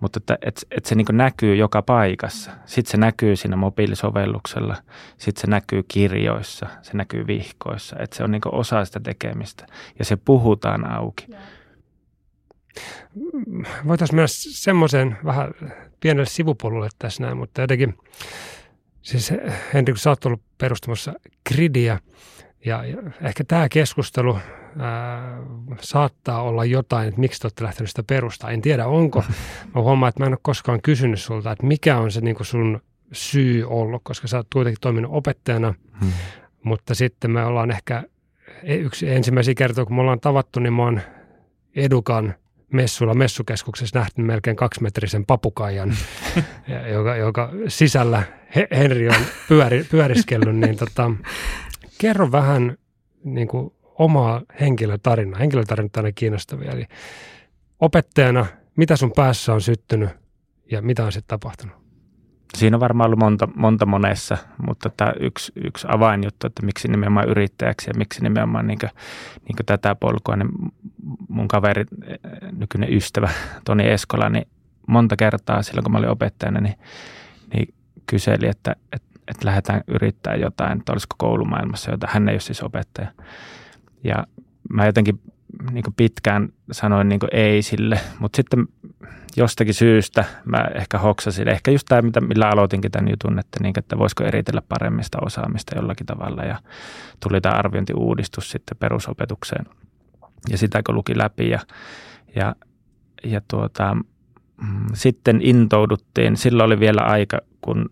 mutta 0.00 0.18
että, 0.18 0.38
että, 0.42 0.60
että 0.70 0.88
se 0.88 0.94
niin 0.94 1.06
näkyy 1.12 1.56
joka 1.56 1.82
paikassa. 1.82 2.50
Sitten 2.66 2.90
se 2.90 2.96
näkyy 2.96 3.36
siinä 3.36 3.56
mobiilisovelluksella, 3.56 4.76
sitten 5.16 5.40
se 5.40 5.46
näkyy 5.46 5.82
kirjoissa, 5.88 6.66
se 6.82 6.90
näkyy 6.94 7.26
vihkoissa, 7.26 7.96
että 7.98 8.16
se 8.16 8.24
on 8.24 8.30
niin 8.30 8.42
osa 8.52 8.84
sitä 8.84 9.00
tekemistä 9.00 9.66
ja 9.98 10.04
se 10.04 10.16
puhutaan 10.16 10.92
auki. 10.92 11.26
Voitaisiin 13.86 14.16
myös 14.16 14.62
semmoisen 14.62 15.16
vähän 15.24 15.50
pienelle 16.00 16.26
sivupolulle 16.26 16.88
tässä 16.98 17.22
näin, 17.22 17.36
mutta 17.36 17.60
jotenkin, 17.60 17.94
siis 19.02 19.32
Henrik, 19.74 19.96
sä 19.96 20.10
oot 20.10 20.26
ollut 20.26 20.42
perustamassa 20.58 21.12
gridia 21.52 21.98
ja, 22.64 22.84
ehkä 23.20 23.44
tämä 23.44 23.68
keskustelu 23.68 24.38
ää, 24.78 25.38
saattaa 25.80 26.42
olla 26.42 26.64
jotain, 26.64 27.08
että 27.08 27.20
miksi 27.20 27.40
te 27.40 27.46
olette 27.46 27.64
lähtenyt 27.64 27.90
sitä 27.90 28.02
perustaa. 28.02 28.50
En 28.50 28.62
tiedä 28.62 28.86
onko. 28.86 29.24
Mä 29.74 29.82
huomaan, 29.82 30.08
että 30.08 30.20
mä 30.20 30.26
en 30.26 30.32
ole 30.32 30.38
koskaan 30.42 30.82
kysynyt 30.82 31.20
sulta, 31.20 31.52
että 31.52 31.66
mikä 31.66 31.98
on 31.98 32.10
se 32.10 32.20
niin 32.20 32.36
sun 32.40 32.80
syy 33.12 33.64
ollut, 33.68 34.02
koska 34.04 34.28
sä 34.28 34.36
oot 34.36 34.46
kuitenkin 34.52 34.80
toiminut 34.80 35.12
opettajana, 35.14 35.74
hmm. 36.00 36.12
mutta 36.62 36.94
sitten 36.94 37.30
me 37.30 37.44
ollaan 37.44 37.70
ehkä 37.70 38.02
e, 38.62 38.74
yksi 38.74 39.10
ensimmäisiä 39.10 39.54
kertoja, 39.54 39.86
kun 39.86 39.96
me 39.96 40.00
ollaan 40.00 40.20
tavattu, 40.20 40.60
niin 40.60 40.72
mä 40.72 40.82
oon 40.82 41.00
Edukan 41.76 42.34
messuilla 42.72 43.14
messukeskuksessa 43.14 43.98
nähty 43.98 44.22
melkein 44.22 44.56
kaksimetrisen 44.56 45.26
papukaijan, 45.26 45.94
joka, 46.94 47.16
joka 47.16 47.50
sisällä 47.68 48.22
Henri 48.70 49.08
on 49.08 49.14
pyöri, 49.48 49.86
pyöriskellyt, 49.90 50.56
niin 50.56 50.76
tota, 50.76 51.10
kerro 52.02 52.32
vähän 52.32 52.76
niin 53.24 53.48
kuin 53.48 53.72
omaa 53.98 54.42
henkilötarinaa. 54.60 55.38
Henkilötarinat 55.38 55.96
aina 55.96 56.12
kiinnostavia. 56.12 56.72
Eli 56.72 56.86
opettajana, 57.80 58.46
mitä 58.76 58.96
sun 58.96 59.12
päässä 59.16 59.52
on 59.52 59.60
syttynyt 59.60 60.10
ja 60.70 60.82
mitä 60.82 61.04
on 61.04 61.12
sitten 61.12 61.28
tapahtunut? 61.28 61.76
Siinä 62.58 62.76
on 62.76 62.80
varmaan 62.80 63.06
ollut 63.06 63.18
monta, 63.18 63.48
monta 63.56 63.86
monessa, 63.86 64.38
mutta 64.66 64.90
tämä 64.96 65.12
yksi, 65.20 65.52
yksi 65.64 65.86
avainjuttu, 65.90 66.46
että 66.46 66.66
miksi 66.66 66.88
nimenomaan 66.88 67.28
yrittäjäksi 67.28 67.90
ja 67.90 67.94
miksi 67.96 68.22
nimenomaan 68.22 68.66
niin 68.66 68.78
kuin, 68.78 68.90
niin 69.48 69.56
kuin 69.56 69.66
tätä 69.66 69.94
polkua, 69.94 70.36
niin 70.36 70.50
mun 71.28 71.48
kaveri, 71.48 71.84
nykyinen 72.58 72.92
ystävä 72.92 73.30
Toni 73.64 73.88
Eskola, 73.90 74.28
niin 74.28 74.48
monta 74.86 75.16
kertaa 75.16 75.62
silloin, 75.62 75.84
kun 75.84 75.92
mä 75.92 75.98
olin 75.98 76.10
opettajana, 76.10 76.60
niin, 76.60 76.74
niin 77.54 77.74
kyseli, 78.06 78.48
että, 78.48 78.76
että, 78.92 79.11
että 79.28 79.46
lähdetään 79.46 79.80
yrittämään 79.88 80.40
jotain, 80.40 80.78
että 80.78 80.92
olisiko 80.92 81.14
koulumaailmassa 81.18 81.90
jotain. 81.90 82.12
Hän 82.12 82.28
ei 82.28 82.34
ole 82.34 82.40
siis 82.40 82.62
opettaja. 82.62 83.12
Ja 84.04 84.26
mä 84.72 84.86
jotenkin 84.86 85.20
niin 85.70 85.84
pitkään 85.96 86.48
sanoin 86.72 87.08
niin 87.08 87.20
ei 87.32 87.62
sille, 87.62 88.00
mutta 88.18 88.36
sitten 88.36 88.68
jostakin 89.36 89.74
syystä 89.74 90.24
mä 90.44 90.64
ehkä 90.74 90.98
hoksasin, 90.98 91.48
ehkä 91.48 91.70
just 91.70 91.86
tämä, 91.88 92.26
millä 92.28 92.48
aloitinkin 92.48 92.90
tämän 92.90 93.10
jutun, 93.10 93.38
että, 93.38 93.58
niin, 93.62 93.78
että 93.78 93.98
voisiko 93.98 94.24
eritellä 94.24 94.62
paremmin 94.68 95.04
sitä 95.04 95.18
osaamista 95.22 95.76
jollakin 95.76 96.06
tavalla 96.06 96.42
ja 96.42 96.58
tuli 97.20 97.40
tämä 97.40 97.54
arviointiuudistus 97.54 98.50
sitten 98.50 98.76
perusopetukseen 98.76 99.66
ja 100.50 100.58
sitä 100.58 100.82
kun 100.86 100.94
luki 100.94 101.18
läpi 101.18 101.50
ja, 101.50 101.60
ja, 102.34 102.54
ja 103.24 103.40
tuota, 103.50 103.96
mm, 104.62 104.86
sitten 104.94 105.40
intouduttiin, 105.42 106.36
silloin 106.36 106.66
oli 106.66 106.80
vielä 106.80 107.00
aika, 107.00 107.40
kun 107.60 107.90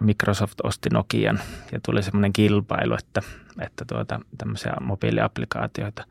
Microsoft 0.00 0.60
osti 0.62 0.88
Nokian 0.92 1.40
ja 1.72 1.80
tuli 1.86 2.02
semmoinen 2.02 2.32
kilpailu, 2.32 2.94
että, 2.94 3.22
että 3.60 3.84
tuota, 3.84 4.20
tämmöisiä 4.38 4.72
mobiiliaplikaatioita. 4.80 6.04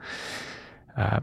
Ää, 0.95 1.21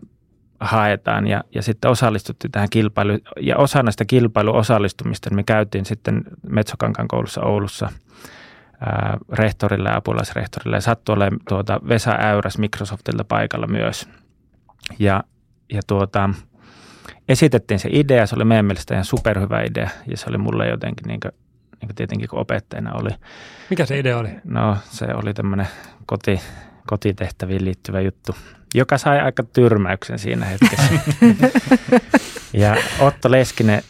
haetaan 0.61 1.27
ja, 1.27 1.45
ja 1.55 1.63
sitten 1.63 1.91
osallistuttiin 1.91 2.53
tähän 2.53 2.71
kilpailuun. 2.71 3.21
Ja 3.41 3.57
osana 3.57 3.91
sitä 3.91 4.05
kilpailuosallistumista 4.05 5.31
niin 5.31 5.37
me 5.37 5.43
käytiin 5.43 5.85
sitten 5.85 6.25
Metsokankan 6.49 7.09
koulussa 7.09 7.41
Oulussa 7.41 7.93
ää, 8.81 9.19
rehtorille 9.33 9.89
ja 9.89 9.97
apulaisrehtorille 9.97 10.77
ja 10.77 10.81
sattui 10.81 11.13
olemaan 11.13 11.41
tuota 11.49 11.81
Vesa 11.89 12.11
Äyräs 12.11 12.59
Microsoftilta 12.59 13.25
paikalla 13.25 13.67
myös. 13.67 14.09
Ja, 14.99 15.25
ja 15.73 15.81
tuota, 15.87 16.31
esitettiin 17.29 17.81
se 17.81 17.89
idea, 17.93 18.27
se 18.27 18.35
oli 18.35 18.45
meidän 18.45 18.67
mielestä 18.67 18.95
ihan 18.95 19.05
superhyvä 19.05 19.63
idea 19.63 19.91
ja 20.07 20.17
se 20.17 20.27
oli 20.29 20.39
mulle 20.39 20.69
jotenkin 20.69 21.09
niin 21.09 21.21
niin 21.83 21.89
kuin 21.89 21.97
tietenkin 21.97 22.29
kun 22.29 22.39
opettajana 22.39 22.93
oli. 22.95 23.11
Mikä 23.71 23.87
se 23.87 23.99
idea 23.99 24.19
oli? 24.19 24.29
No 24.45 24.77
se 24.85 25.07
oli 25.15 25.35
tämmöinen 25.35 25.69
koti, 26.07 26.41
kotitehtäviin 26.87 27.65
liittyvä 27.65 28.01
juttu, 28.01 28.37
joka 28.75 28.99
sai 28.99 29.21
aika 29.21 29.43
tyrmäyksen 29.43 30.19
siinä 30.19 30.47
hetkessä. 30.47 30.93
ja 32.63 32.77
Otto 33.01 33.31
Leskinen, 33.31 33.83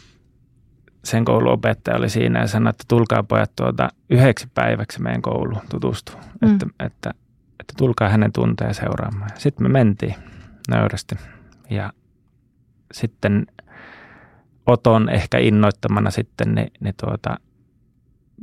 sen 1.03 1.25
kouluopettaja 1.25 1.97
oli 1.97 2.09
siinä 2.09 2.39
ja 2.39 2.47
sanoi, 2.47 2.69
että 2.69 2.83
tulkaa 2.87 3.23
pojat 3.23 3.51
tuota 3.55 3.89
yhdeksi 4.09 4.47
päiväksi 4.53 5.01
meidän 5.01 5.21
kouluun 5.21 5.61
tutustua, 5.69 6.21
mm. 6.41 6.53
että, 6.53 6.65
että, 6.79 7.13
että 7.59 7.73
tulkaa 7.77 8.09
hänen 8.09 8.31
tunteja 8.31 8.73
seuraamaan. 8.73 9.31
Sitten 9.37 9.65
me 9.67 9.69
mentiin 9.69 10.15
nöyrästi 10.69 11.15
ja 11.69 11.93
sitten 12.91 13.47
Oton 14.65 15.09
ehkä 15.09 15.37
innoittamana 15.37 16.11
sitten 16.11 16.55
niin, 16.55 16.71
niin 16.79 16.95
tuota, 17.05 17.37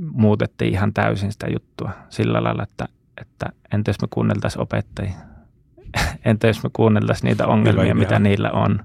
muutettiin 0.00 0.72
ihan 0.72 0.94
täysin 0.94 1.32
sitä 1.32 1.46
juttua 1.52 1.90
sillä 2.08 2.42
lailla, 2.42 2.62
että, 2.62 2.88
että 3.20 3.46
entä 3.74 3.88
jos 3.88 4.00
me 4.02 4.08
kuunneltaisiin 4.10 4.62
opettajia? 4.62 5.12
entä 6.24 6.46
jos 6.46 6.62
me 6.62 6.70
kuunneltaisiin 6.72 7.28
niitä 7.28 7.46
ongelmia, 7.46 7.94
mitä 7.94 8.18
niillä 8.18 8.50
on? 8.50 8.84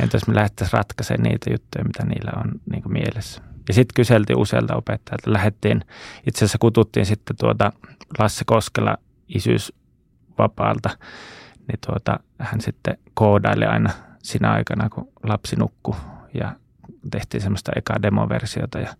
Entä 0.00 0.16
jos 0.16 0.26
me 0.26 0.34
lähdettäisiin 0.34 0.78
ratkaisemaan 0.78 1.22
niitä 1.22 1.50
juttuja, 1.50 1.84
mitä 1.84 2.04
niillä 2.04 2.32
on 2.36 2.50
niin 2.70 2.92
mielessä? 2.92 3.42
Ja 3.68 3.74
sitten 3.74 3.94
kyseltiin 3.94 4.38
useilta 4.38 4.76
opettajilta. 4.76 5.32
Lähettiin, 5.32 5.84
itse 6.26 6.38
asiassa 6.38 6.58
kututtiin 6.60 7.06
sitten 7.06 7.36
tuota 7.36 7.72
Lasse 8.18 8.44
Koskela 8.46 8.96
isyysvapaalta, 9.28 10.90
niin 11.68 11.78
tuota, 11.86 12.20
hän 12.38 12.60
sitten 12.60 12.98
koodaili 13.14 13.64
aina 13.64 13.90
siinä 14.22 14.52
aikana, 14.52 14.88
kun 14.88 15.12
lapsi 15.22 15.56
nukkui 15.56 15.96
ja 16.34 16.52
tehtiin 17.10 17.40
semmoista 17.40 17.72
ekaa 17.76 18.02
demoversiota 18.02 18.78
ja, 18.78 18.94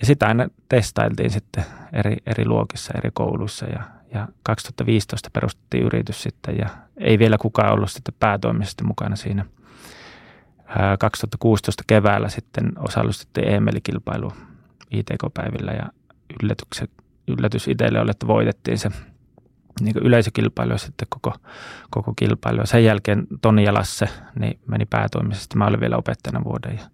ja 0.00 0.06
sitä 0.06 0.26
aina 0.26 0.48
testailtiin 0.68 1.30
sitten 1.30 1.64
eri, 1.92 2.16
eri 2.26 2.46
luokissa, 2.46 2.92
eri 2.98 3.10
kouluissa 3.14 3.66
ja, 3.66 3.82
ja 4.14 4.28
2015 4.42 5.30
perustettiin 5.32 5.84
yritys 5.84 6.22
sitten 6.22 6.58
ja 6.58 6.68
ei 6.96 7.18
vielä 7.18 7.38
kukaan 7.38 7.72
ollut 7.72 7.90
sitten 7.90 8.14
päätoimisesti 8.20 8.84
mukana 8.84 9.16
siinä. 9.16 9.44
2016 10.98 11.84
keväällä 11.86 12.28
sitten 12.28 12.72
osallistuttiin 12.78 13.48
EMELI-kilpailuun 13.48 14.32
ITK-päivillä 14.90 15.72
ja 15.72 15.92
yllätys 17.28 17.68
itselle 17.68 18.00
oli, 18.00 18.10
että 18.10 18.26
voitettiin 18.26 18.78
se 18.78 18.90
niin 19.80 19.98
yleisökilpailu 19.98 20.78
sitten 20.78 21.08
koko, 21.08 21.34
koko 21.90 22.12
kilpailu. 22.16 22.66
Sen 22.66 22.84
jälkeen 22.84 23.26
Toni 23.42 23.64
ja 23.64 23.74
Lasse 23.74 24.08
niin 24.38 24.58
meni 24.66 24.86
päätoimisesti. 24.86 25.56
Mä 25.56 25.66
olin 25.66 25.80
vielä 25.80 25.96
opettajana 25.96 26.44
vuoden 26.44 26.78
ja 26.78 26.84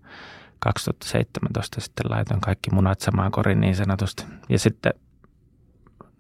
2017 0.65 1.81
sitten 1.81 2.11
laitoin 2.11 2.41
kaikki 2.41 2.71
munat 2.71 3.01
samaan 3.01 3.33
korin 3.33 3.61
niin 3.61 3.77
sanotusti. 3.77 4.25
Ja 4.49 4.59
sitten 4.59 4.93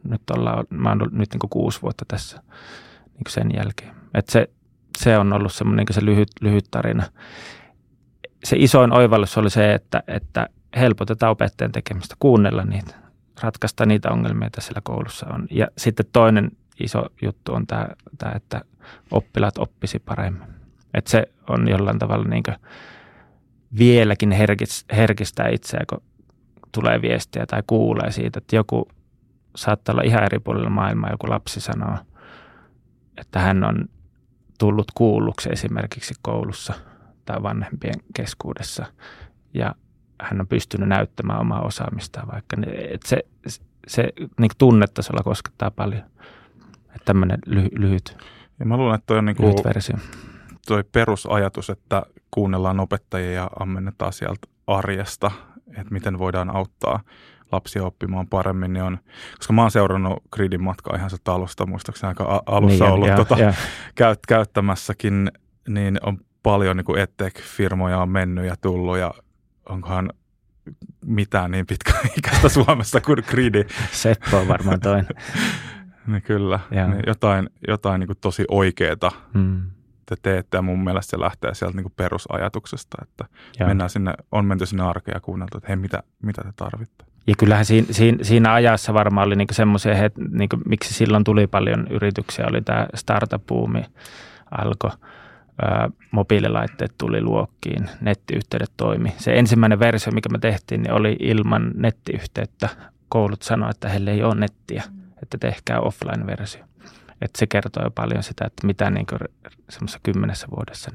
nyt 0.04 0.30
ollaan, 0.30 0.64
mä 0.70 0.88
oon 0.88 0.98
nyt 0.98 1.32
niin 1.32 1.50
kuusi 1.50 1.82
vuotta 1.82 2.04
tässä 2.08 2.42
niin 3.04 3.24
sen 3.28 3.50
jälkeen. 3.54 3.94
Et 4.14 4.28
se, 4.28 4.50
se 4.98 5.18
on 5.18 5.32
ollut 5.32 5.52
semmoinen 5.52 5.86
niin 5.88 5.94
se 5.94 6.04
lyhyt, 6.04 6.28
lyhyt 6.40 6.64
tarina. 6.70 7.02
Se 8.44 8.56
isoin 8.58 8.92
oivallus 8.92 9.38
oli 9.38 9.50
se, 9.50 9.74
että, 9.74 10.02
että 10.06 10.48
helpotetaan 10.76 11.32
opettajan 11.32 11.72
tekemistä, 11.72 12.14
kuunnella 12.18 12.64
niitä 12.64 12.94
ratkaista 13.42 13.86
niitä 13.86 14.10
ongelmia, 14.10 14.44
joita 14.44 14.60
siellä 14.60 14.80
koulussa 14.84 15.26
on. 15.26 15.46
Ja 15.50 15.68
sitten 15.78 16.06
toinen 16.12 16.50
iso 16.80 17.06
juttu 17.22 17.54
on 17.54 17.66
tämä, 17.66 17.88
tämä 18.18 18.32
että 18.32 18.60
oppilaat 19.10 19.58
oppisi 19.58 19.98
paremmin. 19.98 20.48
Että 20.94 21.10
se 21.10 21.28
on 21.48 21.68
jollain 21.68 21.98
tavalla 21.98 22.28
niin 22.28 22.42
vieläkin 23.78 24.32
herkistää 24.92 25.48
itseä, 25.48 25.80
kun 25.88 26.02
tulee 26.72 27.02
viestiä 27.02 27.46
tai 27.46 27.62
kuulee 27.66 28.12
siitä, 28.12 28.38
että 28.38 28.56
joku 28.56 28.88
saattaa 29.56 29.92
olla 29.92 30.02
ihan 30.02 30.24
eri 30.24 30.38
puolilla 30.38 30.70
maailmaa, 30.70 31.10
joku 31.10 31.30
lapsi 31.30 31.60
sanoo, 31.60 31.96
että 33.20 33.38
hän 33.38 33.64
on 33.64 33.88
tullut 34.58 34.86
kuulluksi 34.94 35.48
esimerkiksi 35.52 36.14
koulussa 36.22 36.74
tai 37.24 37.42
vanhempien 37.42 38.00
keskuudessa 38.14 38.86
ja 39.54 39.74
hän 40.20 40.40
on 40.40 40.46
pystynyt 40.46 40.88
näyttämään 40.88 41.40
omaa 41.40 41.62
osaamistaan 41.62 42.28
vaikka. 42.32 42.56
Että 42.90 43.08
se, 43.08 43.18
se 43.86 44.12
niin 44.40 44.50
tunnetasolla 44.58 45.22
koskettaa 45.22 45.70
paljon. 45.70 46.02
Että 46.86 47.04
tämmöinen 47.04 47.38
lyhy, 47.46 47.68
lyhyt, 47.76 48.16
ja 48.60 48.66
mä 48.66 48.76
luulen, 48.76 48.94
että 48.94 49.06
toi 49.06 49.18
on 49.18 49.24
niin 49.24 49.36
kuin 49.36 49.54
versio. 49.64 49.96
toi 50.66 50.84
perusajatus, 50.92 51.70
että 51.70 52.02
kuunnellaan 52.34 52.80
opettajia 52.80 53.32
ja 53.32 53.50
ammennetaan 53.60 54.12
sieltä 54.12 54.46
arjesta, 54.66 55.30
että 55.68 55.92
miten 55.94 56.18
voidaan 56.18 56.56
auttaa 56.56 57.00
lapsia 57.52 57.84
oppimaan 57.84 58.28
paremmin, 58.28 58.72
niin 58.72 58.82
on, 58.82 58.98
koska 59.36 59.52
mä 59.52 59.62
oon 59.62 59.70
seurannut 59.70 60.22
Gridin 60.32 60.62
matkaa 60.62 60.96
ihan 60.96 61.10
se 61.10 61.16
alusta, 61.28 61.66
muistaakseni 61.66 62.08
aika 62.08 62.42
alussa 62.46 62.84
niin, 62.84 62.92
ollut 62.92 63.08
ja, 63.08 63.16
tota, 63.16 63.38
ja. 63.38 63.54
Käyt, 63.94 64.18
käyttämässäkin, 64.28 65.32
niin 65.68 65.98
on 66.02 66.18
paljon 66.42 66.76
niin 66.76 66.98
EdTech-firmoja 66.98 67.98
on 67.98 68.08
mennyt 68.08 68.44
ja 68.44 68.54
tullut 68.60 68.98
ja 68.98 69.14
onkohan 69.68 70.12
mitään 71.04 71.50
niin 71.50 71.66
pitkäikäistä 71.66 72.48
Suomessa 72.64 73.00
kuin 73.00 73.24
Gridi. 73.28 73.64
Seppo 73.92 74.38
on 74.38 74.48
varmaan 74.48 74.80
toinen. 74.80 75.06
niin 76.06 76.22
kyllä, 76.22 76.60
niin 76.70 77.02
jotain, 77.06 77.50
jotain 77.68 78.00
niin 78.00 78.08
kuin 78.08 78.18
tosi 78.20 78.44
oikeeta 78.48 79.12
hmm. 79.34 79.62
Te 80.06 80.14
teette 80.22 80.56
ja 80.58 80.62
mun 80.62 80.84
mielestä 80.84 81.10
se 81.10 81.20
lähtee 81.20 81.54
sieltä 81.54 81.76
niin 81.76 81.84
kuin 81.84 81.92
perusajatuksesta, 81.96 82.96
että 83.02 83.24
ja. 83.58 83.66
mennään 83.66 83.90
sinne, 83.90 84.14
on 84.32 84.44
menty 84.44 84.66
sinne 84.66 84.84
arkeen 84.84 85.16
ja 85.16 85.20
kuunneltu, 85.20 85.58
että 85.58 85.68
hei 85.68 85.76
mitä, 85.76 86.02
mitä 86.22 86.42
te 86.42 86.52
tarvitte. 86.56 87.04
Ja 87.26 87.34
kyllähän 87.38 87.64
siinä, 87.64 87.86
siinä, 87.90 88.18
siinä 88.24 88.52
ajassa 88.54 88.94
varmaan 88.94 89.26
oli 89.26 89.36
niinku 89.36 89.54
semmoisia, 89.54 89.94
niinku, 90.30 90.56
miksi 90.66 90.94
silloin 90.94 91.24
tuli 91.24 91.46
paljon 91.46 91.86
yrityksiä, 91.90 92.46
oli 92.50 92.62
tämä 92.62 92.86
startup-buumi 92.94 93.84
alkoi 94.50 94.90
mobiililaitteet 96.10 96.94
tuli 96.98 97.22
luokkiin, 97.22 97.90
nettiyhteydet 98.00 98.72
toimi. 98.76 99.14
Se 99.16 99.34
ensimmäinen 99.34 99.78
versio, 99.78 100.12
mikä 100.12 100.28
me 100.28 100.38
tehtiin, 100.38 100.82
niin 100.82 100.92
oli 100.92 101.16
ilman 101.20 101.70
nettiyhteyttä. 101.74 102.68
Koulut 103.08 103.42
sanoivat, 103.42 103.76
että 103.76 103.88
heillä 103.88 104.10
ei 104.10 104.22
ole 104.22 104.34
nettiä, 104.34 104.82
että 105.22 105.38
tehkää 105.38 105.80
offline-versio. 105.80 106.64
Että 107.20 107.38
se 107.38 107.46
kertoo 107.46 107.84
jo 107.84 107.90
paljon 107.90 108.22
sitä, 108.22 108.44
että 108.44 108.66
mitä 108.66 108.90
niin 108.90 109.06
semmoisessa 109.70 110.00
kymmenessä 110.02 110.46
vuodessa, 110.56 110.90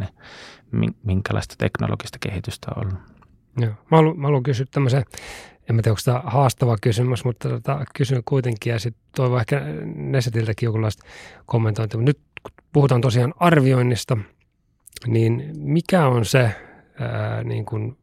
niin 0.71 0.95
minkälaista 1.03 1.55
teknologista 1.58 2.17
kehitystä 2.21 2.67
on 2.75 2.86
ollut. 2.86 2.99
Joo. 3.58 3.71
Mä 3.91 3.97
haluan, 3.97 4.19
mä 4.19 4.27
haluan 4.27 4.43
kysyä 4.43 4.65
tämmöisen, 4.71 5.05
en 5.69 5.75
tiedä 5.75 5.89
onko 5.89 6.01
tämä 6.05 6.21
haastava 6.25 6.75
kysymys, 6.82 7.25
mutta 7.25 7.49
tota, 7.49 7.86
kysyn 7.95 8.21
kuitenkin 8.25 8.71
ja 8.71 8.79
sitten 8.79 9.03
toivon 9.15 9.39
ehkä 9.39 9.62
Nesetiltäkin 9.95 10.67
jonkunlaista 10.67 11.05
kommentointia. 11.45 11.99
Nyt 11.99 12.19
kun 12.43 12.51
puhutaan 12.73 13.01
tosiaan 13.01 13.34
arvioinnista– 13.39 14.17
niin 15.08 15.51
mikä 15.55 16.08
on 16.08 16.25
se 16.25 16.55
ää, 16.99 17.43
niin 17.43 17.65
kuin 17.65 17.97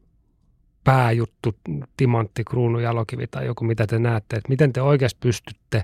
pääjuttu, 0.83 1.55
timantti, 1.97 2.43
kruunu, 2.43 2.79
jalokivi 2.79 3.27
tai 3.27 3.45
joku, 3.45 3.65
mitä 3.65 3.87
te 3.87 3.99
näette, 3.99 4.35
että 4.35 4.49
miten 4.49 4.73
te 4.73 4.81
oikeasti 4.81 5.17
pystytte 5.19 5.83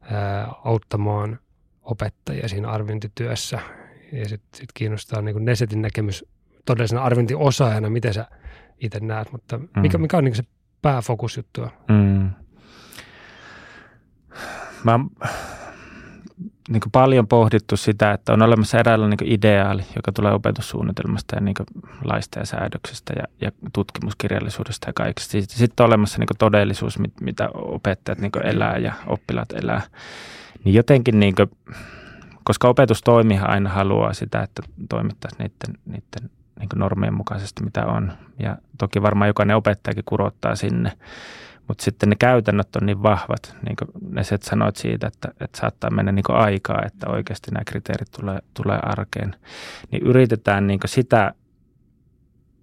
ää, 0.00 0.54
auttamaan 0.64 1.38
opettajia 1.82 2.48
siinä 2.48 2.68
arviointityössä. 2.70 3.58
Ja 4.12 4.28
sitten 4.28 4.58
sit 4.58 4.70
kiinnostaa 4.74 5.22
niin 5.22 5.34
kuin 5.34 5.44
Nesetin 5.44 5.82
näkemys 5.82 6.24
todellisena 6.64 7.02
arviointiosaajana, 7.02 7.90
miten 7.90 8.14
sä 8.14 8.26
itse 8.78 9.00
näet, 9.00 9.32
mutta 9.32 9.60
mikä, 9.76 9.98
mm. 9.98 10.02
mikä 10.02 10.16
on 10.16 10.24
niin 10.24 10.34
se 10.34 10.44
pääfokusjuttu? 10.82 11.60
Mm. 11.88 12.30
Mä 14.84 15.00
niin 16.68 16.82
paljon 16.92 17.28
pohdittu 17.28 17.76
sitä, 17.76 18.12
että 18.12 18.32
on 18.32 18.42
olemassa 18.42 18.78
eräänlainen 18.78 19.16
niin 19.20 19.32
ideaali, 19.32 19.82
joka 19.96 20.12
tulee 20.12 20.32
opetussuunnitelmasta 20.32 21.36
ja 21.36 21.40
niin 21.40 21.54
laista 22.04 22.38
ja 22.38 22.46
säädöksestä 22.46 23.12
ja, 23.16 23.24
ja 23.40 23.52
tutkimuskirjallisuudesta 23.72 24.88
ja 24.88 24.92
kaikesta. 24.92 25.30
Sitten, 25.30 25.58
sitten 25.58 25.84
on 25.84 25.88
olemassa 25.88 26.18
niin 26.18 26.28
todellisuus, 26.38 26.98
mit, 26.98 27.12
mitä 27.20 27.48
opettajat 27.54 28.18
niin 28.18 28.32
elää 28.44 28.78
ja 28.78 28.92
oppilaat 29.06 29.52
elää. 29.52 29.82
Niin 30.64 30.74
jotenkin, 30.74 31.20
niin 31.20 31.34
kuin, 31.34 31.50
koska 32.44 32.68
opetustoimihan 32.68 33.50
aina 33.50 33.70
haluaa 33.70 34.12
sitä, 34.12 34.42
että 34.42 34.62
toimittaisiin 34.88 35.38
niiden, 35.38 35.80
niiden 35.86 36.30
niin 36.58 36.68
normien 36.76 37.14
mukaisesti, 37.14 37.64
mitä 37.64 37.86
on. 37.86 38.12
Ja 38.38 38.56
toki 38.78 39.02
varmaan 39.02 39.28
jokainen 39.28 39.56
opettajakin 39.56 40.04
kurottaa 40.04 40.56
sinne. 40.56 40.92
Mutta 41.68 41.84
sitten 41.84 42.08
ne 42.08 42.16
käytännöt 42.18 42.76
on 42.76 42.86
niin 42.86 43.02
vahvat, 43.02 43.56
niin 43.66 43.76
kuin 43.76 43.90
ne 44.10 44.24
set 44.24 44.42
sanoit 44.42 44.76
siitä, 44.76 45.06
että, 45.06 45.28
että 45.40 45.60
saattaa 45.60 45.90
mennä 45.90 46.12
niin 46.12 46.24
aikaa, 46.28 46.82
että 46.86 47.10
oikeasti 47.10 47.50
nämä 47.50 47.64
kriteerit 47.64 48.10
tulee, 48.20 48.38
tulee 48.54 48.78
arkeen. 48.82 49.36
Niin 49.90 50.02
yritetään 50.02 50.66
niin 50.66 50.80
sitä, 50.86 51.34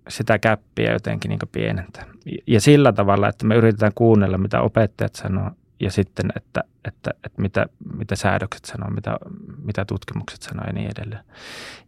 sitä 0.09 0.39
käppiä 0.39 0.93
jotenkin 0.93 1.29
niin 1.29 1.39
pienentää. 1.51 2.05
Ja 2.47 2.61
sillä 2.61 2.93
tavalla, 2.93 3.29
että 3.29 3.45
me 3.45 3.55
yritetään 3.55 3.93
kuunnella, 3.95 4.37
mitä 4.37 4.61
opettajat 4.61 5.15
sanoo, 5.15 5.51
ja 5.79 5.91
sitten, 5.91 6.31
että, 6.35 6.63
että, 6.85 7.11
että 7.23 7.41
mitä, 7.41 7.65
mitä 7.97 8.15
säädökset 8.15 8.65
sanoo, 8.65 8.89
mitä, 8.89 9.17
mitä 9.63 9.85
tutkimukset 9.85 10.41
sanoo 10.41 10.65
ja 10.67 10.73
niin 10.73 10.91
edelleen. 10.97 11.23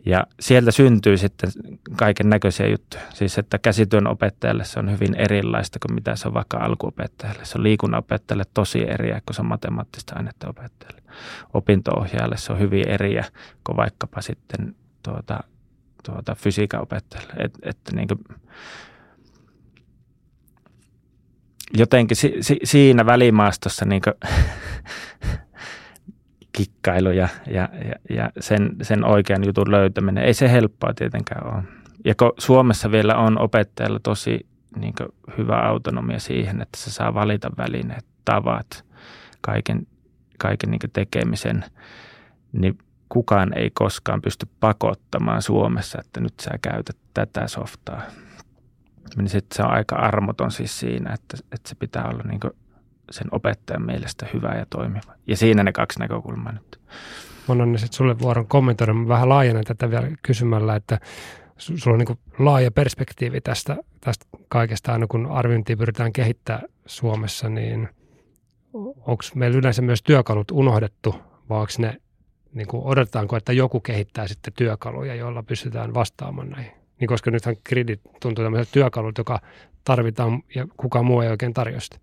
Ja 0.06 0.28
sieltä 0.40 0.72
syntyy 0.72 1.18
sitten 1.18 1.52
kaiken 1.96 2.30
näköisiä 2.30 2.68
juttuja. 2.68 3.04
Siis, 3.14 3.38
että 3.38 3.58
käsityön 3.58 4.08
opettajalle 4.08 4.64
se 4.64 4.80
on 4.80 4.92
hyvin 4.92 5.16
erilaista 5.16 5.80
kuin 5.80 5.96
mitä 5.96 6.16
se 6.16 6.28
on 6.28 6.34
vaikka 6.34 6.58
alkuopettajalle. 6.58 7.46
Se 7.46 7.58
on 7.58 7.64
liikunnanopettajalle 7.64 8.46
tosi 8.54 8.90
eriä 8.90 9.22
kuin 9.26 9.36
se 9.36 9.42
on 9.42 9.48
matemaattista 9.48 10.16
ainetta 10.16 10.50
opettajalle. 10.50 11.02
Opinto-ohjaajalle 11.54 12.38
se 12.38 12.54
on 12.54 12.60
hyvin 12.60 12.88
eriä 12.88 13.26
kuin 13.64 13.78
vaikkapa 13.78 14.22
sitten 14.22 14.76
tuota, 15.04 15.44
tuota 16.06 16.36
fysiikan 16.36 16.82
opettajalle. 16.82 17.34
Et, 17.38 17.58
että 17.62 17.96
niin 17.96 18.08
kuin, 18.08 18.20
jotenkin 21.78 22.18
si, 22.18 22.38
si, 22.42 22.60
siinä 22.64 23.06
välimaastossa 23.06 23.86
niin 23.86 24.02
kikkailu 26.58 27.10
ja, 27.10 27.28
ja, 27.48 27.70
ja, 27.86 28.16
ja 28.16 28.30
sen, 28.40 28.76
sen 28.82 29.06
oikean 29.06 29.44
jutun 29.46 29.72
löytäminen, 29.72 30.24
ei 30.24 30.34
se 30.34 30.52
helppoa 30.52 30.94
tietenkään 30.94 31.54
ole. 31.54 31.64
Ja 32.06 32.16
kun 32.16 32.34
Suomessa 32.38 32.92
vielä 32.92 33.16
on 33.16 33.40
opettajalla 33.40 34.00
tosi 34.04 34.46
niin 34.76 34.94
hyvä 35.38 35.56
autonomia 35.56 36.20
siihen, 36.20 36.62
että 36.62 36.78
se 36.78 36.92
saa 36.92 37.14
valita 37.14 37.52
välineet, 37.58 38.06
tavat, 38.26 38.86
kaiken, 39.42 39.88
kaiken 40.38 40.72
niin 40.72 40.80
tekemisen, 40.94 41.66
niin 42.52 42.78
kukaan 43.10 43.58
ei 43.58 43.72
koskaan 43.74 44.22
pysty 44.22 44.48
pakottamaan 44.60 45.42
Suomessa, 45.42 46.00
että 46.00 46.20
nyt 46.20 46.34
sä 46.42 46.52
käytät 46.62 46.98
tätä 47.14 47.48
softaa 47.48 48.02
niin 49.16 49.30
sitten 49.30 49.56
se 49.56 49.64
on 49.64 49.72
aika 49.72 49.96
armoton 49.96 50.52
siis 50.52 50.80
siinä, 50.80 51.14
että, 51.14 51.38
että 51.52 51.70
se 51.70 51.76
pitää 51.76 52.08
olla 52.08 52.24
niin 52.24 52.40
sen 53.12 53.28
opettajan 53.32 53.86
mielestä 53.86 54.28
hyvä 54.34 54.56
ja 54.56 54.66
toimiva. 54.70 55.16
Ja 55.28 55.38
siinä 55.38 55.64
ne 55.64 55.72
kaksi 55.72 56.00
näkökulmaa 56.00 56.52
nyt. 56.52 56.80
Mä 57.48 57.52
annan 57.52 57.80
sitten 57.80 57.98
sulle 57.98 58.20
vuoron 58.20 58.48
kommentoida. 58.48 58.94
Mä 58.94 59.08
vähän 59.08 59.30
laajennan 59.30 59.64
tätä 59.64 59.90
vielä 59.92 60.08
kysymällä, 60.24 60.76
että 60.76 61.00
sulla 61.58 61.96
on 61.96 62.00
niin 62.00 62.20
laaja 62.40 62.72
perspektiivi 62.72 63.42
tästä, 63.42 63.78
tästä 64.02 64.26
kaikesta. 64.48 64.92
Aina 64.92 65.08
kun 65.08 65.28
arviointia 65.32 65.78
pyritään 65.78 66.14
kehittämään 66.14 66.64
Suomessa, 66.86 67.50
niin 67.50 67.90
onko 68.98 69.24
meillä 69.36 69.58
yleensä 69.58 69.82
myös 69.82 70.04
työkalut 70.04 70.52
unohdettu, 70.52 71.16
vai 71.50 71.60
onko 71.60 71.74
ne, 71.78 71.98
niin 72.54 72.68
odotetaanko, 72.72 73.38
että 73.38 73.54
joku 73.54 73.80
kehittää 73.80 74.28
sitten 74.28 74.54
työkaluja, 74.54 75.16
joilla 75.16 75.44
pystytään 75.44 75.94
vastaamaan 75.94 76.50
näihin? 76.50 76.81
Niin 77.02 77.08
koska 77.08 77.32
nythän 77.32 77.56
kredit 77.64 78.02
tuntuu 78.22 78.44
tämmöiseltä 78.44 78.72
työkalut, 78.72 79.18
joka 79.18 79.40
tarvitaan 79.84 80.44
ja 80.56 80.68
kukaan 80.78 81.06
muu 81.06 81.22
ei 81.22 81.30
oikein 81.30 81.54
tarjoa 81.54 81.80
sitä. 81.80 81.98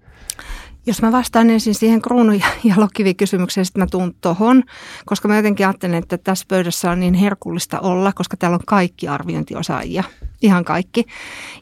Jos 0.87 1.03
mä 1.03 1.13
vastaan 1.13 1.51
ensin 1.51 1.75
siihen 1.75 2.03
kruunu- 2.03 2.33
ja, 2.65 2.75
lokivikysymykseen, 2.77 3.65
sitten 3.65 3.83
mä 3.83 3.87
tuun 3.91 4.15
tohon, 4.21 4.63
koska 5.07 5.29
mä 5.29 5.37
jotenkin 5.37 5.67
ajattelen, 5.67 5.99
että 5.99 6.19
tässä 6.19 6.45
pöydässä 6.49 6.91
on 6.91 7.01
niin 7.01 7.15
herkullista 7.15 7.81
olla, 7.81 8.13
koska 8.13 8.37
täällä 8.37 8.55
on 8.55 8.61
kaikki 8.67 9.09
arviointiosaajia, 9.09 10.05
ihan 10.43 10.65
kaikki. 10.65 11.05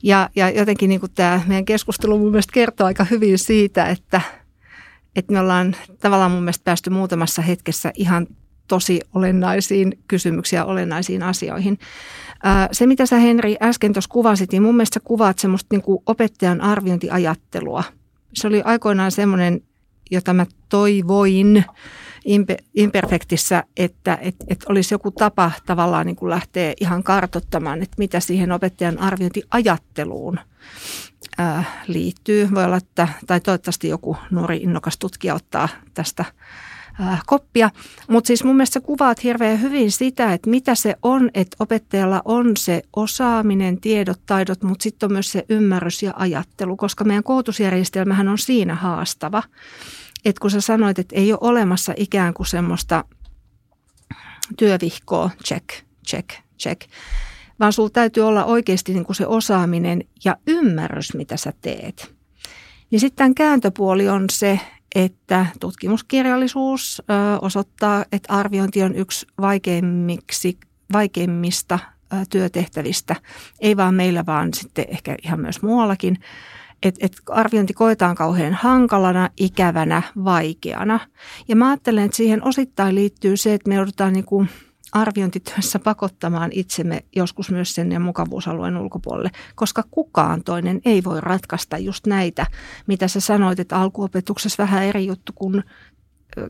Ja, 0.03 0.31
ja 0.37 0.51
jotenkin 0.51 0.89
niin 0.89 1.01
tämä 1.15 1.41
meidän 1.47 1.65
keskustelu 1.65 2.19
mun 2.19 2.31
mielestä 2.31 2.53
kertoo 2.53 2.87
aika 2.87 3.05
hyvin 3.05 3.39
siitä, 3.39 3.87
että, 3.87 4.21
että 5.17 5.33
me 5.33 5.41
ollaan 5.41 5.77
tavallaan 6.01 6.31
mun 6.31 6.43
mielestä 6.43 6.65
päästy 6.65 6.91
muutamassa 6.91 7.43
hetkessä 7.43 7.93
ihan 7.95 8.27
tosi 8.69 9.01
olennaisiin 9.15 9.99
kysymyksiin 10.09 10.59
ja 10.59 10.65
olennaisiin 10.65 11.23
asioihin. 11.23 11.79
Se, 12.73 12.87
mitä 12.87 13.07
sä 13.07 13.17
Henri 13.17 13.57
äsken 13.63 13.93
tuossa 13.93 14.11
kuvasit, 14.11 14.53
niin 14.53 14.63
mun 14.63 14.77
mielestä 14.77 14.95
sä 14.95 15.01
kuvaat 15.05 15.39
semmoista 15.39 15.67
niin 15.71 15.83
kuin 15.83 16.03
opettajan 16.07 16.61
arviointiajattelua. 16.61 17.85
Se 18.35 18.47
oli 18.47 18.63
aikoinaan 18.63 19.13
semmoinen, 19.13 19.61
jota 20.11 20.35
mä 20.35 20.47
toivoin 20.69 21.65
imperfektissä, 22.75 23.65
että, 23.77 24.19
että, 24.21 24.45
että 24.49 24.67
olisi 24.69 24.95
joku 24.95 25.11
tapa 25.11 25.51
tavallaan 25.67 26.07
niin 26.07 26.17
kuin 26.17 26.31
lähteä 26.31 26.75
ihan 26.81 27.03
kartottamaan, 27.03 27.83
että 27.83 27.95
mitä 27.99 28.21
siihen 28.21 28.53
opettajan 28.53 28.99
arviointiajatteluun 28.99 30.39
liittyy. 31.87 32.49
Voi 32.55 32.65
olla, 32.65 32.77
että, 32.77 33.09
tai 33.27 33.41
toivottavasti 33.41 33.89
joku 33.89 34.17
nuori 34.31 34.57
innokas 34.57 34.99
tutkija 34.99 35.35
ottaa 35.35 35.69
tästä 35.95 36.25
äh, 37.01 37.23
koppia. 37.27 37.71
Mutta 38.09 38.27
siis 38.27 38.45
mun 38.45 38.57
mielestä 38.57 38.75
sä 38.75 38.81
kuvaat 38.81 39.23
hirveän 39.23 39.61
hyvin 39.61 39.93
sitä, 39.93 40.33
että 40.33 40.51
mitä 40.51 40.75
se 40.75 40.97
on, 41.03 41.31
että 41.35 41.57
opettajalla 41.61 42.23
on 42.25 42.57
se 42.57 42.83
osaaminen, 42.97 43.81
tiedot, 43.81 44.21
taidot, 44.27 44.63
mutta 44.63 44.83
sitten 44.83 45.07
on 45.07 45.13
myös 45.13 45.33
se 45.33 45.45
ymmärrys 45.49 46.03
ja 46.03 46.13
ajattelu, 46.17 46.77
koska 46.77 47.05
meidän 47.05 47.25
koulutusjärjestelmähän 47.25 48.29
on 48.29 48.39
siinä 48.39 48.75
haastava. 48.75 49.43
Että 50.25 50.41
kun 50.41 50.51
sä 50.51 50.61
sanoit, 50.61 50.99
että 50.99 51.17
ei 51.17 51.33
ole 51.33 51.39
olemassa 51.41 51.93
ikään 51.97 52.35
kuin 52.35 52.47
semmoista 52.47 53.05
työvihkoa, 54.59 55.31
check, 55.45 55.67
check, 56.09 56.31
check, 56.59 56.81
vaan 57.61 57.73
sulla 57.73 57.91
täytyy 57.91 58.23
olla 58.23 58.45
oikeasti 58.45 58.93
niin 58.93 59.05
kuin 59.05 59.17
se 59.17 59.27
osaaminen 59.27 60.05
ja 60.25 60.37
ymmärrys, 60.47 61.15
mitä 61.15 61.37
sä 61.37 61.53
teet. 61.61 62.15
Niin 62.91 63.01
sitten 63.01 63.35
kääntöpuoli 63.35 64.09
on 64.09 64.25
se, 64.31 64.61
että 64.97 65.47
tutkimuskirjallisuus 65.61 67.03
osoittaa, 67.41 68.05
että 68.13 68.33
arviointi 68.33 68.83
on 68.83 68.95
yksi 68.95 69.27
vaikeimmiksi, 69.41 70.59
vaikeimmista 70.93 71.79
työtehtävistä, 72.31 73.17
ei 73.61 73.77
vaan 73.77 73.95
meillä, 73.95 74.27
vaan 74.27 74.55
sitten 74.55 74.85
ehkä 74.89 75.17
ihan 75.23 75.41
myös 75.41 75.63
muuallakin. 75.63 76.19
että 76.83 77.07
et 77.07 77.13
arviointi 77.31 77.73
koetaan 77.73 78.17
kauhean 78.17 78.55
hankalana, 78.55 79.31
ikävänä, 79.37 80.03
vaikeana. 80.25 81.01
Ja 81.49 81.57
mä 81.57 81.69
ajattelen, 81.69 82.05
että 82.05 82.17
siihen 82.17 82.45
osittain 82.45 82.95
liittyy 82.95 83.37
se, 83.37 83.55
että 83.55 83.69
me 83.69 83.75
joudutaan 83.75 84.13
niin 84.13 84.25
kuin– 84.25 84.49
arviointityössä 84.93 85.79
pakottamaan 85.79 86.51
itsemme 86.53 87.05
joskus 87.17 87.51
myös 87.51 87.75
sen 87.75 88.03
mukavuusalueen 88.03 88.77
ulkopuolelle, 88.77 89.31
koska 89.55 89.85
kukaan 89.91 90.45
toinen 90.45 90.81
ei 90.85 91.05
voi 91.05 91.21
ratkaista 91.21 91.79
just 91.79 92.07
näitä, 92.07 92.47
mitä 92.87 93.09
sä 93.09 93.21
sanoit, 93.21 93.61
että 93.61 93.77
alkuopetuksessa 93.77 94.63
vähän 94.63 94.85
eri 94.85 95.07
juttu 95.07 95.33
kuin 95.35 95.65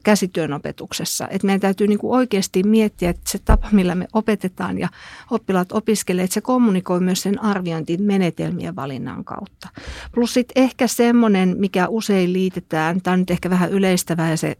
käsityön 0.04 0.52
opetuksessa. 0.52 1.28
Että 1.30 1.46
meidän 1.46 1.60
täytyy 1.60 1.86
niin 1.86 1.98
kuin 1.98 2.18
oikeasti 2.18 2.62
miettiä, 2.62 3.10
että 3.10 3.30
se 3.30 3.38
tapa, 3.38 3.68
millä 3.72 3.94
me 3.94 4.06
opetetaan 4.12 4.78
ja 4.78 4.88
oppilaat 5.30 5.72
opiskelee, 5.72 6.24
että 6.24 6.34
se 6.34 6.40
kommunikoi 6.40 7.00
myös 7.00 7.22
sen 7.22 7.42
arviointin 7.42 8.02
menetelmien 8.02 8.76
valinnan 8.76 9.24
kautta. 9.24 9.68
Plus 10.14 10.34
sitten 10.34 10.62
ehkä 10.62 10.86
semmoinen, 10.86 11.56
mikä 11.58 11.88
usein 11.88 12.32
liitetään, 12.32 13.02
tämä 13.02 13.12
on 13.12 13.18
nyt 13.20 13.30
ehkä 13.30 13.50
vähän 13.50 13.70
yleistävää 13.70 14.30
ja 14.30 14.36
se 14.36 14.56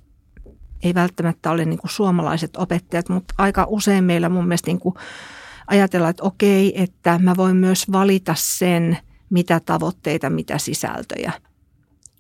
ei 0.87 0.95
välttämättä 0.95 1.51
ole 1.51 1.65
niin 1.65 1.79
kuin 1.79 1.91
suomalaiset 1.91 2.57
opettajat, 2.57 3.09
mutta 3.09 3.35
aika 3.39 3.67
usein 3.69 4.05
meillä 4.05 4.29
mun 4.29 4.47
mielestä 4.47 4.71
niin 4.71 4.81
kuin 4.81 4.95
ajatellaan, 5.67 6.11
että 6.11 6.23
okei, 6.23 6.83
että 6.83 7.19
mä 7.23 7.37
voin 7.37 7.57
myös 7.57 7.93
valita 7.93 8.35
sen, 8.39 8.99
mitä 9.31 9.61
tavoitteita, 9.61 10.31
mitä 10.31 10.59
sisältöjä. 10.59 11.33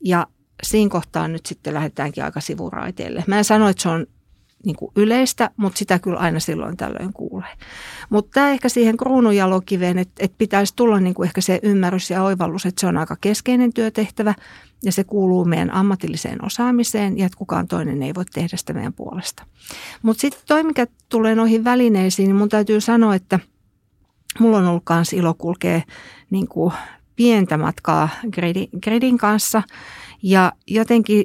Ja 0.04 0.26
siinä 0.62 0.90
kohtaa 0.90 1.28
nyt 1.28 1.46
sitten 1.46 1.74
lähdetäänkin 1.74 2.24
aika 2.24 2.40
sivuraiteille. 2.40 3.24
Mä 3.26 3.38
en 3.38 3.44
sano, 3.44 3.68
että 3.68 3.82
se 3.82 3.88
on 3.88 4.06
niin 4.66 4.76
kuin 4.76 4.92
yleistä, 4.96 5.50
mutta 5.56 5.78
sitä 5.78 5.98
kyllä 5.98 6.18
aina 6.18 6.40
silloin 6.40 6.76
tällöin 6.76 7.12
kuulee. 7.12 7.52
Mutta 8.10 8.30
tämä 8.34 8.50
ehkä 8.50 8.68
siihen 8.68 8.96
kruununjalokiveen, 8.96 9.98
että, 9.98 10.14
että 10.24 10.34
pitäisi 10.38 10.72
tulla 10.76 11.00
niin 11.00 11.14
kuin 11.14 11.26
ehkä 11.26 11.40
se 11.40 11.60
ymmärrys 11.62 12.10
ja 12.10 12.22
oivallus, 12.22 12.66
että 12.66 12.80
se 12.80 12.86
on 12.86 12.96
aika 12.96 13.16
keskeinen 13.20 13.72
työtehtävä 13.72 14.34
ja 14.84 14.92
se 14.92 15.04
kuuluu 15.04 15.44
meidän 15.44 15.74
ammatilliseen 15.74 16.44
osaamiseen 16.44 17.18
ja 17.18 17.26
että 17.26 17.38
kukaan 17.38 17.68
toinen 17.68 18.02
ei 18.02 18.14
voi 18.14 18.24
tehdä 18.24 18.56
sitä 18.56 18.72
meidän 18.72 18.92
puolesta. 18.92 19.46
Mutta 20.02 20.20
sitten 20.20 20.42
toi, 20.46 20.62
mikä 20.62 20.86
tulee 21.08 21.34
noihin 21.34 21.64
välineisiin, 21.64 22.26
niin 22.26 22.36
mun 22.36 22.48
täytyy 22.48 22.80
sanoa, 22.80 23.14
että 23.14 23.40
mulla 24.38 24.58
on 24.58 24.66
ollut 24.66 24.82
myös 24.90 25.12
ilo 25.12 25.34
kulkea 25.34 25.80
niin 26.30 26.48
kuin 26.48 26.72
pientä 27.16 27.58
matkaa 27.58 28.08
gridin, 28.32 28.68
gridin 28.82 29.18
kanssa 29.18 29.62
ja 30.22 30.52
jotenkin 30.66 31.24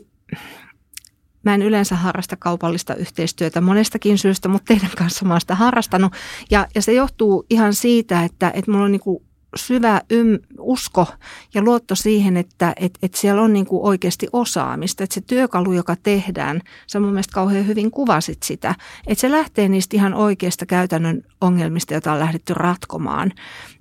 Mä 1.44 1.54
en 1.54 1.62
yleensä 1.62 1.96
harrasta 1.96 2.36
kaupallista 2.36 2.96
yhteistyötä 2.96 3.62
monestakin 3.62 4.18
syystä, 4.18 4.48
mutta 4.48 4.74
teidän 4.74 4.92
kanssa 4.98 5.26
mä 5.26 5.34
oon 5.34 5.42
sitä 5.42 5.56
harrastanut. 5.56 6.14
Ja, 6.52 6.68
ja 6.76 6.82
se 6.82 6.94
johtuu 6.94 7.46
ihan 7.50 7.74
siitä, 7.74 8.24
että, 8.24 8.52
että 8.56 8.72
mulla 8.72 8.86
on 8.86 8.92
niin 8.92 9.31
syvä 9.56 10.02
ym, 10.12 10.40
usko 10.60 11.08
ja 11.54 11.62
luotto 11.62 11.96
siihen, 11.96 12.38
että 12.38 12.74
et, 12.80 12.98
et 13.02 13.14
siellä 13.14 13.42
on 13.42 13.54
niin 13.54 13.66
kuin 13.66 13.84
oikeasti 13.84 14.28
osaamista. 14.34 15.04
Että 15.04 15.14
se 15.14 15.22
työkalu, 15.22 15.74
joka 15.74 15.96
tehdään, 16.04 16.62
sä 16.88 17.00
mun 17.00 17.10
mielestä 17.10 17.34
kauhean 17.34 17.68
hyvin 17.68 17.92
kuvasit 17.92 18.44
sitä, 18.44 18.76
että 19.08 19.22
se 19.22 19.32
lähtee 19.32 19.70
niistä 19.70 19.98
ihan 19.98 20.14
oikeista 20.14 20.66
käytännön 20.66 21.22
ongelmista, 21.42 21.94
joita 21.94 22.12
on 22.12 22.20
lähdetty 22.20 22.54
ratkomaan. 22.54 23.32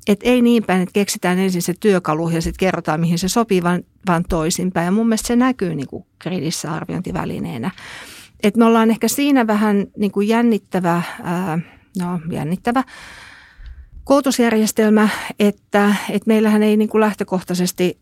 Että 0.07 0.29
ei 0.29 0.43
niin 0.43 0.64
päin, 0.64 0.83
että 0.83 0.93
keksitään 0.93 1.39
ensin 1.39 1.62
se 1.62 1.75
työkalu 1.81 2.29
ja 2.29 2.43
sitten 2.43 2.61
kerrotaan, 2.66 3.01
mihin 3.01 3.18
se 3.18 3.29
sopii, 3.29 3.62
vaan, 3.62 3.83
vaan 4.07 4.25
toisinpäin. 4.29 4.85
Ja 4.85 4.91
mun 4.91 5.09
mielestä 5.09 5.27
se 5.27 5.37
näkyy 5.37 5.75
niin 5.75 5.89
kuin 5.89 6.05
kredissä 6.18 6.73
arviointivälineenä. 6.73 7.71
Et 8.43 8.57
me 8.57 8.64
ollaan 8.64 8.91
ehkä 8.91 9.09
siinä 9.09 9.47
vähän 9.47 9.87
niin 9.97 10.12
kuin 10.12 10.29
jännittävä, 10.29 11.03
ää, 11.23 11.59
no 11.99 12.21
jännittävä 12.31 12.85
koulutusjärjestelmä, 14.11 15.08
että, 15.38 15.94
että 16.11 16.26
meillähän 16.26 16.62
ei 16.62 16.76
niin 16.76 16.88
kuin 16.88 17.00
lähtökohtaisesti 17.00 17.98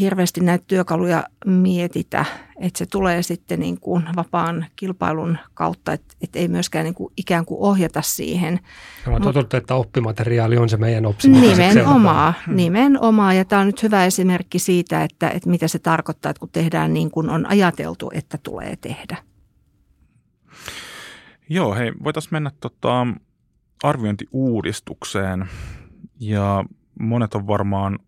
hirveästi 0.00 0.40
näitä 0.40 0.64
työkaluja 0.66 1.24
mietitä, 1.46 2.24
että 2.60 2.78
se 2.78 2.86
tulee 2.86 3.22
sitten 3.22 3.60
niin 3.60 3.80
kuin 3.80 4.04
vapaan 4.16 4.66
kilpailun 4.76 5.38
kautta, 5.54 5.92
että, 5.92 6.14
että 6.22 6.38
ei 6.38 6.48
myöskään 6.48 6.84
niin 6.84 6.94
kuin 6.94 7.12
ikään 7.16 7.44
kuin 7.44 7.60
ohjata 7.60 8.02
siihen. 8.02 8.60
Me 9.06 9.14
on 9.14 9.22
totuttu, 9.22 9.56
että 9.56 9.74
oppimateriaali 9.74 10.56
on 10.56 10.68
se 10.68 10.76
meidän 10.76 11.06
oppiminen. 11.06 11.50
Nimenomaan, 11.50 12.34
nimenomaan. 12.46 13.36
Ja 13.36 13.44
tämä 13.44 13.60
on 13.60 13.66
nyt 13.66 13.82
hyvä 13.82 14.04
esimerkki 14.04 14.58
siitä, 14.58 15.04
että, 15.04 15.30
että 15.30 15.50
mitä 15.50 15.68
se 15.68 15.78
tarkoittaa, 15.78 16.30
että 16.30 16.40
kun 16.40 16.48
tehdään 16.52 16.94
niin 16.94 17.10
kuin 17.10 17.30
on 17.30 17.46
ajateltu, 17.46 18.10
että 18.14 18.38
tulee 18.42 18.76
tehdä. 18.80 19.16
Joo, 21.48 21.74
hei, 21.74 21.92
voitaisiin 22.04 22.34
mennä 22.34 22.50
tota, 22.60 23.06
arviointiuudistukseen 23.82 25.48
ja 26.20 26.64
monet 27.00 27.34
on 27.34 27.46
varmaan 27.46 27.98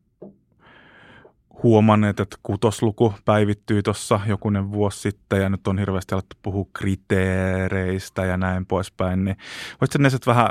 huomanneet, 1.62 2.20
että 2.20 2.36
kutosluku 2.42 3.14
päivittyy 3.24 3.82
tuossa 3.82 4.20
jokunen 4.26 4.72
vuosi 4.72 5.00
sitten 5.00 5.40
ja 5.40 5.48
nyt 5.48 5.66
on 5.66 5.78
hirveästi 5.78 6.14
alettu 6.14 6.36
puhua 6.42 6.66
kriteereistä 6.72 8.24
ja 8.24 8.36
näin 8.36 8.66
poispäin. 8.66 9.24
Niin 9.24 9.36
voitko 9.80 9.98
ne 9.98 10.08
vähän 10.26 10.48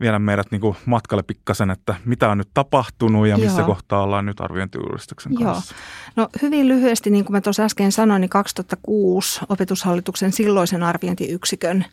viedä 0.00 0.18
meidät 0.18 0.46
niin 0.50 0.60
kuin 0.60 0.76
matkalle 0.86 1.22
pikkasen, 1.22 1.70
että 1.70 1.94
mitä 2.04 2.28
on 2.28 2.38
nyt 2.38 2.48
tapahtunut 2.54 3.26
ja 3.26 3.38
missä 3.38 3.60
Joo. 3.60 3.66
kohtaa 3.66 4.02
ollaan 4.02 4.26
nyt 4.26 4.40
arviointiuudistuksen 4.40 5.32
Joo. 5.32 5.52
kanssa? 5.52 5.74
No 6.16 6.28
hyvin 6.42 6.68
lyhyesti, 6.68 7.10
niin 7.10 7.24
kuin 7.24 7.32
mä 7.32 7.40
tuossa 7.40 7.64
äsken 7.64 7.92
sanoin, 7.92 8.20
niin 8.20 8.28
2006 8.28 9.40
opetushallituksen 9.48 10.32
silloisen 10.32 10.82
arviointiyksikön 10.82 11.84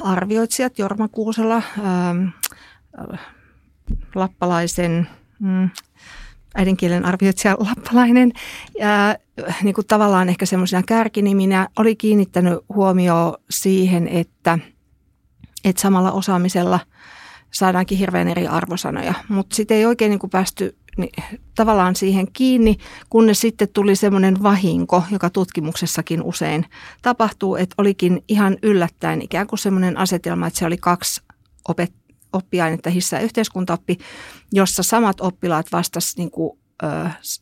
arvioitsijat 0.00 0.78
Jorma 0.78 1.08
Kuusela, 1.08 1.56
äh, 1.56 3.18
lappalaisen 4.14 5.08
mm, 5.38 5.70
äidinkielen 6.54 7.04
arvioitsija 7.04 7.56
Lappalainen, 7.58 8.32
ja, 8.78 9.16
niin 9.62 9.74
kuin 9.74 9.86
tavallaan 9.86 10.28
ehkä 10.28 10.46
semmoisena 10.46 10.82
kärkiniminä 10.82 11.68
oli 11.78 11.96
kiinnittänyt 11.96 12.58
huomioon 12.74 13.34
siihen, 13.50 14.08
että, 14.08 14.58
että 15.64 15.82
samalla 15.82 16.12
osaamisella 16.12 16.80
saadaankin 17.50 17.98
hirveän 17.98 18.28
eri 18.28 18.46
arvosanoja, 18.46 19.14
mutta 19.28 19.56
sitten 19.56 19.76
ei 19.76 19.86
oikein 19.86 20.10
niin 20.10 20.18
kuin 20.18 20.30
päästy 20.30 20.76
tavallaan 21.54 21.96
siihen 21.96 22.26
kiinni, 22.32 22.76
kunnes 23.10 23.40
sitten 23.40 23.68
tuli 23.72 23.96
semmoinen 23.96 24.42
vahinko, 24.42 25.02
joka 25.10 25.30
tutkimuksessakin 25.30 26.22
usein 26.22 26.64
tapahtuu, 27.02 27.56
että 27.56 27.74
olikin 27.78 28.24
ihan 28.28 28.56
yllättäen 28.62 29.22
ikään 29.22 29.46
kuin 29.46 29.58
semmoinen 29.58 29.96
asetelma, 29.96 30.46
että 30.46 30.58
se 30.58 30.66
oli 30.66 30.76
kaksi 30.76 31.22
opet, 31.68 31.92
oppiainetta, 32.32 32.90
hissa- 32.90 33.16
ja 33.16 33.22
yhteiskuntaoppi, 33.22 33.98
jossa 34.52 34.82
samat 34.82 35.20
oppilaat 35.20 35.66
vastasivat 35.72 36.18
niin 36.18 36.30
kuin, 36.30 36.58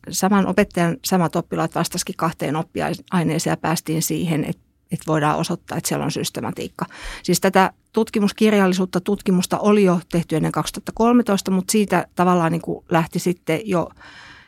saman 0.09 0.47
opettajan 0.47 0.97
samat 1.05 1.35
oppilaat 1.35 1.75
vastasikin 1.75 2.15
kahteen 2.17 2.55
oppiaineeseen 2.55 3.51
ja 3.51 3.57
päästiin 3.57 4.01
siihen, 4.01 4.45
että 4.45 4.66
että 4.91 5.03
voidaan 5.07 5.37
osoittaa, 5.37 5.77
että 5.77 5.87
siellä 5.87 6.05
on 6.05 6.11
systematiikka. 6.11 6.85
Siis 7.23 7.41
tätä 7.41 7.71
tutkimuskirjallisuutta, 7.93 9.01
tutkimusta 9.01 9.59
oli 9.59 9.83
jo 9.83 9.99
tehty 10.11 10.35
ennen 10.35 10.51
2013, 10.51 11.51
mutta 11.51 11.71
siitä 11.71 12.07
tavallaan 12.15 12.51
niin 12.51 12.61
kuin 12.61 12.85
lähti 12.89 13.19
sitten 13.19 13.61
jo 13.63 13.89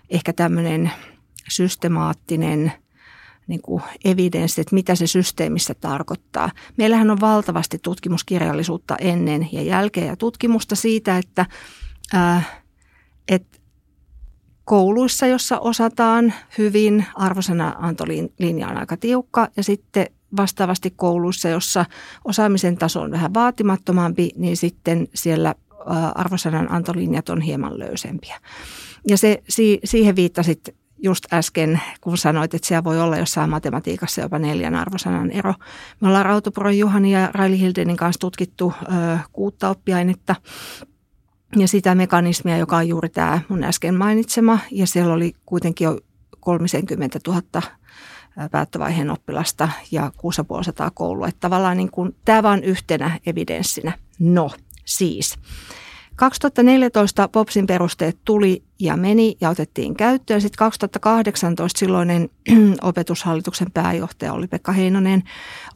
ehkä 0.10 0.34
tämmöinen 0.34 0.92
systemaattinen 1.50 2.72
niin 3.48 3.62
kuin 3.62 3.84
evidenssi, 4.06 4.62
että 4.62 4.76
mitä 4.76 4.96
se 4.96 5.08
systeemissä 5.08 5.74
tarkoittaa. 5.74 6.52
Meillähän 6.78 7.12
on 7.12 7.22
valtavasti 7.22 7.80
tutkimuskirjallisuutta 7.80 8.96
ennen 8.96 9.50
ja 9.52 9.62
jälkeen 9.62 10.08
ja 10.08 10.16
tutkimusta 10.16 10.76
siitä, 10.76 11.18
että, 11.18 11.46
ää, 12.14 12.44
että 13.28 13.60
kouluissa, 14.64 15.28
jossa 15.28 15.60
osataan 15.60 16.34
hyvin, 16.58 17.06
arvosana 17.16 17.76
antolinja 17.80 18.68
on 18.68 18.78
aika 18.78 18.98
tiukka 18.98 19.48
ja 19.58 19.64
sitten 19.64 20.08
vastaavasti 20.38 20.94
kouluissa, 20.96 21.50
jossa 21.50 21.86
osaamisen 22.26 22.78
taso 22.78 23.02
on 23.02 23.12
vähän 23.12 23.34
vaatimattomampi, 23.34 24.30
niin 24.36 24.58
sitten 24.58 25.08
siellä 25.14 25.56
arvosanan 26.16 26.72
antolinjat 26.72 27.30
on 27.30 27.42
hieman 27.42 27.80
löysempiä. 27.80 28.40
Ja 29.08 29.18
se, 29.18 29.44
siihen 29.84 30.16
viittasit 30.16 30.76
just 31.04 31.34
äsken, 31.34 31.82
kun 32.02 32.18
sanoit, 32.18 32.54
että 32.54 32.68
siellä 32.68 32.84
voi 32.84 33.02
olla 33.02 33.18
jossain 33.18 33.50
matematiikassa 33.50 34.22
jopa 34.22 34.40
neljän 34.40 34.76
arvosanan 34.76 35.32
ero. 35.32 35.54
Me 36.02 36.08
ollaan 36.08 36.26
Rautopuron 36.26 36.78
Juhani 36.78 37.12
ja 37.12 37.30
Raili 37.34 37.60
Hildenin 37.60 37.98
kanssa 37.98 38.20
tutkittu 38.20 38.74
ö, 38.82 39.18
kuutta 39.32 39.70
oppiainetta 39.70 40.36
ja 41.56 41.68
sitä 41.68 41.96
mekanismia, 41.96 42.58
joka 42.58 42.78
on 42.78 42.88
juuri 42.88 43.10
tämä 43.10 43.42
mun 43.50 43.64
äsken 43.64 43.96
mainitsema. 43.96 44.60
Ja 44.72 44.88
siellä 44.88 45.14
oli 45.14 45.34
kuitenkin 45.46 45.86
jo 45.86 46.00
30 46.40 47.20
000 47.28 47.42
päättövaiheen 48.52 49.12
oppilasta 49.12 49.70
ja 49.92 50.12
6500 50.18 50.92
koulua. 50.92 51.28
Että 51.28 51.40
tavallaan 51.40 51.78
niin 51.78 51.92
kuin, 51.92 52.16
tämä 52.26 52.44
vaan 52.44 52.64
yhtenä 52.64 53.20
evidenssinä. 53.26 53.92
No, 54.20 54.52
siis. 54.86 55.36
2014 56.16 57.28
POPSin 57.28 57.68
perusteet 57.68 58.18
tuli 58.26 58.64
ja 58.80 58.98
meni 58.98 59.38
ja 59.42 59.50
otettiin 59.50 59.96
käyttöön. 59.96 60.42
Sitten 60.42 60.58
2018 60.58 61.80
silloinen 61.80 62.30
opetushallituksen 62.82 63.72
pääjohtaja 63.72 64.34
oli 64.34 64.48
Pekka 64.48 64.72
Heinonen 64.72 65.24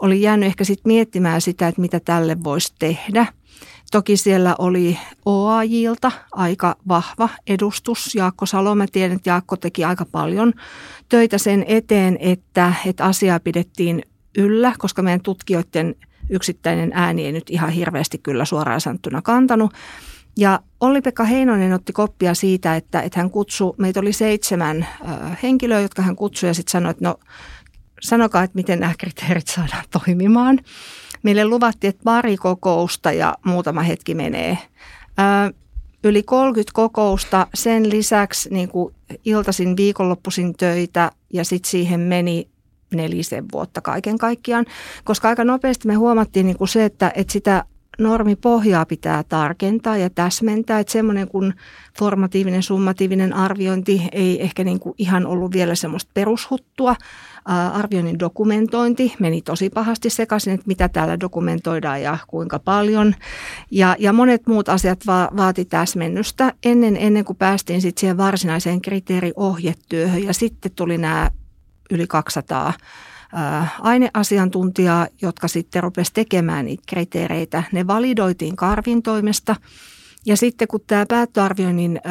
oli 0.02 0.22
jäänyt 0.22 0.48
ehkä 0.48 0.64
sitten 0.64 0.90
miettimään 0.90 1.42
sitä, 1.42 1.68
että 1.68 1.82
mitä 1.82 2.00
tälle 2.00 2.44
voisi 2.44 2.74
tehdä– 2.80 3.26
Toki 3.92 4.18
siellä 4.18 4.56
oli 4.58 4.98
OAJilta 5.26 6.12
aika 6.32 6.76
vahva 6.88 7.30
edustus. 7.48 8.16
Jaakko 8.16 8.46
Salo, 8.46 8.76
mä 8.76 8.86
tiedän, 8.92 9.16
että 9.16 9.30
Jaakko 9.30 9.58
teki 9.58 9.84
aika 9.84 10.06
paljon 10.06 10.54
töitä 11.10 11.38
sen 11.38 11.66
eteen, 11.68 12.18
että, 12.20 12.74
että 12.86 13.06
asiaa 13.06 13.40
pidettiin 13.40 14.04
yllä, 14.38 14.74
koska 14.78 15.02
meidän 15.02 15.22
tutkijoiden 15.22 15.96
yksittäinen 16.30 16.92
ääni 16.94 17.26
ei 17.26 17.32
nyt 17.32 17.50
ihan 17.50 17.70
hirveästi 17.70 18.18
kyllä 18.18 18.46
suoraan 18.46 18.82
sanottuna 18.82 19.22
kantanut. 19.22 19.74
Ja 20.38 20.60
Olli-Pekka 20.80 21.24
Heinonen 21.24 21.74
otti 21.74 21.94
koppia 21.94 22.34
siitä, 22.34 22.76
että, 22.76 23.02
että 23.02 23.20
hän 23.20 23.32
kutsui, 23.32 23.74
meitä 23.78 24.00
oli 24.00 24.14
seitsemän 24.14 24.88
henkilöä, 25.44 25.82
jotka 25.82 26.02
hän 26.02 26.16
kutsui 26.16 26.50
ja 26.50 26.54
sitten 26.54 26.72
sanoi, 26.72 26.92
että 26.92 27.06
no 27.06 27.16
sanokaa, 28.02 28.44
että 28.44 28.56
miten 28.56 28.80
nämä 28.80 28.94
kriteerit 28.98 29.48
saadaan 29.48 29.84
toimimaan. 29.92 30.60
Meille 31.24 31.46
luvattiin, 31.46 31.90
että 31.90 32.04
pari 32.04 32.38
kokousta 32.38 33.12
ja 33.12 33.36
muutama 33.46 33.82
hetki 33.82 34.16
menee. 34.16 34.58
Ö, 35.20 35.54
yli 36.04 36.24
30 36.24 36.72
kokousta, 36.74 37.48
sen 37.54 37.90
lisäksi 37.90 38.50
niin 38.54 38.70
kuin 38.70 38.96
iltasin 39.26 39.78
viikonloppuisin 39.78 40.54
töitä 40.54 41.12
ja 41.34 41.46
sitten 41.46 41.70
siihen 41.70 42.00
meni 42.00 42.48
nelisen 42.94 43.46
vuotta 43.52 43.82
kaiken 43.82 44.18
kaikkiaan, 44.18 44.66
koska 45.04 45.30
aika 45.30 45.44
nopeasti 45.44 45.88
me 45.88 45.94
huomattiin 45.94 46.46
niin 46.46 46.58
kuin 46.58 46.68
se, 46.68 46.86
että, 46.86 47.12
että 47.16 47.34
sitä 47.34 47.66
normipohjaa 48.00 48.86
pitää 48.86 49.24
tarkentaa 49.24 49.98
ja 49.98 50.10
täsmentää, 50.10 50.80
että 50.80 50.94
semmoinen 50.94 51.28
kuin 51.28 51.54
formatiivinen, 51.98 52.64
summatiivinen 52.64 53.34
arviointi 53.34 54.08
ei 54.12 54.44
ehkä 54.44 54.64
niin 54.64 54.80
kuin 54.80 54.96
ihan 54.98 55.26
ollut 55.26 55.54
vielä 55.54 55.76
semmoista 55.76 56.12
perushuttua, 56.14 56.96
arvioinnin 57.46 58.20
dokumentointi 58.20 59.14
meni 59.20 59.42
tosi 59.42 59.70
pahasti 59.70 60.10
sekaisin, 60.10 60.54
että 60.54 60.68
mitä 60.68 60.90
täällä 60.90 61.20
dokumentoidaan 61.20 62.02
ja 62.02 62.18
kuinka 62.28 62.60
paljon. 62.60 63.16
Ja, 63.72 63.96
ja 64.00 64.14
monet 64.14 64.48
muut 64.48 64.70
asiat 64.70 65.00
va, 65.08 65.30
vaati 65.38 65.66
täsmennystä 65.66 66.54
ennen, 66.66 66.98
ennen 66.98 67.26
kuin 67.26 67.38
päästiin 67.38 67.82
sitten 67.82 68.00
siihen 68.00 68.18
varsinaiseen 68.18 68.82
kriteeriohjetyöhön. 68.82 70.24
Ja 70.24 70.34
sitten 70.34 70.72
tuli 70.76 70.98
nämä 70.98 71.32
yli 71.92 72.08
200 72.08 72.74
aineasiantuntijaa, 73.80 75.08
jotka 75.22 75.48
sitten 75.48 75.84
rupesi 75.84 76.14
tekemään 76.14 76.66
niitä 76.66 76.84
kriteereitä. 76.88 77.64
Ne 77.72 77.88
validoitiin 77.88 78.56
Karvin 78.56 79.04
toimesta. 79.04 79.56
Ja 80.26 80.38
sitten 80.38 80.68
kun 80.68 80.80
tämä 80.88 81.06
päättöarvioinnin 81.06 82.02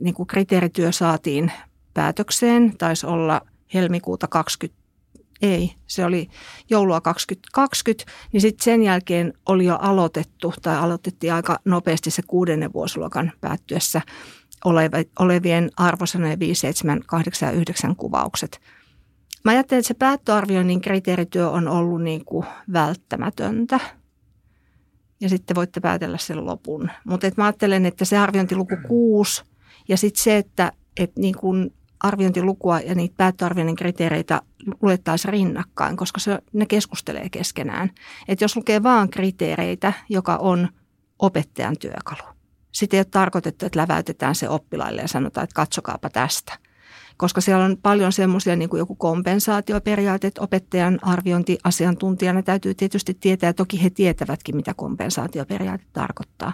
niin 0.00 0.14
kuin 0.14 0.26
kriteerityö 0.26 0.92
saatiin 0.92 1.52
päätökseen, 1.94 2.76
taisi 2.78 3.06
olla 3.06 3.40
helmikuuta 3.74 4.28
20, 4.28 4.80
ei, 5.42 5.74
se 5.86 6.04
oli 6.04 6.28
joulua 6.70 7.00
2020, 7.00 8.12
niin 8.32 8.40
sitten 8.40 8.64
sen 8.64 8.82
jälkeen 8.82 9.32
oli 9.46 9.64
jo 9.64 9.76
aloitettu 9.76 10.54
tai 10.62 10.76
aloitettiin 10.76 11.32
aika 11.34 11.58
nopeasti 11.64 12.10
se 12.10 12.22
kuudennen 12.26 12.72
vuosiluokan 12.72 13.32
päättyessä 13.40 14.00
olevien 15.18 15.70
arvosanojen 15.76 16.38
5, 16.38 16.60
7, 16.60 17.00
8 17.06 17.46
ja 17.46 17.52
9 17.52 17.96
kuvaukset. 17.96 18.60
Mä 19.44 19.50
ajattelen, 19.50 19.80
että 19.80 19.88
se 19.88 19.94
päättöarvioinnin 19.94 20.80
kriteerityö 20.80 21.50
on 21.50 21.68
ollut 21.68 22.02
niin 22.02 22.24
kuin 22.24 22.46
välttämätöntä. 22.72 23.80
Ja 25.20 25.28
sitten 25.28 25.54
voitte 25.54 25.80
päätellä 25.80 26.18
sen 26.18 26.46
lopun. 26.46 26.90
Mutta 27.04 27.30
mä 27.36 27.44
ajattelen, 27.44 27.86
että 27.86 28.04
se 28.04 28.18
arviointiluku 28.18 28.76
6 28.88 29.42
ja 29.88 29.96
sitten 29.96 30.22
se, 30.22 30.36
että, 30.36 30.72
että 30.96 31.20
niin 31.20 31.34
kuin 31.34 31.74
arviointilukua 32.00 32.80
ja 32.80 32.94
niitä 32.94 33.14
päättöarvioinnin 33.16 33.76
kriteereitä 33.76 34.42
luettaisiin 34.82 35.32
rinnakkain, 35.32 35.96
koska 35.96 36.20
se, 36.20 36.38
ne 36.52 36.66
keskustelee 36.66 37.28
keskenään. 37.28 37.90
Että 38.28 38.44
jos 38.44 38.56
lukee 38.56 38.82
vaan 38.82 39.10
kriteereitä, 39.10 39.92
joka 40.08 40.36
on 40.36 40.68
opettajan 41.18 41.76
työkalu, 41.78 42.28
sitten 42.72 42.98
ei 42.98 43.00
ole 43.00 43.06
tarkoitettu, 43.10 43.66
että 43.66 43.78
läväytetään 43.78 44.34
se 44.34 44.48
oppilaille 44.48 45.02
ja 45.02 45.08
sanotaan, 45.08 45.44
että 45.44 45.54
katsokaapa 45.54 46.10
tästä. 46.10 46.58
Koska 47.16 47.40
siellä 47.40 47.64
on 47.64 47.76
paljon 47.82 48.12
semmoisia 48.12 48.56
niin 48.56 48.68
kuin 48.68 48.78
joku 48.78 48.94
kompensaatioperiaate, 48.94 50.26
että 50.26 50.42
opettajan 50.42 50.98
arviointiasiantuntijana 51.02 52.42
täytyy 52.42 52.74
tietysti 52.74 53.14
tietää, 53.14 53.48
ja 53.48 53.54
toki 53.54 53.82
he 53.82 53.90
tietävätkin, 53.90 54.56
mitä 54.56 54.74
kompensaatioperiaate 54.76 55.84
tarkoittaa. 55.92 56.52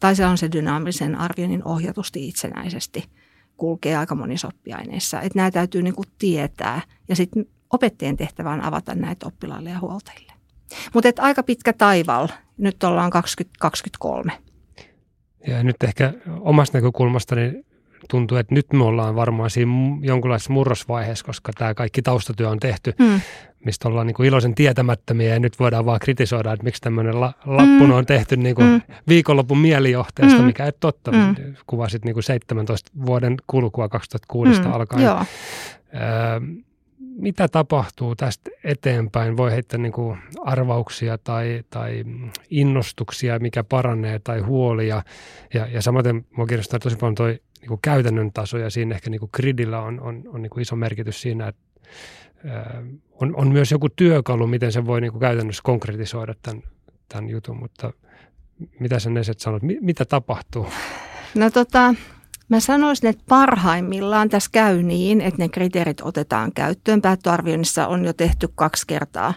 Tai 0.00 0.16
se 0.16 0.26
on 0.26 0.38
se 0.38 0.52
dynaamisen 0.52 1.14
arvioinnin 1.14 1.64
ohjatusti 1.64 2.28
itsenäisesti– 2.28 3.04
kulkee 3.56 3.96
aika 3.96 4.14
monissa 4.14 4.48
oppiaineissa. 4.48 5.20
Että 5.20 5.38
nämä 5.38 5.50
täytyy 5.50 5.82
niin 5.82 5.94
kuin 5.94 6.08
tietää 6.18 6.80
ja 7.08 7.16
sitten 7.16 7.46
opettajien 7.72 8.16
tehtävä 8.16 8.50
on 8.50 8.60
avata 8.60 8.94
näitä 8.94 9.26
oppilaille 9.26 9.70
ja 9.70 9.80
huoltajille. 9.80 10.32
Mutta 10.94 11.08
aika 11.18 11.42
pitkä 11.42 11.72
taival. 11.72 12.28
Nyt 12.58 12.84
ollaan 12.84 13.10
2023. 13.10 14.32
Ja 15.46 15.62
nyt 15.62 15.82
ehkä 15.82 16.12
omasta 16.40 16.78
näkökulmastani 16.78 17.64
tuntuu, 18.10 18.38
että 18.38 18.54
nyt 18.54 18.72
me 18.72 18.84
ollaan 18.84 19.16
varmaan 19.16 19.50
siinä 19.50 19.72
jonkunlaisessa 20.00 20.52
murrosvaiheessa, 20.52 21.24
koska 21.24 21.52
tämä 21.58 21.74
kaikki 21.74 22.02
taustatyö 22.02 22.48
on 22.48 22.60
tehty, 22.60 22.94
mm. 22.98 23.20
Mistä 23.66 23.88
ollaan 23.88 24.06
niin 24.06 24.14
kuin 24.14 24.26
iloisen 24.26 24.54
tietämättömiä 24.54 25.34
ja 25.34 25.40
nyt 25.40 25.58
voidaan 25.60 25.86
vaan 25.86 26.00
kritisoida, 26.00 26.52
että 26.52 26.64
miksi 26.64 26.80
tämmöinen 26.80 27.20
la- 27.20 27.34
mm. 27.46 27.90
on 27.90 28.06
tehty 28.06 28.36
niin 28.36 28.54
kuin 28.54 28.68
mm. 28.68 28.80
viikonlopun 29.08 29.58
mielijohteesta, 29.58 30.38
mm. 30.38 30.44
mikä 30.44 30.64
ei 30.64 30.72
totta. 30.80 31.12
Mm. 31.12 31.34
Kuvasit 31.66 32.04
niin 32.04 32.14
kuin 32.14 32.24
17 32.24 32.90
vuoden 33.06 33.36
kulkua 33.46 33.88
2006 33.88 34.60
mm. 34.60 34.72
alkaen. 34.72 35.02
Joo. 35.02 35.24
Öö, 35.94 36.40
mitä 36.98 37.48
tapahtuu 37.48 38.16
tästä 38.16 38.50
eteenpäin? 38.64 39.36
Voi 39.36 39.52
heittää 39.52 39.78
niin 39.78 39.92
kuin 39.92 40.18
arvauksia 40.44 41.18
tai, 41.18 41.62
tai 41.70 42.04
innostuksia, 42.50 43.38
mikä 43.38 43.64
paranee 43.64 44.18
tai 44.18 44.40
huolia. 44.40 45.02
Ja, 45.54 45.66
ja 45.66 45.82
samaten 45.82 46.26
minua 46.30 46.46
kiinnostaa 46.46 46.78
tosi 46.78 46.96
paljon 46.96 47.14
toi 47.14 47.40
niin 47.60 47.68
kuin 47.68 47.80
käytännön 47.82 48.32
taso 48.32 48.58
ja 48.58 48.70
siinä 48.70 48.94
ehkä 48.94 49.10
niin 49.10 49.20
kuin 49.20 49.30
gridillä 49.32 49.80
on, 49.80 50.00
on, 50.00 50.22
on 50.26 50.42
niin 50.42 50.50
kuin 50.50 50.62
iso 50.62 50.76
merkitys 50.76 51.22
siinä, 51.22 51.48
että 51.48 51.62
on, 53.22 53.36
on 53.36 53.52
myös 53.52 53.70
joku 53.70 53.88
työkalu, 53.88 54.46
miten 54.46 54.72
se 54.72 54.86
voi 54.86 55.00
niin 55.00 55.12
kuin 55.12 55.20
käytännössä 55.20 55.62
konkretisoida 55.64 56.34
tämän, 56.42 56.62
tämän 57.08 57.28
jutun, 57.28 57.58
mutta 57.58 57.92
mitä 58.80 58.98
sä 58.98 59.10
Neset 59.10 59.40
sanot, 59.40 59.62
mitä 59.80 60.04
tapahtuu? 60.04 60.66
No 61.34 61.50
tota, 61.50 61.94
Mä 62.48 62.60
sanoisin, 62.60 63.10
että 63.10 63.24
parhaimmillaan 63.28 64.28
tässä 64.28 64.50
käy 64.52 64.82
niin, 64.82 65.20
että 65.20 65.42
ne 65.42 65.48
kriteerit 65.48 66.00
otetaan 66.00 66.52
käyttöön. 66.52 67.02
Päättöarvioinnissa 67.02 67.86
on 67.86 68.04
jo 68.04 68.12
tehty 68.12 68.48
kaksi 68.54 68.86
kertaa 68.86 69.34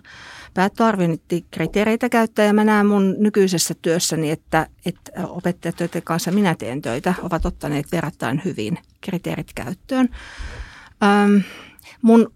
päättöarviointikriteereitä 0.53 2.09
käyttää 2.09 2.45
ja 2.45 2.53
mä 2.53 2.63
näen 2.63 2.85
mun 2.85 3.15
nykyisessä 3.17 3.73
työssäni, 3.81 4.31
että, 4.31 4.67
että 4.85 5.11
opettajat, 5.27 5.79
joiden 5.79 6.03
kanssa 6.03 6.31
minä 6.31 6.55
teen 6.55 6.81
töitä, 6.81 7.13
ovat 7.21 7.45
ottaneet 7.45 7.91
verrattain 7.91 8.41
hyvin 8.45 8.77
kriteerit 9.01 9.53
käyttöön. 9.55 10.09
Ähm, 11.03 11.37
mun 12.01 12.33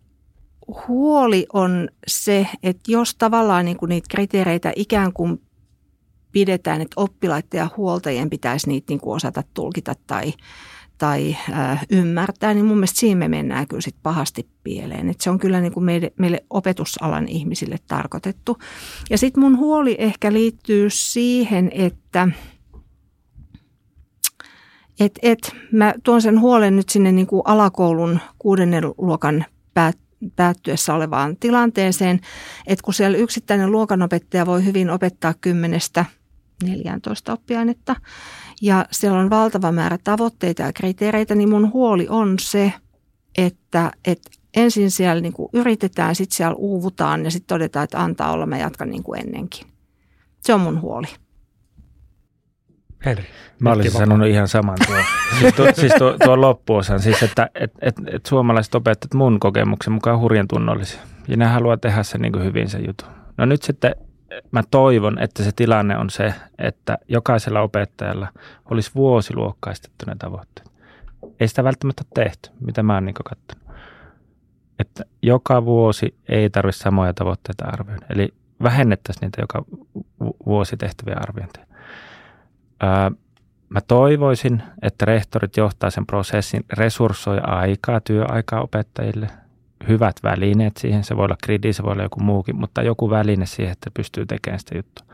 huoli 0.87 1.45
on 1.53 1.89
se, 2.07 2.47
että 2.63 2.91
jos 2.91 3.15
tavallaan 3.15 3.65
niin 3.65 3.77
kuin 3.77 3.89
niitä 3.89 4.07
kriteereitä 4.09 4.73
ikään 4.75 5.13
kuin 5.13 5.41
pidetään, 6.31 6.81
että 6.81 7.01
oppilaiden 7.01 7.57
ja 7.57 7.69
huoltajien 7.77 8.29
pitäisi 8.29 8.67
niitä 8.67 8.85
niin 8.89 8.99
kuin 8.99 9.15
osata 9.15 9.43
tulkita 9.53 9.93
tai, 10.07 10.33
tai 10.97 11.35
äh, 11.51 11.85
ymmärtää, 11.89 12.53
niin 12.53 12.65
mun 12.65 12.77
mielestä 12.77 12.99
siinä 12.99 13.19
me 13.19 13.27
mennään 13.27 13.67
kyllä 13.67 13.81
sit 13.81 13.95
pahasti 14.03 14.47
pieleen. 14.63 15.09
Et 15.09 15.21
se 15.21 15.29
on 15.29 15.39
kyllä 15.39 15.61
niin 15.61 15.73
kuin 15.73 15.83
meille, 15.83 16.11
meille 16.19 16.45
opetusalan 16.49 17.27
ihmisille 17.27 17.77
tarkoitettu. 17.87 18.57
Ja 19.09 19.17
sitten 19.17 19.43
mun 19.43 19.57
huoli 19.57 19.95
ehkä 19.99 20.33
liittyy 20.33 20.89
siihen, 20.89 21.71
että 21.73 22.27
et, 24.99 25.19
et, 25.21 25.55
mä 25.71 25.93
tuon 26.03 26.21
sen 26.21 26.39
huolen 26.39 26.75
nyt 26.75 26.89
sinne 26.89 27.11
niin 27.11 27.27
kuin 27.27 27.41
alakoulun 27.45 28.19
kuudennen 28.39 28.83
luokan 28.97 29.45
päät, 29.73 29.97
päättyessä 30.35 30.93
olevaan 30.93 31.37
tilanteeseen, 31.37 32.19
että 32.67 32.83
kun 32.83 32.93
siellä 32.93 33.17
yksittäinen 33.17 33.71
luokanopettaja 33.71 34.45
voi 34.45 34.65
hyvin 34.65 34.89
opettaa 34.89 35.33
kymmenestä 35.41 36.05
14 36.63 37.33
oppiainetta 37.33 37.95
ja 38.61 38.85
siellä 38.91 39.19
on 39.19 39.29
valtava 39.29 39.71
määrä 39.71 39.97
tavoitteita 40.03 40.61
ja 40.61 40.73
kriteereitä, 40.73 41.35
niin 41.35 41.49
mun 41.49 41.73
huoli 41.73 42.07
on 42.09 42.35
se, 42.39 42.73
että, 43.37 43.91
että 44.05 44.29
ensin 44.55 44.91
siellä 44.91 45.21
niin 45.21 45.33
kuin 45.33 45.49
yritetään, 45.53 46.15
sitten 46.15 46.35
siellä 46.35 46.55
uuvutaan 46.55 47.25
ja 47.25 47.31
sitten 47.31 47.47
todetaan, 47.47 47.83
että 47.83 48.03
antaa 48.03 48.31
olla, 48.31 48.45
mä 48.45 48.57
jatkan 48.57 48.89
niin 48.89 49.03
kuin 49.03 49.19
ennenkin. 49.19 49.67
Se 50.41 50.53
on 50.53 50.61
mun 50.61 50.81
huoli. 50.81 51.07
Henri. 53.05 53.25
Mä 53.59 53.71
olisin 53.71 53.91
sanonut 53.91 54.27
ihan 54.27 54.47
saman 54.47 54.77
tuo, 54.87 54.95
siis 55.39 55.53
tuo, 55.53 55.67
siis 55.73 55.93
tuo, 55.97 56.17
tuo 56.23 56.41
loppuosan, 56.41 56.99
siis 56.99 57.23
että 57.23 57.49
et, 57.55 57.71
et, 57.81 57.95
et 58.11 58.25
suomalaiset 58.25 58.75
opettajat 58.75 59.13
mun 59.13 59.39
kokemuksen 59.39 59.93
mukaan 59.93 60.19
hurjan 60.19 60.47
tunnollisia. 60.47 61.01
Ja 61.27 61.37
ne 61.37 61.45
haluaa 61.45 61.77
tehdä 61.77 62.03
sen 62.03 62.21
niin 62.21 62.31
kuin 62.31 62.45
hyvin 62.45 62.69
se 62.69 62.79
juttu. 62.87 63.05
No 63.37 63.45
nyt 63.45 63.63
sitten 63.63 63.95
mä 64.51 64.63
toivon, 64.71 65.19
että 65.19 65.43
se 65.43 65.51
tilanne 65.55 65.97
on 65.97 66.09
se, 66.09 66.33
että 66.57 66.97
jokaisella 67.07 67.61
opettajalla 67.61 68.27
olisi 68.71 68.91
vuosiluokkaistettu 68.95 70.05
ne 70.07 70.15
tavoitteet. 70.19 70.71
Ei 71.39 71.47
sitä 71.47 71.63
välttämättä 71.63 72.03
tehty, 72.13 72.49
mitä 72.59 72.83
mä 72.83 72.93
oon 72.93 73.05
niin 73.05 73.13
katsonut. 73.13 73.63
Että 74.79 75.03
joka 75.21 75.65
vuosi 75.65 76.15
ei 76.29 76.49
tarvitse 76.49 76.79
samoja 76.79 77.13
tavoitteita 77.13 77.65
arvioida. 77.65 78.05
Eli 78.09 78.33
vähennettäisiin 78.63 79.21
niitä 79.21 79.41
joka 79.41 79.65
vuosi 80.45 80.77
tehtäviä 80.77 81.15
arviointeja. 81.21 81.65
Mä 83.69 83.81
toivoisin, 83.81 84.63
että 84.81 85.05
rehtorit 85.05 85.57
johtaa 85.57 85.89
sen 85.89 86.05
prosessin, 86.05 86.65
resurssoi 86.73 87.39
aikaa, 87.43 88.01
työaikaa 88.01 88.61
opettajille– 88.61 89.27
hyvät 89.87 90.15
välineet 90.23 90.77
siihen. 90.77 91.03
Se 91.03 91.17
voi 91.17 91.25
olla 91.25 91.37
gridi, 91.43 91.73
se 91.73 91.83
voi 91.83 91.91
olla 91.91 92.03
joku 92.03 92.19
muukin, 92.19 92.55
mutta 92.55 92.81
joku 92.81 93.09
väline 93.09 93.45
siihen, 93.45 93.71
että 93.71 93.91
pystyy 93.93 94.25
tekemään 94.25 94.59
sitä 94.59 94.77
juttua. 94.77 95.05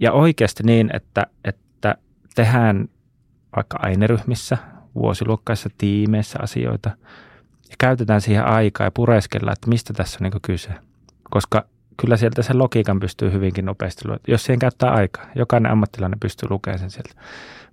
Ja 0.00 0.12
oikeasti 0.12 0.62
niin, 0.62 0.90
että, 0.96 1.26
että 1.44 1.94
tehdään 2.34 2.88
vaikka 3.56 3.78
aineryhmissä, 3.82 4.58
vuosiluokkaissa, 4.94 5.68
tiimeissä 5.78 6.38
asioita 6.42 6.90
ja 7.70 7.74
käytetään 7.78 8.20
siihen 8.20 8.44
aikaa 8.44 8.86
ja 8.86 8.90
pureskellaan, 8.90 9.52
että 9.52 9.68
mistä 9.68 9.92
tässä 9.92 10.18
on 10.20 10.30
niin 10.30 10.42
kyse. 10.42 10.70
Koska 11.30 11.64
kyllä 12.00 12.16
sieltä 12.16 12.42
sen 12.42 12.58
logiikan 12.58 13.00
pystyy 13.00 13.32
hyvinkin 13.32 13.64
nopeasti 13.64 14.02
lukemaan, 14.04 14.24
jos 14.28 14.44
siihen 14.44 14.58
käyttää 14.58 14.90
aikaa. 14.90 15.26
Jokainen 15.34 15.72
ammattilainen 15.72 16.20
pystyy 16.20 16.48
lukemaan 16.50 16.78
sen 16.78 16.90
sieltä. 16.90 17.14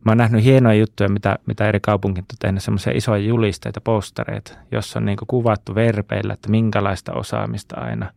Mä 0.06 0.12
oon 0.12 0.18
nähnyt 0.18 0.44
hienoja 0.44 0.80
juttuja, 0.80 1.10
mitä, 1.10 1.40
mitä 1.46 1.68
eri 1.68 1.80
kaupungit 1.80 2.26
on 2.32 2.38
tehnyt, 2.40 2.64
semmoisia 2.64 2.94
isoja 2.96 3.24
julisteita, 3.24 3.82
postereita, 3.82 4.54
jossa 4.72 5.00
on 5.00 5.06
niin 5.06 5.18
kuvattu 5.28 5.76
verpeillä, 5.76 6.34
että 6.34 6.50
minkälaista 6.50 7.14
osaamista 7.14 7.76
aina 7.80 8.12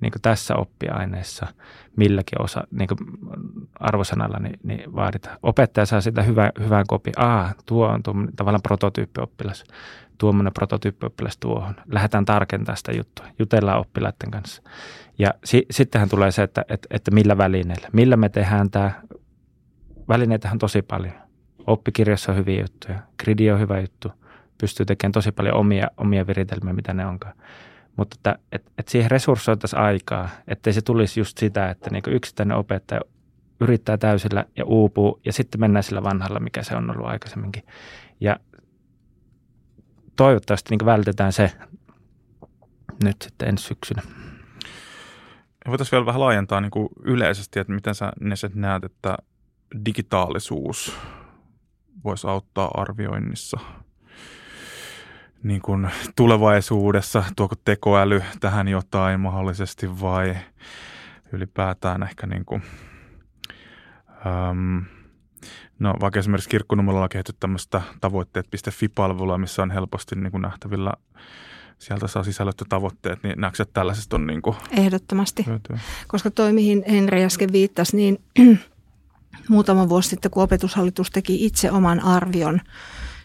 niin 0.00 0.12
tässä 0.22 0.56
oppiaineessa 0.56 1.46
milläkin 1.96 2.42
osa, 2.42 2.66
niin 2.70 2.88
arvosanalla 3.80 4.38
niin, 4.38 4.60
niin 4.62 4.94
vaaditaan. 4.94 5.38
Opettaja 5.42 5.86
saa 5.86 6.00
sitä 6.00 6.22
hyvä, 6.22 6.50
hyvän 6.60 6.84
kopi. 6.88 7.12
Aa, 7.16 7.52
tuo 7.66 7.88
on 7.88 8.02
tuo, 8.02 8.14
tavallaan 8.36 8.62
prototyyppioppilas. 8.62 9.64
Tuommoinen 10.22 10.52
prototyyppioppilas 10.52 11.36
tuohon. 11.38 11.74
Lähdetään 11.92 12.24
tarkentamaan 12.24 12.76
sitä 12.76 12.92
juttua. 12.92 13.26
Jutellaan 13.38 13.78
oppilaiden 13.78 14.30
kanssa. 14.30 14.62
Ja 15.18 15.34
si, 15.44 15.66
sittenhän 15.70 16.08
tulee 16.08 16.30
se, 16.30 16.42
että, 16.42 16.64
että, 16.68 16.88
että 16.90 17.10
millä 17.10 17.38
välineillä. 17.38 17.88
Millä 17.92 18.16
me 18.16 18.28
tehdään 18.28 18.70
tämä 18.70 18.90
välineitähän 20.08 20.54
on 20.54 20.58
tosi 20.58 20.82
paljon. 20.82 21.12
Oppikirjassa 21.66 22.32
on 22.32 22.38
hyviä 22.38 22.60
juttuja, 22.60 22.98
gridi 23.22 23.50
on 23.50 23.60
hyvä 23.60 23.80
juttu, 23.80 24.12
pystyy 24.60 24.86
tekemään 24.86 25.12
tosi 25.12 25.32
paljon 25.32 25.54
omia, 25.54 25.90
omia 25.96 26.26
viritelmiä, 26.26 26.72
mitä 26.72 26.94
ne 26.94 27.06
onkaan. 27.06 27.34
Mutta 27.96 28.16
että, 28.18 28.38
et, 28.52 28.72
et 28.78 28.88
siihen 28.88 29.10
resurssoitaisiin 29.10 29.80
aikaa, 29.80 30.28
ettei 30.48 30.72
se 30.72 30.82
tulisi 30.82 31.20
just 31.20 31.38
sitä, 31.38 31.70
että 31.70 31.90
niin 31.90 32.02
yksittäinen 32.06 32.56
opettaja 32.56 33.00
yrittää 33.60 33.96
täysillä 33.96 34.44
ja 34.56 34.64
uupuu 34.64 35.20
ja 35.24 35.32
sitten 35.32 35.60
mennään 35.60 35.82
sillä 35.82 36.02
vanhalla, 36.02 36.40
mikä 36.40 36.62
se 36.62 36.76
on 36.76 36.90
ollut 36.90 37.06
aikaisemminkin. 37.06 37.62
Ja 38.20 38.36
toivottavasti 40.16 40.70
niin 40.70 40.86
vältetään 40.86 41.32
se 41.32 41.52
nyt 43.04 43.16
sitten 43.22 43.48
ensi 43.48 43.64
syksynä. 43.64 44.02
Voitaisiin 45.68 45.92
vielä 45.92 46.06
vähän 46.06 46.20
laajentaa 46.20 46.60
niin 46.60 46.70
kuin 46.70 46.88
yleisesti, 47.04 47.60
että 47.60 47.72
miten 47.72 47.94
sä 47.94 48.12
Neset 48.20 48.54
näet, 48.54 48.84
että 48.84 49.16
digitaalisuus 49.84 50.96
voisi 52.04 52.26
auttaa 52.26 52.70
arvioinnissa 52.74 53.58
niin 55.42 55.62
kuin 55.62 55.90
tulevaisuudessa? 56.16 57.24
Tuoko 57.36 57.54
tekoäly 57.64 58.22
tähän 58.40 58.68
jotain 58.68 59.20
mahdollisesti 59.20 60.00
vai 60.00 60.36
ylipäätään 61.32 62.02
ehkä 62.02 62.26
niin 62.26 62.44
kuin, 62.44 62.62
äm, 64.26 64.84
no 65.78 65.94
vaikka 66.00 66.20
esimerkiksi 66.20 66.50
kirkkonumerolla 66.50 67.04
on 67.04 67.08
kehitetty 67.08 67.40
tämmöistä 67.40 67.82
tavoitteet.fi-palvelua, 68.00 69.38
missä 69.38 69.62
on 69.62 69.70
helposti 69.70 70.16
niin 70.16 70.30
kuin 70.30 70.42
nähtävillä 70.42 70.92
sieltä 71.78 72.06
saa 72.06 72.24
sisällöttä 72.24 72.64
tavoitteet, 72.68 73.22
niin 73.22 73.40
näetkö, 73.40 73.62
että 73.62 73.72
tällaisesta 73.72 74.16
on 74.16 74.26
niin 74.26 74.42
kuin 74.42 74.56
Ehdottomasti, 74.70 75.46
hyötyä? 75.46 75.78
koska 76.08 76.30
toi 76.30 76.52
mihin 76.52 76.84
Henri 76.90 77.24
äsken 77.24 77.52
viittasi, 77.52 77.96
niin 77.96 78.18
muutama 79.48 79.88
vuosi 79.88 80.08
sitten, 80.08 80.30
kun 80.30 80.42
opetushallitus 80.42 81.10
teki 81.10 81.46
itse 81.46 81.70
oman 81.70 82.00
arvion 82.00 82.60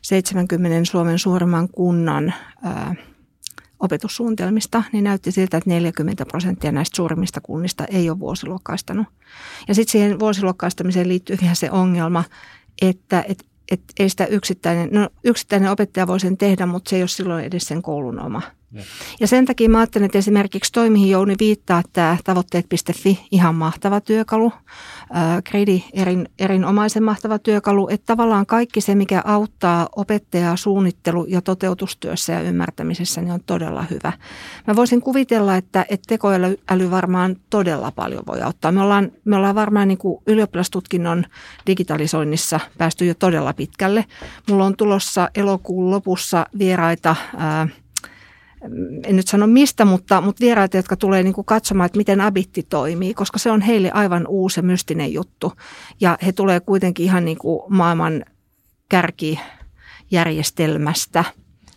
70 0.01 0.91
Suomen 0.91 1.19
suurimman 1.19 1.69
kunnan 1.69 2.33
ää, 2.63 2.95
opetussuunnitelmista, 3.79 4.83
niin 4.91 5.03
näytti 5.03 5.31
siltä, 5.31 5.57
että 5.57 5.69
40 5.69 6.25
prosenttia 6.25 6.71
näistä 6.71 6.95
suurimmista 6.95 7.41
kunnista 7.41 7.85
ei 7.85 8.09
ole 8.09 8.19
vuosiluokkaistanut. 8.19 9.07
Ja 9.67 9.75
sitten 9.75 9.91
siihen 9.91 10.19
vuosiluokkaistamiseen 10.19 11.07
liittyy 11.07 11.37
ihan 11.41 11.55
se 11.55 11.71
ongelma, 11.71 12.23
että 12.81 13.25
et, 13.27 13.43
et 13.71 13.81
ei 13.99 14.09
sitä 14.09 14.25
yksittäinen, 14.25 14.89
no 14.91 15.09
yksittäinen 15.23 15.71
opettaja 15.71 16.07
voi 16.07 16.19
sen 16.19 16.37
tehdä, 16.37 16.65
mutta 16.65 16.89
se 16.89 16.95
ei 16.95 17.01
ole 17.01 17.07
silloin 17.07 17.45
edes 17.45 17.63
sen 17.63 17.81
koulun 17.81 18.19
oma. 18.19 18.41
Ja, 19.19 19.27
sen 19.27 19.45
takia 19.45 19.69
mä 19.69 19.79
ajattelen, 19.79 20.05
että 20.05 20.17
esimerkiksi 20.17 20.71
toi, 20.71 20.89
mihin 20.89 21.09
Jouni 21.09 21.35
viittaa, 21.39 21.81
tämä 21.93 22.17
tavoitteet.fi, 22.23 23.27
ihan 23.31 23.55
mahtava 23.55 24.01
työkalu, 24.01 24.51
Gridi 25.49 25.83
erin, 25.93 26.29
erinomaisen 26.39 27.03
mahtava 27.03 27.39
työkalu, 27.39 27.87
että 27.89 28.05
tavallaan 28.05 28.45
kaikki 28.45 28.81
se, 28.81 28.95
mikä 28.95 29.21
auttaa 29.25 29.89
opettajaa 29.95 30.55
suunnittelu- 30.55 31.25
ja 31.27 31.41
toteutustyössä 31.41 32.33
ja 32.33 32.41
ymmärtämisessä, 32.41 33.21
niin 33.21 33.31
on 33.31 33.39
todella 33.45 33.85
hyvä. 33.91 34.13
Mä 34.67 34.75
voisin 34.75 35.01
kuvitella, 35.01 35.55
että, 35.55 35.85
että 35.89 36.05
tekoäly 36.07 36.57
varmaan 36.91 37.35
todella 37.49 37.91
paljon 37.91 38.23
voi 38.27 38.41
auttaa. 38.41 38.71
Me 38.71 38.81
ollaan, 38.81 39.11
me 39.25 39.35
ollaan 39.35 39.55
varmaan 39.55 39.87
niin 39.87 39.97
kuin 39.97 40.23
ylioppilastutkinnon 40.27 41.25
digitalisoinnissa 41.67 42.59
päästy 42.77 43.05
jo 43.05 43.13
todella 43.13 43.53
pitkälle. 43.53 44.05
Mulla 44.49 44.65
on 44.65 44.77
tulossa 44.77 45.29
elokuun 45.35 45.91
lopussa 45.91 46.45
vieraita 46.59 47.15
ää, 47.37 47.67
en 49.05 49.15
nyt 49.15 49.27
sano 49.27 49.47
mistä, 49.47 49.85
mutta, 49.85 50.21
mutta 50.21 50.41
vieraita, 50.41 50.77
jotka 50.77 50.95
tulee 50.95 51.23
niin 51.23 51.33
kuin 51.33 51.45
katsomaan, 51.45 51.85
että 51.85 51.97
miten 51.97 52.21
abitti 52.21 52.63
toimii, 52.63 53.13
koska 53.13 53.39
se 53.39 53.51
on 53.51 53.61
heille 53.61 53.91
aivan 53.91 54.27
uusi 54.27 54.61
mystinen 54.61 55.13
juttu. 55.13 55.53
Ja 56.01 56.17
he 56.25 56.31
tulee 56.31 56.59
kuitenkin 56.59 57.05
ihan 57.05 57.25
niin 57.25 57.37
kuin 57.37 57.61
maailman 57.69 58.25
kärkijärjestelmästä 58.89 61.23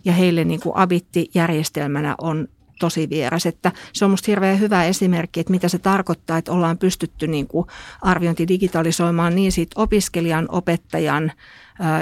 ja 0.05 0.13
heille 0.13 0.45
niin 0.45 0.61
kuin 0.61 0.77
abitti-järjestelmänä 0.77 2.15
on 2.19 2.49
tosi 2.81 3.11
vieras. 3.11 3.47
Että 3.47 3.73
se 3.93 4.05
on 4.05 4.11
minusta 4.11 4.31
hirveän 4.31 4.61
hyvä 4.61 4.85
esimerkki, 4.85 5.41
että 5.41 5.51
mitä 5.51 5.69
se 5.69 5.79
tarkoittaa, 5.79 6.39
että 6.39 6.53
ollaan 6.53 6.79
pystytty 6.79 7.27
niin 7.27 7.47
kuin 7.47 7.67
arviointi 8.03 8.49
digitalisoimaan 8.49 9.35
niin 9.35 9.53
siitä 9.53 9.83
opiskelijan, 9.83 10.47
opettajan, 10.49 11.33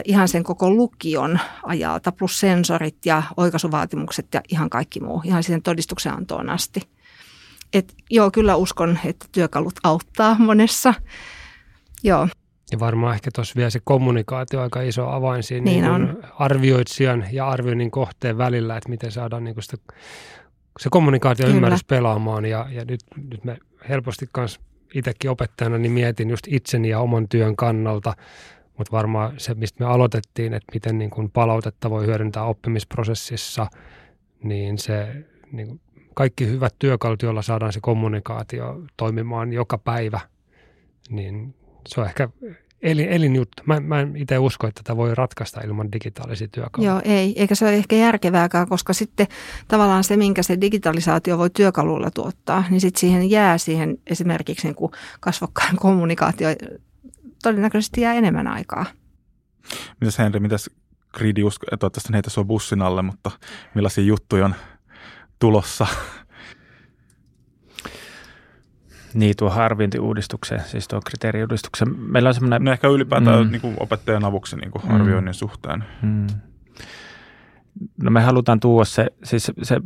ihan 0.05 0.29
sen 0.29 0.45
koko 0.45 0.71
lukion 0.71 1.39
ajalta, 1.63 2.13
plus 2.13 2.41
sensorit 2.41 3.07
ja 3.07 3.23
oikaisuvaatimukset 3.37 4.27
ja 4.35 4.41
ihan 4.49 4.71
kaikki 4.71 5.01
muu, 5.01 5.23
ihan 5.25 5.43
siihen 5.43 5.63
todistuksen 5.63 6.13
antoon 6.13 6.51
asti. 6.51 6.81
Et 7.73 7.95
joo, 8.11 8.31
kyllä 8.31 8.57
uskon, 8.57 8.99
että 9.05 9.27
työkalut 9.33 9.75
auttaa 9.83 10.37
monessa. 10.39 10.95
Joo. 12.05 12.29
Ja 12.73 12.81
varmaan 12.81 13.15
ehkä 13.15 13.31
tuossa 13.35 13.55
vielä 13.57 13.71
se 13.71 13.81
kommunikaatio 13.85 14.61
aika 14.61 14.81
iso 14.81 15.09
avain 15.09 15.43
siinä 15.43 15.65
Niin 15.65 15.83
niin 15.83 15.93
on. 15.93 16.19
arvioitsijan 16.39 17.25
ja 17.33 17.49
arvioinnin 17.49 17.91
kohteen 17.91 18.39
välillä, 18.39 18.77
että 18.77 18.89
miten 18.89 19.13
saadaan 19.13 19.45
niin 19.45 19.63
sitä, 19.63 19.77
se 20.79 20.89
kommunikaatio 20.91 21.47
Kyllä. 21.47 21.57
ymmärrys 21.57 21.85
pelaamaan. 21.85 22.45
Ja, 22.45 22.67
ja 22.71 22.85
nyt, 22.85 23.01
nyt 23.31 23.45
me 23.45 23.59
helposti 23.89 24.29
kanssa 24.33 24.61
itsekin 24.95 25.31
opettajana 25.31 25.79
niin 25.79 25.93
mietin 25.93 26.31
just 26.31 26.47
itseni 26.49 26.89
ja 26.89 27.01
oman 27.01 27.29
työn 27.29 27.57
kannalta, 27.57 28.15
mutta 28.79 28.93
varmaan 28.93 29.33
se, 29.39 29.55
mistä 29.55 29.85
me 29.85 29.91
aloitettiin, 29.91 30.55
että 30.55 30.73
miten 30.75 30.99
niin 30.99 31.11
kuin 31.11 31.31
palautetta 31.31 31.91
voi 31.91 32.07
hyödyntää 32.07 32.45
oppimisprosessissa, 32.45 33.67
niin 34.43 34.79
se 34.79 35.25
niin 35.53 35.69
kuin 35.69 35.81
kaikki 36.15 36.47
hyvät 36.47 36.75
työkalut, 36.79 37.23
joilla 37.23 37.43
saadaan 37.43 37.73
se 37.73 37.81
kommunikaatio 37.83 38.83
toimimaan 38.97 39.53
joka 39.53 39.79
päivä, 39.79 40.21
niin 41.11 41.55
se 41.89 42.01
on 42.01 42.07
ehkä 42.07 42.29
elin, 42.83 43.09
elinjuttu. 43.09 43.63
Mä, 43.67 43.81
mä 43.81 44.01
en 44.01 44.17
itse 44.17 44.39
usko, 44.39 44.67
että 44.67 44.83
tätä 44.85 44.97
voi 44.97 45.15
ratkaista 45.15 45.61
ilman 45.61 45.93
digitaalisia 45.93 46.49
työkaluja. 46.49 46.91
Joo, 46.91 47.01
ei. 47.05 47.41
Eikä 47.41 47.55
se 47.55 47.65
ole 47.65 47.75
ehkä 47.75 47.97
järkevääkään, 47.97 48.69
koska 48.69 48.93
sitten 48.93 49.27
tavallaan 49.69 50.05
se, 50.05 50.17
minkä 50.17 50.43
se 50.43 50.61
digitalisaatio 50.61 51.39
voi 51.39 51.51
työkalulla 51.51 52.11
tuottaa, 52.11 52.65
niin 52.71 52.81
sitten 52.81 53.01
siihen 53.01 53.31
jää 53.31 53.59
siihen 53.59 53.99
esimerkiksi 54.07 54.67
niin 54.67 54.75
kuin 54.75 54.93
kasvokkain 55.21 55.77
kommunikaatio 55.87 56.49
todennäköisesti 57.43 58.01
jää 58.01 58.15
enemmän 58.15 58.47
aikaa. 58.47 58.87
Mitäs 60.01 60.19
Henri, 60.19 60.41
mitäs 60.41 60.71
Gridi 61.15 61.43
usko, 61.43 61.67
toivottavasti 61.67 62.13
heitä 62.13 62.31
sua 62.31 62.45
bussin 62.45 62.83
alle, 62.83 63.03
mutta 63.03 63.31
millaisia 63.75 64.05
juttuja 64.05 64.45
on 64.45 64.55
tulossa? 65.39 65.87
Niin, 69.15 69.37
tuo 69.37 69.51
arviointiuudistukseen, 69.51 70.61
siis 70.61 70.89
tuo 70.89 71.01
kriteeriuudistukseen. 71.07 71.99
Meillä 71.99 72.29
on 72.29 72.35
semmoinen... 72.35 72.65
No 72.65 72.73
ehkä 72.73 72.89
ylipäätään 72.89 73.45
Mm. 73.47 73.51
niin 73.53 73.61
kuin 73.61 73.77
opettajan 73.81 74.25
avuksi 74.25 74.57
niin 74.57 74.71
kuin 74.71 74.83
Mm. 74.89 74.95
arvioinnin 74.95 75.35
suhteen. 75.35 75.85
Mm. 76.03 76.27
No 78.03 78.11
me 78.11 78.21
halutaan 78.21 78.61
tuoda 78.61 78.85
se, 78.85 79.07
siis 79.25 79.53
se, 79.63 79.81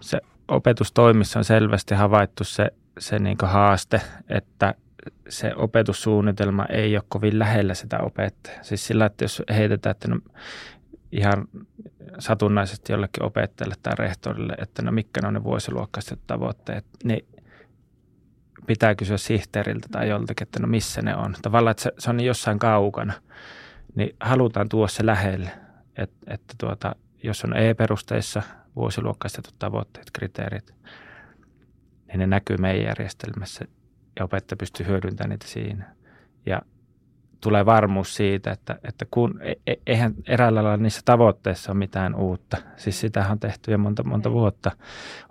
se 0.00 0.20
opetustoimissa 0.48 1.38
on 1.38 1.44
selvästi 1.44 1.94
havaittu 1.94 2.44
se, 2.44 2.70
se 2.98 3.18
niin 3.18 3.36
haaste, 3.42 4.00
että 4.28 4.74
se 5.28 5.52
opetussuunnitelma 5.56 6.66
ei 6.66 6.96
ole 6.96 7.04
kovin 7.08 7.38
lähellä 7.38 7.74
sitä 7.74 7.98
opettajaa. 7.98 8.62
Siis 8.62 8.86
sillä, 8.86 9.06
että 9.06 9.24
jos 9.24 9.42
heitetään, 9.50 9.90
että 9.90 10.08
no 10.08 10.18
ihan 11.12 11.48
satunnaisesti 12.18 12.92
jollekin 12.92 13.22
opettajalle 13.22 13.74
tai 13.82 13.92
rehtorille, 13.98 14.54
että 14.58 14.82
no 14.82 14.92
mitkä 14.92 15.20
ne 15.20 15.28
on 15.28 15.34
ne 15.34 15.44
vuosiluokkaiset 15.44 16.20
tavoitteet, 16.26 16.84
niin 17.04 17.26
pitää 18.66 18.94
kysyä 18.94 19.16
sihteeriltä 19.16 19.88
tai 19.90 20.08
joltakin, 20.08 20.46
että 20.46 20.60
no 20.60 20.66
missä 20.68 21.02
ne 21.02 21.16
on. 21.16 21.34
Tavallaan, 21.42 21.70
että 21.70 21.82
se, 21.82 21.92
se 21.98 22.10
on 22.10 22.20
jossain 22.20 22.58
kaukana, 22.58 23.12
niin 23.94 24.16
halutaan 24.20 24.68
tuoda 24.68 24.88
se 24.88 25.06
lähelle, 25.06 25.50
että, 25.96 26.16
että 26.26 26.54
tuota, 26.58 26.96
jos 27.22 27.44
on 27.44 27.56
E-perusteissa 27.56 28.42
vuosiluokkaistetut 28.76 29.54
tavoitteet, 29.58 30.10
kriteerit, 30.12 30.74
niin 32.06 32.18
ne 32.18 32.26
näkyy 32.26 32.56
meidän 32.56 32.84
järjestelmässä 32.84 33.64
ja 34.18 34.24
opettaja 34.24 34.56
pystyy 34.56 34.86
hyödyntämään 34.86 35.30
niitä 35.30 35.46
siinä. 35.46 35.94
Ja 36.46 36.62
tulee 37.42 37.66
varmuus 37.66 38.14
siitä, 38.14 38.50
että, 38.50 38.78
että 38.88 39.06
kun, 39.10 39.40
e- 39.42 39.52
e- 39.66 39.82
eihän 39.86 40.14
eräällä 40.28 40.64
lailla 40.64 40.82
niissä 40.82 41.00
tavoitteissa 41.04 41.72
ole 41.72 41.78
mitään 41.78 42.14
uutta. 42.14 42.56
Siis 42.76 43.00
sitähän 43.00 43.32
on 43.32 43.40
tehty 43.40 43.72
jo 43.72 43.78
monta, 43.78 44.02
monta 44.04 44.32
vuotta 44.32 44.70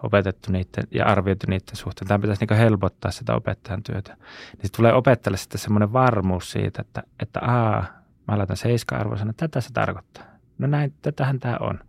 opetettu 0.03 0.51
niiden 0.51 0.87
ja 0.91 1.05
arvioitu 1.05 1.45
niiden 1.49 1.75
suhteen. 1.75 2.07
Tämä 2.07 2.19
pitäisi 2.19 2.45
niin 2.45 2.59
helpottaa 2.59 3.11
sitä 3.11 3.35
opettajan 3.35 3.83
työtä. 3.83 4.17
Niin 4.61 4.71
tulee 4.75 4.93
opettajalle 4.93 5.37
sitten 5.37 5.59
semmoinen 5.59 5.93
varmuus 5.93 6.51
siitä, 6.51 6.81
että, 6.81 7.03
että 7.19 7.39
aa, 7.39 7.85
mä 8.27 8.37
laitan 8.37 8.57
seiska-arvoisena, 8.57 9.33
tätä 9.33 9.61
se 9.61 9.73
tarkoittaa. 9.73 10.23
No 10.57 10.67
näin, 10.67 10.93
tätähän 11.01 11.39
tämä 11.39 11.57
on. 11.59 11.79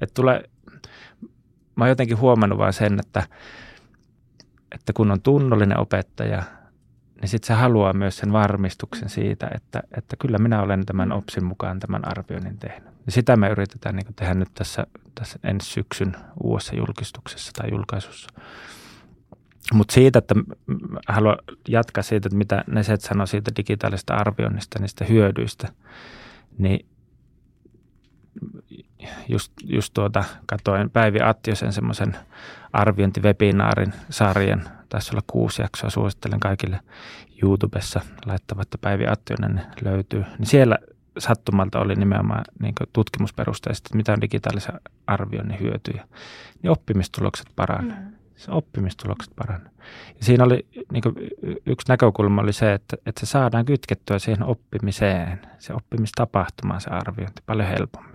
Että 0.00 0.14
tulee, 0.14 0.42
mä 1.76 1.84
oon 1.84 1.88
jotenkin 1.88 2.18
huomannut 2.18 2.58
vaan 2.58 2.72
sen, 2.72 3.00
että, 3.00 3.22
että 4.72 4.92
kun 4.92 5.10
on 5.10 5.22
tunnollinen 5.22 5.78
opettaja, 5.78 6.42
niin 7.20 7.28
sitten 7.28 7.46
se 7.46 7.54
haluaa 7.54 7.92
myös 7.92 8.16
sen 8.16 8.32
varmistuksen 8.32 9.08
siitä, 9.08 9.50
että, 9.54 9.82
että 9.96 10.16
kyllä 10.16 10.38
minä 10.38 10.62
olen 10.62 10.86
tämän 10.86 11.12
OPSin 11.12 11.44
mukaan 11.44 11.80
tämän 11.80 12.08
arvioinnin 12.08 12.58
tehnyt. 12.58 12.94
Ja 13.06 13.12
sitä 13.12 13.36
me 13.36 13.48
yritetään 13.48 13.96
niin 13.96 14.14
tehdä 14.16 14.34
nyt 14.34 14.48
tässä, 14.54 14.86
tässä 15.14 15.38
ensi 15.44 15.70
syksyn 15.70 16.16
uudessa 16.42 16.76
julkistuksessa 16.76 17.52
tai 17.52 17.70
julkaisussa. 17.70 18.28
Mutta 19.72 19.94
siitä, 19.94 20.18
että 20.18 20.34
haluan 21.08 21.38
jatkaa 21.68 22.02
siitä, 22.02 22.26
että 22.26 22.38
mitä 22.38 22.64
Neset 22.66 23.00
sanoi 23.00 23.26
siitä 23.28 23.50
digitaalisesta 23.56 24.14
arvioinnista, 24.14 24.78
niistä 24.78 25.04
hyödyistä, 25.04 25.68
niin 26.58 26.86
just, 29.28 29.52
just 29.64 29.94
tuota, 29.94 30.24
katoin 30.46 30.90
Päivi 30.90 31.20
Attiosen 31.20 31.72
semmoisen 31.72 32.16
arviointivebinaarin 32.72 33.92
sarjan, 34.10 34.68
taisi 34.90 35.10
olla 35.12 35.22
kuusi 35.26 35.62
jaksoa, 35.62 35.90
suosittelen 35.90 36.40
kaikille 36.40 36.80
YouTubessa 37.42 38.00
laittavatta 38.26 38.78
Päivi 38.78 39.06
Attionen 39.06 39.60
löytyy. 39.82 40.24
Niin 40.38 40.46
siellä 40.46 40.78
sattumalta 41.18 41.80
oli 41.80 41.94
nimenomaan 41.94 42.44
niin 42.60 42.74
tutkimusperusteisesti, 42.92 43.86
että 43.88 43.96
mitä 43.96 44.12
on 44.12 44.20
digitaalisen 44.20 44.80
arvioinnin 45.06 45.60
hyötyjä. 45.60 46.08
Niin 46.62 46.70
oppimistulokset 46.70 47.46
paranee. 47.56 47.96
Mm. 47.96 48.12
se 48.36 48.50
oppimistulokset 48.50 49.32
paranee. 49.36 49.70
Ja 50.18 50.24
siinä 50.24 50.44
oli 50.44 50.66
niin 50.92 51.02
yksi 51.66 51.88
näkökulma 51.88 52.42
oli 52.42 52.52
se, 52.52 52.72
että, 52.72 52.96
että 53.06 53.20
se 53.20 53.26
saadaan 53.26 53.64
kytkettyä 53.64 54.18
siihen 54.18 54.42
oppimiseen, 54.42 55.40
se 55.58 55.74
oppimistapahtumaan 55.74 56.80
se 56.80 56.90
arviointi 56.90 57.42
paljon 57.46 57.68
helpommin. 57.68 58.09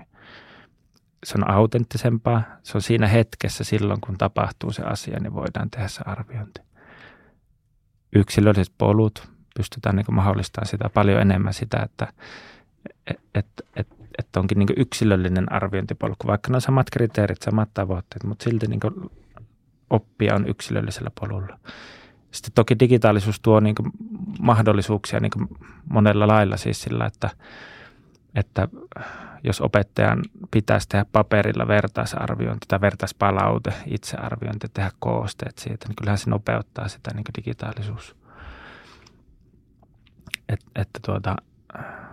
Se 1.25 1.33
on 1.37 1.51
autenttisempaa, 1.51 2.43
se 2.63 2.77
on 2.77 2.81
siinä 2.81 3.07
hetkessä 3.07 3.63
silloin, 3.63 4.01
kun 4.01 4.17
tapahtuu 4.17 4.71
se 4.71 4.83
asia, 4.83 5.19
niin 5.19 5.33
voidaan 5.33 5.69
tehdä 5.69 5.87
se 5.87 6.01
arviointi. 6.05 6.61
Yksilölliset 8.15 8.73
polut, 8.77 9.27
pystytään 9.55 9.95
niin 9.95 10.05
mahdollistamaan 10.11 10.67
sitä 10.67 10.89
paljon 10.89 11.21
enemmän 11.21 11.53
sitä, 11.53 11.77
että 11.83 12.07
et, 13.07 13.49
et, 13.75 13.87
et, 14.17 14.35
onkin 14.35 14.59
niin 14.59 14.69
yksilöllinen 14.77 15.51
arviointipolku, 15.51 16.27
vaikka 16.27 16.51
ne 16.51 16.55
on 16.55 16.61
samat 16.61 16.89
kriteerit, 16.89 17.41
samat 17.41 17.69
tavoitteet, 17.73 18.23
mutta 18.23 18.43
silti 18.43 18.67
niin 18.67 18.79
oppia 19.89 20.35
on 20.35 20.47
yksilöllisellä 20.47 21.11
polulla. 21.19 21.59
Sitten 22.31 22.51
toki 22.55 22.79
digitaalisuus 22.79 23.39
tuo 23.39 23.59
niin 23.59 23.75
mahdollisuuksia 24.39 25.19
niin 25.19 25.31
monella 25.89 26.27
lailla 26.27 26.57
siis 26.57 26.81
sillä, 26.81 27.05
että, 27.05 27.29
että 28.35 28.67
jos 29.45 29.61
opettajan 29.61 30.21
pitäisi 30.51 30.89
tehdä 30.89 31.05
paperilla 31.11 31.67
vertaisarviointi 31.67 32.65
tai 32.67 32.81
vertaispalaute, 32.81 33.73
itsearviointi, 33.85 34.67
tehdä 34.73 34.91
koosteet 34.99 35.57
siitä, 35.57 35.87
niin 35.87 35.95
kyllähän 35.95 36.17
se 36.17 36.29
nopeuttaa 36.29 36.87
sitä 36.87 37.11
niin 37.13 37.25
digitaalisuus. 37.37 38.15
Et, 40.49 40.59
että 40.75 40.99
tuota, 41.05 41.35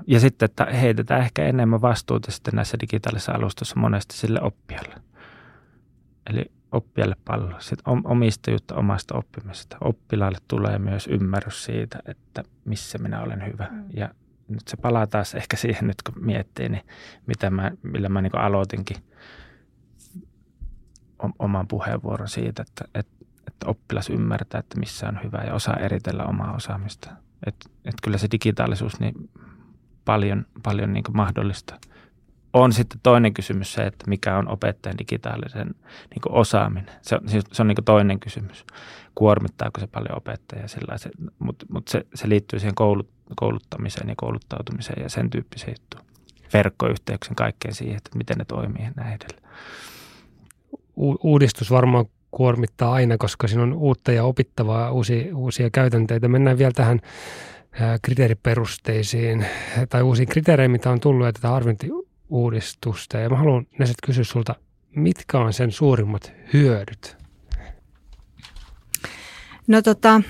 ja 0.06 0.20
sitten, 0.20 0.46
että 0.46 0.64
heitetään 0.64 1.20
ehkä 1.20 1.44
enemmän 1.44 1.82
vastuuta 1.82 2.30
sitten 2.30 2.54
näissä 2.54 2.76
digitaalisissa 2.80 3.32
alustoissa 3.32 3.80
monesti 3.80 4.16
sille 4.16 4.40
oppijalle. 4.42 4.94
Eli 6.30 6.52
oppijalle 6.72 7.16
pallo, 7.24 7.60
sitten 7.60 7.84
omistajuutta 8.04 8.74
omasta 8.74 9.14
oppimisesta. 9.18 9.76
Oppilaalle 9.80 10.38
tulee 10.48 10.78
myös 10.78 11.06
ymmärrys 11.06 11.64
siitä, 11.64 11.98
että 12.06 12.42
missä 12.64 12.98
minä 12.98 13.22
olen 13.22 13.46
hyvä. 13.46 13.68
Mm. 13.70 13.84
Ja 13.96 14.08
nyt 14.52 14.68
se 14.68 14.76
palaa 14.76 15.06
taas 15.06 15.34
ehkä 15.34 15.56
siihen 15.56 15.86
nyt, 15.86 16.02
kun 16.02 16.24
miettii, 16.24 16.68
niin 16.68 16.82
mitä 17.26 17.50
mä, 17.50 17.70
millä 17.82 18.08
mä 18.08 18.22
niin 18.22 18.38
aloitinkin 18.38 18.96
oman 21.38 21.68
puheenvuoron 21.68 22.28
siitä, 22.28 22.62
että, 22.62 22.84
että, 22.94 23.24
että 23.46 23.66
oppilas 23.66 24.10
ymmärtää, 24.10 24.58
että 24.58 24.80
missä 24.80 25.08
on 25.08 25.20
hyvä 25.24 25.38
ja 25.38 25.54
osaa 25.54 25.76
eritellä 25.76 26.24
omaa 26.24 26.54
osaamista. 26.54 27.10
Että, 27.46 27.70
että 27.84 28.02
kyllä 28.02 28.18
se 28.18 28.28
digitaalisuus 28.32 29.00
niin 29.00 29.30
paljon, 30.04 30.46
paljon 30.62 30.92
niin 30.92 31.04
mahdollista. 31.12 31.78
On 32.52 32.72
sitten 32.72 33.00
toinen 33.02 33.34
kysymys 33.34 33.72
se, 33.72 33.82
että 33.82 34.04
mikä 34.08 34.36
on 34.36 34.48
opettajan 34.48 34.98
digitaalisen 34.98 35.74
niin 36.10 36.22
osaaminen. 36.28 36.94
Se 37.02 37.14
on, 37.14 37.20
se 37.52 37.62
on 37.62 37.68
niin 37.68 37.84
toinen 37.84 38.20
kysymys. 38.20 38.64
Kuormittaako 39.14 39.80
se 39.80 39.86
paljon 39.86 40.16
opettajia 40.16 40.68
sillä 40.68 40.96
mutta 41.38 41.66
mut 41.68 41.88
se, 41.88 42.06
se 42.14 42.28
liittyy 42.28 42.58
siihen 42.58 42.74
koulut, 42.74 43.08
kouluttamiseen 43.36 44.08
ja 44.08 44.14
kouluttautumiseen 44.16 45.02
ja 45.02 45.08
sen 45.08 45.30
tyyppiseen 45.30 45.74
juttuun. 45.80 46.04
Verkkoyhteyksen 46.52 47.34
kaikkeen 47.34 47.74
siihen, 47.74 47.96
että 47.96 48.18
miten 48.18 48.38
ne 48.38 48.44
toimii 48.44 48.88
näin 48.96 49.18
edelleen. 49.20 49.52
U- 50.96 51.18
uudistus 51.22 51.70
varmaan 51.70 52.06
kuormittaa 52.30 52.92
aina, 52.92 53.18
koska 53.18 53.48
siinä 53.48 53.62
on 53.62 53.72
uutta 53.72 54.12
ja 54.12 54.24
opittavaa, 54.24 54.92
uusia, 54.92 55.36
uusia 55.36 55.70
käytänteitä. 55.70 56.28
Mennään 56.28 56.58
vielä 56.58 56.72
tähän 56.74 57.00
kriteeriperusteisiin 58.02 59.46
tai 59.88 60.02
uusiin 60.02 60.28
kriteereihin, 60.28 60.70
mitä 60.70 60.90
on 60.90 61.00
tullut 61.00 61.26
ja 61.26 61.32
tätä 61.32 61.52
arviointiuudistusta. 62.32 63.18
Ja 63.18 63.30
mä 63.30 63.36
haluan 63.36 63.66
Neset 63.78 63.96
kysyä 64.06 64.24
sulta, 64.24 64.54
mitkä 64.96 65.38
on 65.38 65.52
sen 65.52 65.72
suurimmat 65.72 66.32
hyödyt? 66.52 67.16
No 69.66 69.82
tota, 69.82 70.22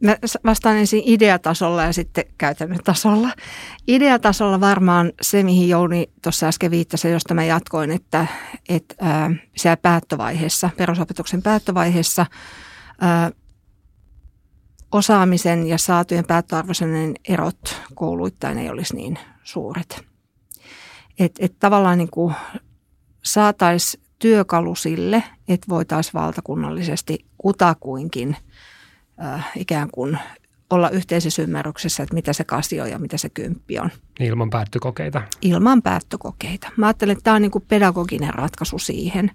mä 0.00 0.16
vastaan 0.44 0.76
ensin 0.76 1.02
ideatasolla 1.04 1.82
ja 1.82 1.92
sitten 1.92 2.24
käytännön 2.38 2.78
tasolla. 2.84 3.28
Ideatasolla 3.88 4.60
varmaan 4.60 5.12
se, 5.22 5.42
mihin 5.42 5.68
Jouni 5.68 6.10
tuossa 6.22 6.46
äsken 6.46 6.70
viittasi, 6.70 7.10
josta 7.10 7.34
mä 7.34 7.44
jatkoin, 7.44 7.90
että, 7.90 8.26
että 8.68 8.94
ää, 9.00 9.30
siellä 9.56 9.76
päättövaiheessa, 9.76 10.70
perusopetuksen 10.76 11.42
päättövaiheessa, 11.42 12.26
ää, 13.00 13.30
osaamisen 14.92 15.66
ja 15.66 15.78
saatujen 15.78 16.24
päättöarvoisen 16.24 17.14
erot 17.28 17.82
kouluittain 17.94 18.58
ei 18.58 18.70
olisi 18.70 18.96
niin 18.96 19.18
suuret. 19.44 20.15
Että 21.18 21.46
et 21.46 21.58
tavallaan 21.58 21.98
niin 21.98 22.34
saataisiin 23.24 24.02
työkalu 24.18 24.74
sille, 24.74 25.22
että 25.48 25.66
voitaisiin 25.68 26.14
valtakunnallisesti 26.14 27.24
kutakuinkin 27.38 28.36
äh, 29.24 29.50
ikään 29.56 29.88
kuin 29.92 30.18
olla 30.70 30.90
yhteisessä 30.90 31.42
ymmärryksessä, 31.42 32.02
että 32.02 32.14
mitä 32.14 32.32
se 32.32 32.44
kasio 32.44 32.86
ja 32.86 32.98
mitä 32.98 33.16
se 33.16 33.28
kymppi 33.28 33.78
on. 33.78 33.90
Ilman 34.20 34.50
päättökokeita. 34.50 35.22
Ilman 35.42 35.82
päättökokeita. 35.82 36.70
Mä 36.76 36.86
ajattelen, 36.86 37.12
että 37.12 37.24
tämä 37.24 37.36
on 37.36 37.42
niin 37.42 37.50
kuin 37.50 37.64
pedagoginen 37.68 38.34
ratkaisu 38.34 38.78
siihen. 38.78 39.30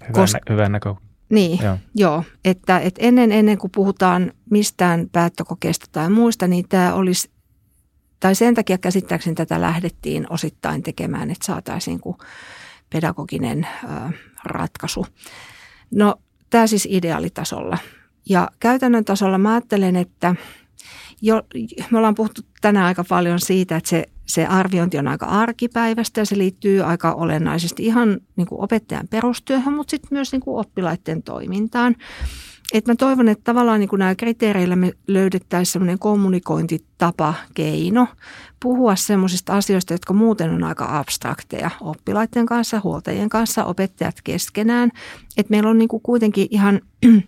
Hyvä, 0.00 0.12
Koska, 0.12 0.38
nä- 0.38 0.54
hyvä 0.54 0.68
näkökulma. 0.68 1.10
Niin, 1.30 1.58
joo. 1.62 1.78
joo 1.94 2.24
että, 2.44 2.78
että 2.78 3.00
ennen, 3.04 3.32
ennen 3.32 3.58
kuin 3.58 3.70
puhutaan 3.70 4.32
mistään 4.50 5.08
päättökokeesta 5.12 5.86
tai 5.92 6.10
muista, 6.10 6.46
niin 6.46 6.68
tämä 6.68 6.94
olisi, 6.94 7.30
tai 8.20 8.34
sen 8.34 8.54
takia 8.54 8.78
käsittääkseni 8.78 9.34
tätä 9.34 9.60
lähdettiin 9.60 10.26
osittain 10.30 10.82
tekemään, 10.82 11.30
että 11.30 11.46
saataisiin 11.46 12.00
kuin 12.00 12.16
pedagoginen 12.90 13.66
ö, 13.84 13.88
ratkaisu. 14.44 15.06
No 15.90 16.14
tämä 16.50 16.66
siis 16.66 16.88
ideaalitasolla. 16.90 17.78
Ja 18.28 18.50
käytännön 18.60 19.04
tasolla 19.04 19.38
mä 19.38 19.52
ajattelen, 19.52 19.96
että 19.96 20.34
jo, 21.22 21.42
me 21.90 21.98
ollaan 21.98 22.14
puhuttu 22.14 22.42
tänään 22.60 22.86
aika 22.86 23.04
paljon 23.04 23.40
siitä, 23.40 23.76
että 23.76 23.90
se 23.90 24.06
se 24.30 24.46
arviointi 24.46 24.98
on 24.98 25.08
aika 25.08 25.26
arkipäivästä 25.26 26.20
ja 26.20 26.26
se 26.26 26.38
liittyy 26.38 26.82
aika 26.82 27.12
olennaisesti 27.12 27.86
ihan 27.86 28.20
niin 28.36 28.46
kuin 28.46 28.60
opettajan 28.60 29.08
perustyöhön, 29.08 29.74
mutta 29.74 29.90
sitten 29.90 30.08
myös 30.10 30.32
niin 30.32 30.40
kuin 30.40 30.60
oppilaiden 30.60 31.22
toimintaan. 31.22 31.96
Et 32.72 32.86
mä 32.86 32.94
toivon, 32.94 33.28
että 33.28 33.44
tavallaan 33.44 33.80
niin 33.80 33.88
kuin 33.88 33.98
nämä 33.98 34.14
kriteereillä 34.14 34.76
me 34.76 34.92
löydettäisiin 35.06 35.72
semmoinen 35.72 35.98
kommunikointitapa, 35.98 37.34
keino 37.54 38.06
puhua 38.62 38.96
semmoisista 38.96 39.52
asioista, 39.52 39.94
jotka 39.94 40.12
muuten 40.12 40.50
on 40.50 40.64
aika 40.64 40.98
abstrakteja 40.98 41.70
oppilaiden 41.80 42.46
kanssa, 42.46 42.80
huoltajien 42.84 43.28
kanssa, 43.28 43.64
opettajat 43.64 44.16
keskenään. 44.24 44.90
Että 45.36 45.50
meillä 45.50 45.70
on 45.70 45.78
niin 45.78 45.88
kuin 45.88 46.02
kuitenkin 46.02 46.48
ihan 46.50 46.80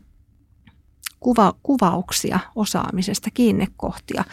kuva, 1.21 1.55
kuvauksia 1.63 2.41
osaamisesta, 2.55 3.31
kiinnekohtia. 3.35 4.25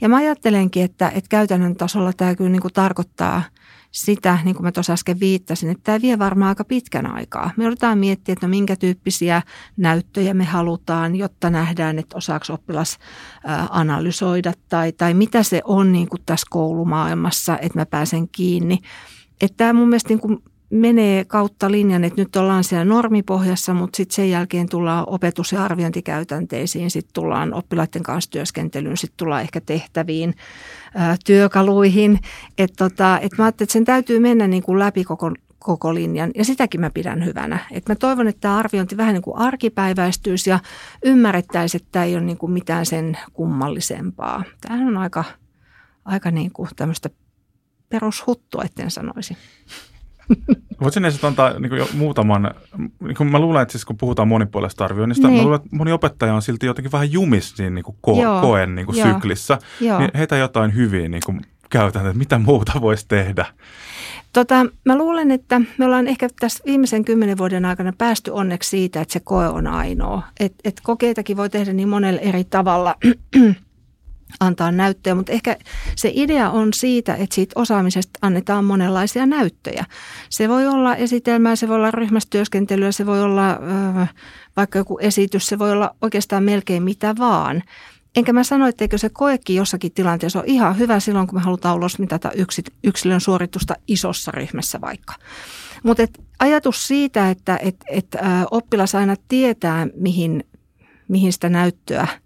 Ja 0.00 0.08
mä 0.08 0.16
ajattelenkin, 0.16 0.84
että, 0.84 1.08
että 1.08 1.28
käytännön 1.28 1.76
tasolla 1.76 2.12
tämä 2.12 2.34
kyllä 2.34 2.50
niin 2.50 2.62
kuin 2.62 2.74
tarkoittaa 2.74 3.42
sitä, 3.90 4.38
niin 4.44 4.56
kuin 4.56 4.64
mä 4.64 4.72
tuossa 4.72 4.92
äsken 4.92 5.20
viittasin, 5.20 5.70
että 5.70 5.82
tämä 5.84 6.02
vie 6.02 6.18
varmaan 6.18 6.48
aika 6.48 6.64
pitkän 6.64 7.14
aikaa. 7.14 7.50
Me 7.56 7.64
joudutaan 7.64 7.98
miettiä, 7.98 8.32
että 8.32 8.46
no 8.46 8.50
minkä 8.50 8.76
tyyppisiä 8.76 9.42
näyttöjä 9.76 10.34
me 10.34 10.44
halutaan, 10.44 11.16
jotta 11.16 11.50
nähdään, 11.50 11.98
että 11.98 12.16
osaako 12.16 12.44
oppilas 12.52 12.98
analysoida 13.70 14.52
tai, 14.68 14.92
tai 14.92 15.14
mitä 15.14 15.42
se 15.42 15.60
on 15.64 15.92
niin 15.92 16.08
kuin 16.08 16.22
tässä 16.26 16.46
koulumaailmassa, 16.50 17.58
että 17.58 17.78
mä 17.78 17.86
pääsen 17.86 18.28
kiinni. 18.28 18.78
Että 19.40 19.56
tämä 19.56 19.72
mun 19.72 19.88
mielestä 19.88 20.08
niin 20.08 20.20
kuin 20.20 20.42
menee 20.70 21.24
kautta 21.24 21.70
linjan, 21.70 22.04
että 22.04 22.20
nyt 22.20 22.36
ollaan 22.36 22.64
siellä 22.64 22.84
normipohjassa, 22.84 23.74
mutta 23.74 23.96
sitten 23.96 24.14
sen 24.14 24.30
jälkeen 24.30 24.68
tullaan 24.68 25.04
opetus- 25.06 25.52
ja 25.52 25.64
arviointikäytänteisiin, 25.64 26.90
sitten 26.90 27.12
tullaan 27.12 27.54
oppilaiden 27.54 28.02
kanssa 28.02 28.30
työskentelyyn, 28.30 28.96
sitten 28.96 29.16
tullaan 29.16 29.42
ehkä 29.42 29.60
tehtäviin, 29.60 30.34
ää, 30.94 31.16
työkaluihin. 31.26 32.18
Että 32.58 32.88
tota, 32.88 33.18
et 33.20 33.32
mä 33.38 33.44
ajattelin, 33.44 33.66
että 33.66 33.72
sen 33.72 33.84
täytyy 33.84 34.18
mennä 34.20 34.48
niin 34.48 34.62
kuin 34.62 34.78
läpi 34.78 35.04
koko, 35.04 35.32
koko 35.58 35.94
linjan 35.94 36.30
ja 36.34 36.44
sitäkin 36.44 36.80
mä 36.80 36.90
pidän 36.90 37.24
hyvänä. 37.24 37.58
Et 37.70 37.88
mä 37.88 37.94
toivon, 37.94 38.28
että 38.28 38.40
tämä 38.40 38.56
arviointi 38.56 38.96
vähän 38.96 39.14
niin 39.14 39.22
kuin 39.22 39.38
arkipäiväistyisi 39.38 40.50
ja 40.50 40.58
ymmärrettäisiin, 41.04 41.82
että 41.82 41.92
tämä 41.92 42.04
ei 42.04 42.14
ole 42.14 42.24
niin 42.24 42.38
kuin 42.38 42.52
mitään 42.52 42.86
sen 42.86 43.18
kummallisempaa. 43.32 44.44
Tämähän 44.60 44.88
on 44.88 44.96
aika, 44.96 45.24
aika 46.04 46.30
niin 46.30 46.52
kuin 46.52 46.68
tämmöistä 46.76 47.10
perushuttua, 47.88 48.62
etten 48.64 48.90
sanoisi. 48.90 49.36
Voisin 50.82 51.04
edes 51.04 51.24
antaa 51.24 51.58
niin 51.58 51.70
kuin 51.70 51.78
jo 51.78 51.88
muutaman, 51.94 52.50
niin 53.00 53.16
kuin 53.16 53.30
mä 53.30 53.38
luulen, 53.38 53.62
että 53.62 53.72
siis 53.72 53.84
kun 53.84 53.96
puhutaan 53.96 54.28
monipuolesta 54.28 54.84
arvioinnista, 54.84 55.28
niin. 55.28 55.36
mä 55.36 55.42
luulen, 55.42 55.60
että 55.60 55.76
moni 55.76 55.92
opettaja 55.92 56.34
on 56.34 56.42
silti 56.42 56.66
jotenkin 56.66 56.92
vähän 56.92 57.12
jumis 57.12 57.56
siinä 57.56 57.74
niin 57.74 57.84
kuin 57.84 57.96
ko- 58.06 58.22
Joo. 58.22 58.40
koen 58.40 58.74
niin 58.74 58.86
kuin 58.86 59.02
syklissä. 59.02 59.58
Joo. 59.80 59.98
Niin 59.98 60.10
heitä 60.14 60.36
jotain 60.36 60.74
hyviä 60.74 61.08
niin 61.08 61.22
kuin 61.26 61.40
käytäntöjä, 61.70 62.14
mitä 62.14 62.38
muuta 62.38 62.72
voisi 62.80 63.08
tehdä. 63.08 63.46
Tota, 64.32 64.66
mä 64.84 64.98
luulen, 64.98 65.30
että 65.30 65.60
me 65.78 65.84
ollaan 65.84 66.08
ehkä 66.08 66.28
tässä 66.40 66.64
viimeisen 66.66 67.04
kymmenen 67.04 67.38
vuoden 67.38 67.64
aikana 67.64 67.92
päästy 67.98 68.30
onneksi 68.30 68.70
siitä, 68.70 69.00
että 69.00 69.12
se 69.12 69.20
koe 69.20 69.48
on 69.48 69.66
ainoa. 69.66 70.22
Et, 70.40 70.54
et 70.64 70.80
kokeitakin 70.82 71.36
voi 71.36 71.50
tehdä 71.50 71.72
niin 71.72 71.88
monella 71.88 72.20
eri 72.20 72.44
tavalla. 72.44 72.94
antaa 74.40 74.72
näyttöjä, 74.72 75.14
mutta 75.14 75.32
ehkä 75.32 75.56
se 75.96 76.10
idea 76.14 76.50
on 76.50 76.72
siitä, 76.72 77.14
että 77.14 77.34
siitä 77.34 77.52
osaamisesta 77.60 78.18
annetaan 78.22 78.64
monenlaisia 78.64 79.26
näyttöjä. 79.26 79.84
Se 80.30 80.48
voi 80.48 80.66
olla 80.66 80.96
esitelmää, 80.96 81.56
se 81.56 81.68
voi 81.68 81.76
olla 81.76 81.90
ryhmästyöskentelyä, 81.90 82.92
se 82.92 83.06
voi 83.06 83.22
olla 83.22 83.50
äh, 83.50 84.14
vaikka 84.56 84.78
joku 84.78 84.98
esitys, 84.98 85.46
se 85.46 85.58
voi 85.58 85.72
olla 85.72 85.94
oikeastaan 86.02 86.44
melkein 86.44 86.82
mitä 86.82 87.14
vaan. 87.18 87.62
Enkä 88.16 88.32
mä 88.32 88.44
sano, 88.44 88.66
etteikö 88.66 88.98
se 88.98 89.08
koekin 89.08 89.56
jossakin 89.56 89.92
tilanteessa 89.92 90.38
ole 90.38 90.46
ihan 90.48 90.78
hyvä 90.78 91.00
silloin, 91.00 91.26
kun 91.26 91.38
me 91.38 91.42
halutaan 91.42 91.76
ulos 91.76 91.98
mitata 91.98 92.30
yksilön 92.84 93.20
suoritusta 93.20 93.74
isossa 93.88 94.32
ryhmässä 94.32 94.80
vaikka. 94.80 95.14
Mutta 95.82 96.02
ajatus 96.38 96.86
siitä, 96.86 97.30
että 97.30 97.58
et, 97.62 97.76
et, 97.90 98.16
oppilas 98.50 98.94
aina 98.94 99.16
tietää, 99.28 99.86
mihin, 99.96 100.44
mihin 101.08 101.32
sitä 101.32 101.48
näyttöä– 101.48 102.06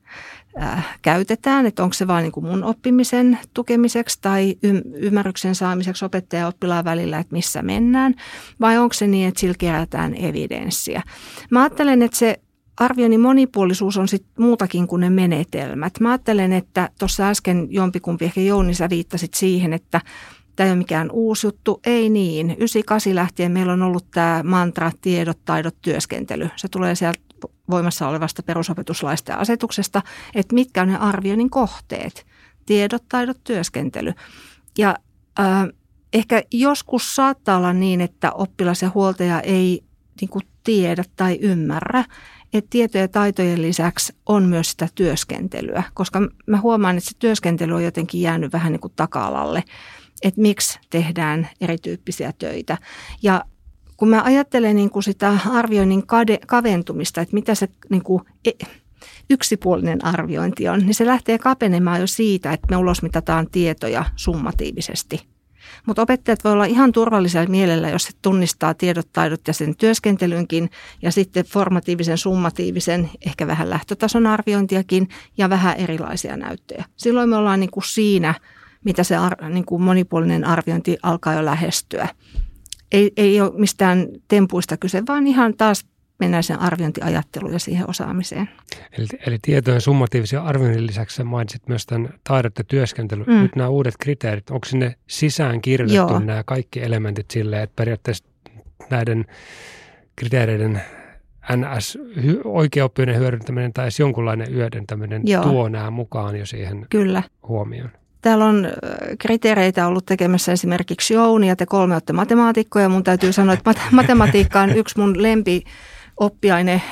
äh, 0.63 0.99
käytetään, 1.03 1.67
että 1.67 1.83
onko 1.83 1.93
se 1.93 2.07
vain 2.07 2.23
niin 2.23 2.45
mun 2.45 2.65
oppimisen 2.65 3.39
tukemiseksi 3.55 4.19
tai 4.21 4.57
ymmärryksen 4.95 5.55
saamiseksi 5.55 6.05
opettaja 6.05 6.49
oppilaan 6.49 6.85
välillä, 6.85 7.19
että 7.19 7.35
missä 7.35 7.63
mennään, 7.63 8.15
vai 8.61 8.79
onko 8.79 8.93
se 8.93 9.07
niin, 9.07 9.29
että 9.29 9.41
sillä 9.41 9.55
kerätään 9.59 10.15
evidenssiä. 10.15 11.03
Mä 11.51 11.63
ajattelen, 11.63 12.03
että 12.03 12.17
se 12.17 12.41
arvioinnin 12.81 13.21
monipuolisuus 13.21 13.97
on 13.97 14.09
sit 14.09 14.25
muutakin 14.39 14.87
kuin 14.87 15.01
ne 15.01 15.11
menetelmät. 15.11 16.01
Mä 16.01 16.11
ajattelen, 16.11 16.53
että 16.53 16.91
tuossa 16.99 17.29
äsken 17.29 17.67
jompikumpi, 17.71 18.25
ehkä 18.25 18.41
Jouni, 18.41 18.75
sä 18.75 18.91
viittasit 18.91 19.35
siihen, 19.35 19.73
että 19.73 20.01
tämä 20.57 20.67
ei 20.67 20.71
ole 20.71 20.79
mikään 20.79 21.11
uusi 21.11 21.47
juttu. 21.47 21.81
Ei 21.87 22.11
niin. 22.11 22.51
98 22.51 23.15
lähtien 23.15 23.53
meillä 23.53 23.73
on 23.73 23.83
ollut 23.83 24.11
tämä 24.11 24.43
mantra 24.45 24.93
tiedot, 25.01 25.39
taidot, 25.45 25.77
työskentely. 25.83 26.49
Se 26.57 26.69
tulee 26.69 26.95
sieltä 26.95 27.21
voimassa 27.73 28.09
olevasta 28.09 28.43
perusopetuslaista 28.43 29.33
ja 29.33 29.39
asetuksesta, 29.39 30.03
että 30.35 30.55
mitkä 30.55 30.83
on 30.83 30.89
ne 30.89 30.97
arvioinnin 30.97 31.51
kohteet. 31.51 32.27
Tiedot, 32.67 33.05
taidot, 33.09 33.45
työskentely. 33.45 34.13
Ja 34.79 34.97
äh, 35.41 35.69
ehkä 36.13 36.43
joskus 36.53 37.17
saattaa 37.17 37.57
olla 37.57 37.73
niin, 37.73 38.01
että 38.01 38.33
oppilas 38.33 38.83
ja 38.83 38.91
huoltaja 38.95 39.41
ei 39.41 39.85
niin 40.21 40.29
kuin 40.29 40.43
tiedä 40.65 41.05
tai 41.17 41.39
ymmärrä, 41.41 42.05
että 42.53 42.71
tietojen 42.71 43.05
ja 43.05 43.09
taitojen 43.09 43.63
lisäksi 43.63 44.15
on 44.27 44.43
myös 44.45 44.71
sitä 44.71 44.89
työskentelyä, 44.95 45.83
koska 45.95 46.21
mä 46.47 46.61
huomaan, 46.61 46.99
että 46.99 47.11
se 47.11 47.17
työskentely 47.19 47.73
on 47.73 47.85
jotenkin 47.85 48.21
jäänyt 48.21 48.53
vähän 48.53 48.73
niin 48.73 48.81
kuin 48.81 48.93
taka-alalle, 48.97 49.65
että 50.23 50.41
miksi 50.41 50.79
tehdään 50.91 51.49
erityyppisiä 51.61 52.33
töitä. 52.39 52.79
Ja 53.23 53.45
kun 54.03 54.09
mä 54.09 54.23
ajattelen 54.23 54.77
niin 54.77 54.91
kuin 54.91 55.03
sitä 55.03 55.39
arvioinnin 55.51 56.07
kade, 56.07 56.39
kaventumista, 56.47 57.21
että 57.21 57.35
mitä 57.35 57.55
se 57.55 57.69
niin 57.91 58.03
kuin, 58.03 58.23
e, 58.45 58.51
yksipuolinen 59.31 60.05
arviointi 60.05 60.69
on, 60.69 60.79
niin 60.79 60.95
se 60.95 61.07
lähtee 61.07 61.39
kapenemaan 61.39 62.01
jo 62.01 62.07
siitä, 62.07 62.53
että 62.53 62.67
me 62.71 62.77
ulosmitataan 62.77 63.47
tietoja 63.51 64.05
summatiivisesti. 64.17 65.27
Mutta 65.87 66.03
opettajat 66.03 66.45
voi 66.45 66.53
olla 66.53 66.65
ihan 66.65 66.93
turvallisella 66.93 67.51
mielellä, 67.51 67.89
jos 67.89 68.03
se 68.03 68.11
tunnistaa 68.23 68.75
tiedot, 68.75 69.09
taidot 69.13 69.41
ja 69.47 69.53
sen 69.53 69.77
työskentelynkin 69.77 70.71
ja 71.03 71.13
sitten 71.13 71.45
formatiivisen, 71.45 72.19
summatiivisen, 72.19 73.11
ehkä 73.27 73.47
vähän 73.47 73.71
lähtötason 73.71 74.27
arviointiakin 74.27 75.09
ja 75.39 75.51
vähän 75.51 75.77
erilaisia 75.77 76.37
näyttöjä. 76.37 76.85
Silloin 76.97 77.29
me 77.29 77.37
ollaan 77.37 77.61
niin 77.61 77.71
kuin 77.71 77.85
siinä, 77.85 78.35
mitä 78.85 79.05
se 79.05 79.17
ar- 79.17 79.49
niin 79.49 79.67
kuin 79.67 79.83
monipuolinen 79.83 80.45
arviointi 80.45 80.99
alkaa 81.03 81.35
jo 81.35 81.45
lähestyä 81.45 82.09
ei, 82.93 83.13
ei 83.17 83.41
ole 83.41 83.53
mistään 83.55 84.07
tempuista 84.29 84.77
kyse, 84.77 85.03
vaan 85.09 85.27
ihan 85.27 85.57
taas 85.57 85.87
mennään 86.19 86.43
sen 86.43 86.59
arviointiajatteluun 86.59 87.53
ja 87.53 87.59
siihen 87.59 87.91
osaamiseen. 87.91 88.49
Eli, 88.99 89.07
eli 89.27 89.39
tietojen 89.43 89.81
summatiivisia 89.81 90.43
arvioinnin 90.43 90.87
lisäksi 90.87 91.25
mainitsit 91.25 91.69
myös 91.69 91.87
tämän 91.87 92.15
taidot 92.29 92.59
ja 92.59 92.65
työskentely. 92.65 93.25
Mm. 93.25 93.43
Nyt 93.43 93.57
nämä 93.57 93.69
uudet 93.69 93.95
kriteerit, 94.01 94.51
onko 94.51 94.67
sinne 94.67 94.95
sisään 95.07 95.61
kirjoitettu 95.61 96.13
Joo. 96.13 96.19
nämä 96.19 96.43
kaikki 96.47 96.83
elementit 96.83 97.31
silleen, 97.31 97.63
että 97.63 97.77
periaatteessa 97.77 98.25
näiden 98.91 99.25
kriteereiden 100.17 100.83
NS 101.57 101.99
oikeaoppinen 102.45 103.17
hyödyntäminen 103.17 103.73
tai 103.73 103.85
edes 103.85 104.01
jonkunlainen 104.01 104.51
hyödyntäminen 104.51 105.23
Joo. 105.25 105.43
tuo 105.43 105.69
nämä 105.69 105.91
mukaan 105.91 106.37
jo 106.37 106.47
siihen 106.47 106.87
Kyllä. 106.91 107.23
huomioon. 107.49 107.91
Täällä 108.23 108.45
on 108.45 108.69
kriteereitä 109.19 109.87
ollut 109.87 110.07
tekemässä 110.07 110.53
esimerkiksi 110.53 111.15
Jouni 111.15 111.49
ja 111.49 111.57
te 111.57 111.67
kolme 111.67 111.95
olette 111.95 112.13
matemaatikkoja. 112.13 112.89
Mun 112.89 113.05
täytyy 113.05 113.33
sanoa, 113.33 113.55
että 113.55 113.75
matematiikka 113.91 114.61
on 114.61 114.71
yksi 114.71 114.99
mun 114.99 115.23
lempi 115.23 115.63
oppiaine 116.17 116.83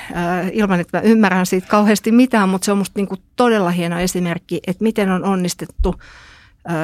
ilman, 0.52 0.80
että 0.80 0.98
mä 0.98 1.02
ymmärrän 1.02 1.46
siitä 1.46 1.68
kauheasti 1.68 2.12
mitään, 2.12 2.48
mutta 2.48 2.64
se 2.64 2.72
on 2.72 2.78
musta 2.78 2.98
niinku 2.98 3.16
todella 3.36 3.70
hieno 3.70 3.98
esimerkki, 3.98 4.60
että 4.66 4.84
miten 4.84 5.10
on 5.10 5.24
onnistettu 5.24 5.94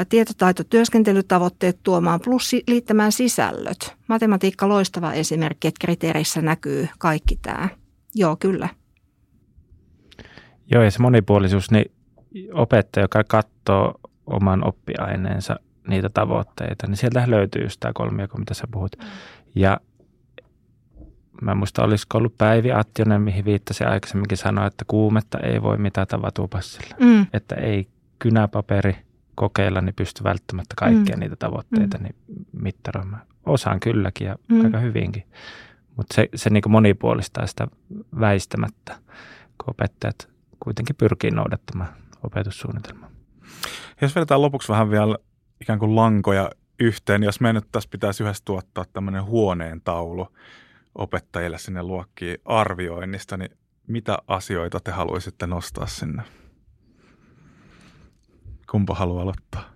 tietotaitotyöskentelytavoitteet 0.09 1.79
tuomaan 1.83 2.21
plus 2.25 2.53
liittämään 2.67 3.13
sisällöt. 3.13 3.95
Matematiikka 4.09 4.69
loistava 4.69 5.13
esimerkki, 5.13 5.69
että 5.69 5.87
kriteereissä 5.87 6.43
näkyy 6.43 6.89
kaikki 6.99 7.39
tämä. 7.43 7.69
Joo, 8.15 8.37
kyllä. 8.37 8.69
Joo, 10.73 10.83
ja 10.83 10.91
se 10.91 10.99
monipuolisuus, 11.03 11.71
niin 11.71 11.93
opettaja, 12.53 13.05
joka 13.05 13.25
katsoo 13.25 14.01
oman 14.27 14.69
oppiaineensa 14.69 15.57
niitä 15.89 16.09
tavoitteita, 16.09 16.87
niin 16.87 16.97
sieltä 16.97 17.25
löytyy 17.27 17.63
just 17.63 17.81
tämä 17.81 17.93
kolmio, 17.95 18.27
mitä 18.39 18.55
sä 18.55 18.65
puhut. 18.71 18.97
Mm. 18.99 19.07
Ja 19.55 19.81
mä 21.43 21.55
muista, 21.55 21.85
olisiko 21.85 22.19
ollut 22.19 22.39
Päivi 22.39 22.73
Attionen, 22.73 23.23
mihin 23.23 23.45
viittasi 23.45 23.85
aikaisemminkin 23.85 24.39
sanoa, 24.39 24.67
että 24.67 24.85
kuumetta 24.87 25.39
ei 25.39 25.63
voi 25.63 25.79
mitata 25.79 26.23
vatupassilla. 26.23 26.97
Mm. 27.01 27.27
Että 27.33 27.55
ei 27.55 27.89
kynäpaperi 28.19 28.97
kokeilla, 29.35 29.81
niin 29.81 29.95
pysty 29.95 30.25
välttämättä 30.25 30.75
kaikkia 30.79 31.17
mm. 31.17 31.21
niitä 31.21 31.37
tavoitteita 31.37 31.99
mm. 31.99 32.05
niin 32.05 32.15
mittaroimaan. 32.53 33.23
Osaan 33.47 33.81
kylläkin 33.81 34.27
ja 34.27 34.37
mm. 34.49 34.65
aika 34.65 34.79
hyvinkin. 34.79 35.23
Mutta 35.97 36.15
se, 36.15 36.29
se 36.35 36.51
niin 36.51 36.63
monipuolistaa 36.69 37.47
sitä 37.47 37.69
väistämättä, 38.21 38.97
kun 39.59 39.71
opettajat 39.71 40.29
kuitenkin 40.61 40.97
pyrkii 40.97 41.31
noudattamaan 41.31 41.89
opetussuunnitelmaa. 42.23 43.11
Jos 44.01 44.15
vedetään 44.15 44.43
lopuksi 44.43 44.69
vähän 44.69 44.91
vielä 44.91 45.19
ikään 45.61 45.79
kuin 45.79 45.97
lankoja 45.97 46.51
yhteen, 46.81 47.23
jos 47.23 47.41
me 47.41 47.53
nyt 47.53 47.65
tässä 47.73 47.89
pitäisi 47.93 48.23
yhdessä 48.23 48.43
tuottaa 48.45 48.85
tämmöinen 48.93 49.25
huoneen 49.25 49.81
taulu 49.81 50.29
opettajille 50.95 51.59
sinne 51.59 51.83
luokkiin 51.83 52.37
arvioinnista, 52.45 53.37
niin 53.37 53.51
mitä 53.87 54.19
asioita 54.29 54.81
te 54.81 54.91
haluaisitte 54.91 55.47
nostaa 55.47 55.87
sinne? 55.87 56.23
Kumpa 58.71 58.95
haluaa 58.95 59.23
aloittaa? 59.23 59.71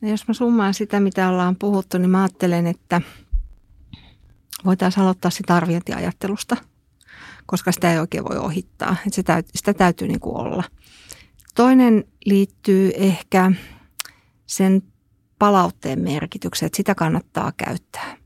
No 0.00 0.08
jos 0.08 0.28
mä 0.28 0.34
summaan 0.34 0.74
sitä, 0.74 1.00
mitä 1.00 1.28
ollaan 1.28 1.56
puhuttu, 1.56 1.98
niin 1.98 2.10
mä 2.10 2.22
ajattelen, 2.22 2.66
että 2.66 3.00
voitaisiin 4.64 5.02
aloittaa 5.02 5.30
sitä 5.30 5.56
arviointiajattelusta, 5.56 6.56
koska 7.46 7.72
sitä 7.72 7.92
ei 7.92 7.98
oikein 7.98 8.24
voi 8.24 8.36
ohittaa. 8.36 8.96
Että 9.06 9.14
sitä, 9.14 9.32
täytyy, 9.32 9.50
sitä 9.54 9.74
täytyy 9.74 10.08
niin 10.08 10.20
kuin 10.20 10.36
olla– 10.36 10.64
Toinen 11.60 12.04
liittyy 12.24 12.90
ehkä 12.94 13.52
sen 14.46 14.82
palautteen 15.38 16.00
merkitykseen, 16.00 16.66
että 16.66 16.76
sitä 16.76 16.94
kannattaa 16.94 17.52
käyttää. 17.56 18.16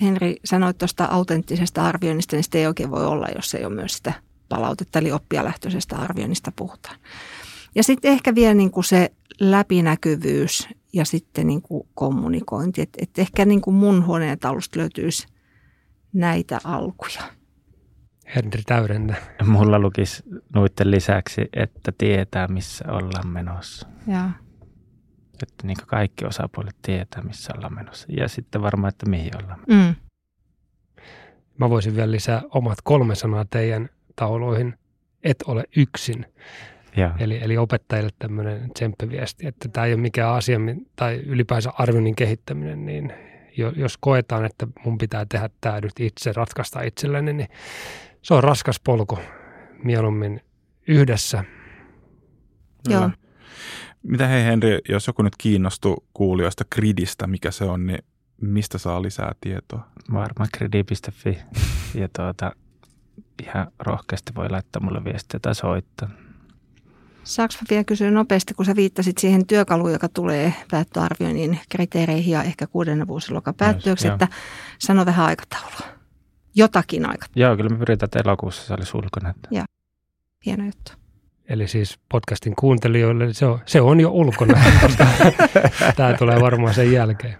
Henri 0.00 0.36
sanoi 0.44 0.74
tuosta 0.74 1.04
autenttisesta 1.04 1.84
arvioinnista, 1.84 2.36
niin 2.36 2.44
sitä 2.44 2.58
ei 2.58 2.66
oikein 2.66 2.90
voi 2.90 3.06
olla, 3.06 3.26
jos 3.36 3.54
ei 3.54 3.64
ole 3.64 3.74
myös 3.74 3.92
sitä 3.92 4.12
palautetta, 4.48 4.98
eli 4.98 5.12
oppijalähtöisestä 5.12 5.96
arvioinnista 5.96 6.52
puhutaan. 6.56 6.96
Ja 7.74 7.82
sitten 7.82 8.12
ehkä 8.12 8.34
vielä 8.34 8.54
niin 8.54 8.70
kuin 8.70 8.84
se 8.84 9.12
läpinäkyvyys 9.40 10.68
ja 10.92 11.04
sitten 11.04 11.46
niin 11.46 11.62
kuin 11.62 11.88
kommunikointi. 11.94 12.82
Että 12.82 12.98
et 13.02 13.18
ehkä 13.18 13.44
niin 13.44 13.60
kuin 13.60 13.74
mun 13.74 14.06
huoneen 14.06 14.38
taulusta 14.38 14.78
löytyisi 14.78 15.26
näitä 16.12 16.60
alkuja. 16.64 17.37
Henri 18.34 18.62
täydennä. 18.66 19.16
Mulla 19.46 19.78
lukisi 19.78 20.22
noiden 20.54 20.90
lisäksi, 20.90 21.48
että 21.52 21.92
tietää, 21.98 22.48
missä 22.48 22.84
ollaan 22.88 23.28
menossa. 23.28 23.88
Ja. 24.06 24.30
Että 25.42 25.66
niin 25.66 25.76
kaikki 25.86 26.24
osapuolet 26.24 26.76
tietää, 26.82 27.22
missä 27.22 27.52
ollaan 27.56 27.74
menossa. 27.74 28.06
Ja 28.16 28.28
sitten 28.28 28.62
varmaan, 28.62 28.88
että 28.88 29.10
mihin 29.10 29.36
ollaan 29.36 29.60
menossa. 29.66 29.94
Mm. 30.00 30.08
Mä 31.58 31.70
voisin 31.70 31.96
vielä 31.96 32.10
lisää 32.10 32.42
omat 32.50 32.78
kolme 32.84 33.14
sanaa 33.14 33.44
teidän 33.50 33.88
tauluihin. 34.16 34.74
Et 35.24 35.36
ole 35.46 35.64
yksin. 35.76 36.26
Ja. 36.96 37.14
Eli, 37.18 37.38
eli 37.42 37.56
opettajille 37.56 38.10
tämmöinen 38.18 38.70
tsemppiviesti, 38.74 39.46
että 39.46 39.68
tämä 39.68 39.86
ei 39.86 39.94
ole 39.94 40.00
mikään 40.00 40.34
asia 40.34 40.58
tai 40.96 41.16
ylipäänsä 41.16 41.70
arvioinnin 41.78 42.16
kehittäminen, 42.16 42.86
niin 42.86 43.12
jos 43.76 43.96
koetaan, 44.00 44.44
että 44.44 44.66
mun 44.84 44.98
pitää 44.98 45.26
tehdä 45.28 45.50
tämä 45.60 45.80
nyt 45.80 46.00
itse, 46.00 46.32
ratkaista 46.32 46.82
itselleni, 46.82 47.32
niin 47.32 47.48
se 48.22 48.34
on 48.34 48.44
raskas 48.44 48.80
polku 48.80 49.18
mieluummin 49.84 50.40
yhdessä. 50.88 51.44
Joo. 52.88 53.10
Mitä 54.02 54.26
hei 54.26 54.44
Henri, 54.44 54.78
jos 54.88 55.06
joku 55.06 55.22
nyt 55.22 55.36
kiinnostuu 55.38 56.06
kuulijoista 56.14 56.64
Gridistä, 56.74 57.26
mikä 57.26 57.50
se 57.50 57.64
on, 57.64 57.86
niin 57.86 58.04
mistä 58.40 58.78
saa 58.78 59.02
lisää 59.02 59.32
tietoa? 59.40 59.86
Varmaan 60.12 60.48
gridi.fi 60.58 61.38
ja 61.94 62.08
tuota, 62.16 62.52
ihan 63.42 63.72
rohkeasti 63.78 64.32
voi 64.34 64.50
laittaa 64.50 64.82
mulle 64.82 65.04
viestiä 65.04 65.40
tai 65.40 65.54
soittaa. 65.54 66.08
Saanko 67.24 67.54
vielä 67.70 67.84
kysyä 67.84 68.10
nopeasti, 68.10 68.54
kun 68.54 68.64
sä 68.64 68.76
viittasit 68.76 69.18
siihen 69.18 69.46
työkaluun, 69.46 69.92
joka 69.92 70.08
tulee 70.08 70.54
päättöarvioinnin 70.70 71.60
kriteereihin 71.68 72.32
ja 72.32 72.42
ehkä 72.42 72.66
kuudennen 72.66 73.08
vuosiluokan 73.08 73.54
päättyöksi, 73.54 74.08
että 74.08 74.28
sano 74.78 75.06
vähän 75.06 75.26
aikataulua. 75.26 75.97
Jotakin 76.58 77.06
aikataulua. 77.06 77.46
Joo, 77.46 77.56
kyllä 77.56 77.70
me 77.70 77.76
pyritään, 77.76 78.06
että 78.06 78.20
elokuussa 78.24 78.66
se 78.66 78.74
olisi 78.74 78.96
ulkona. 78.96 79.30
Että 79.30 79.48
Hieno 80.46 80.64
juttu. 80.64 80.92
Eli 81.48 81.68
siis 81.68 81.98
podcastin 82.08 82.56
kuuntelijoille 82.56 83.32
se 83.32 83.46
on, 83.46 83.58
se 83.66 83.80
on 83.80 84.00
jo 84.00 84.10
ulkona, 84.10 84.60
koska 84.82 85.06
tämä 85.96 86.14
tulee 86.14 86.40
varmaan 86.40 86.74
sen 86.74 86.92
jälkeen. 86.92 87.38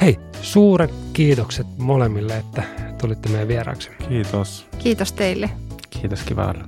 Hei, 0.00 0.18
suuret 0.42 0.90
kiitokset 1.12 1.66
molemmille, 1.78 2.36
että 2.36 2.62
tulitte 3.00 3.28
meidän 3.28 3.48
vieraaksi. 3.48 3.90
Kiitos. 4.08 4.68
Kiitos 4.78 5.12
teille. 5.12 5.50
Kiitos, 5.90 6.22
kiva 6.22 6.44
olla. 6.44 6.64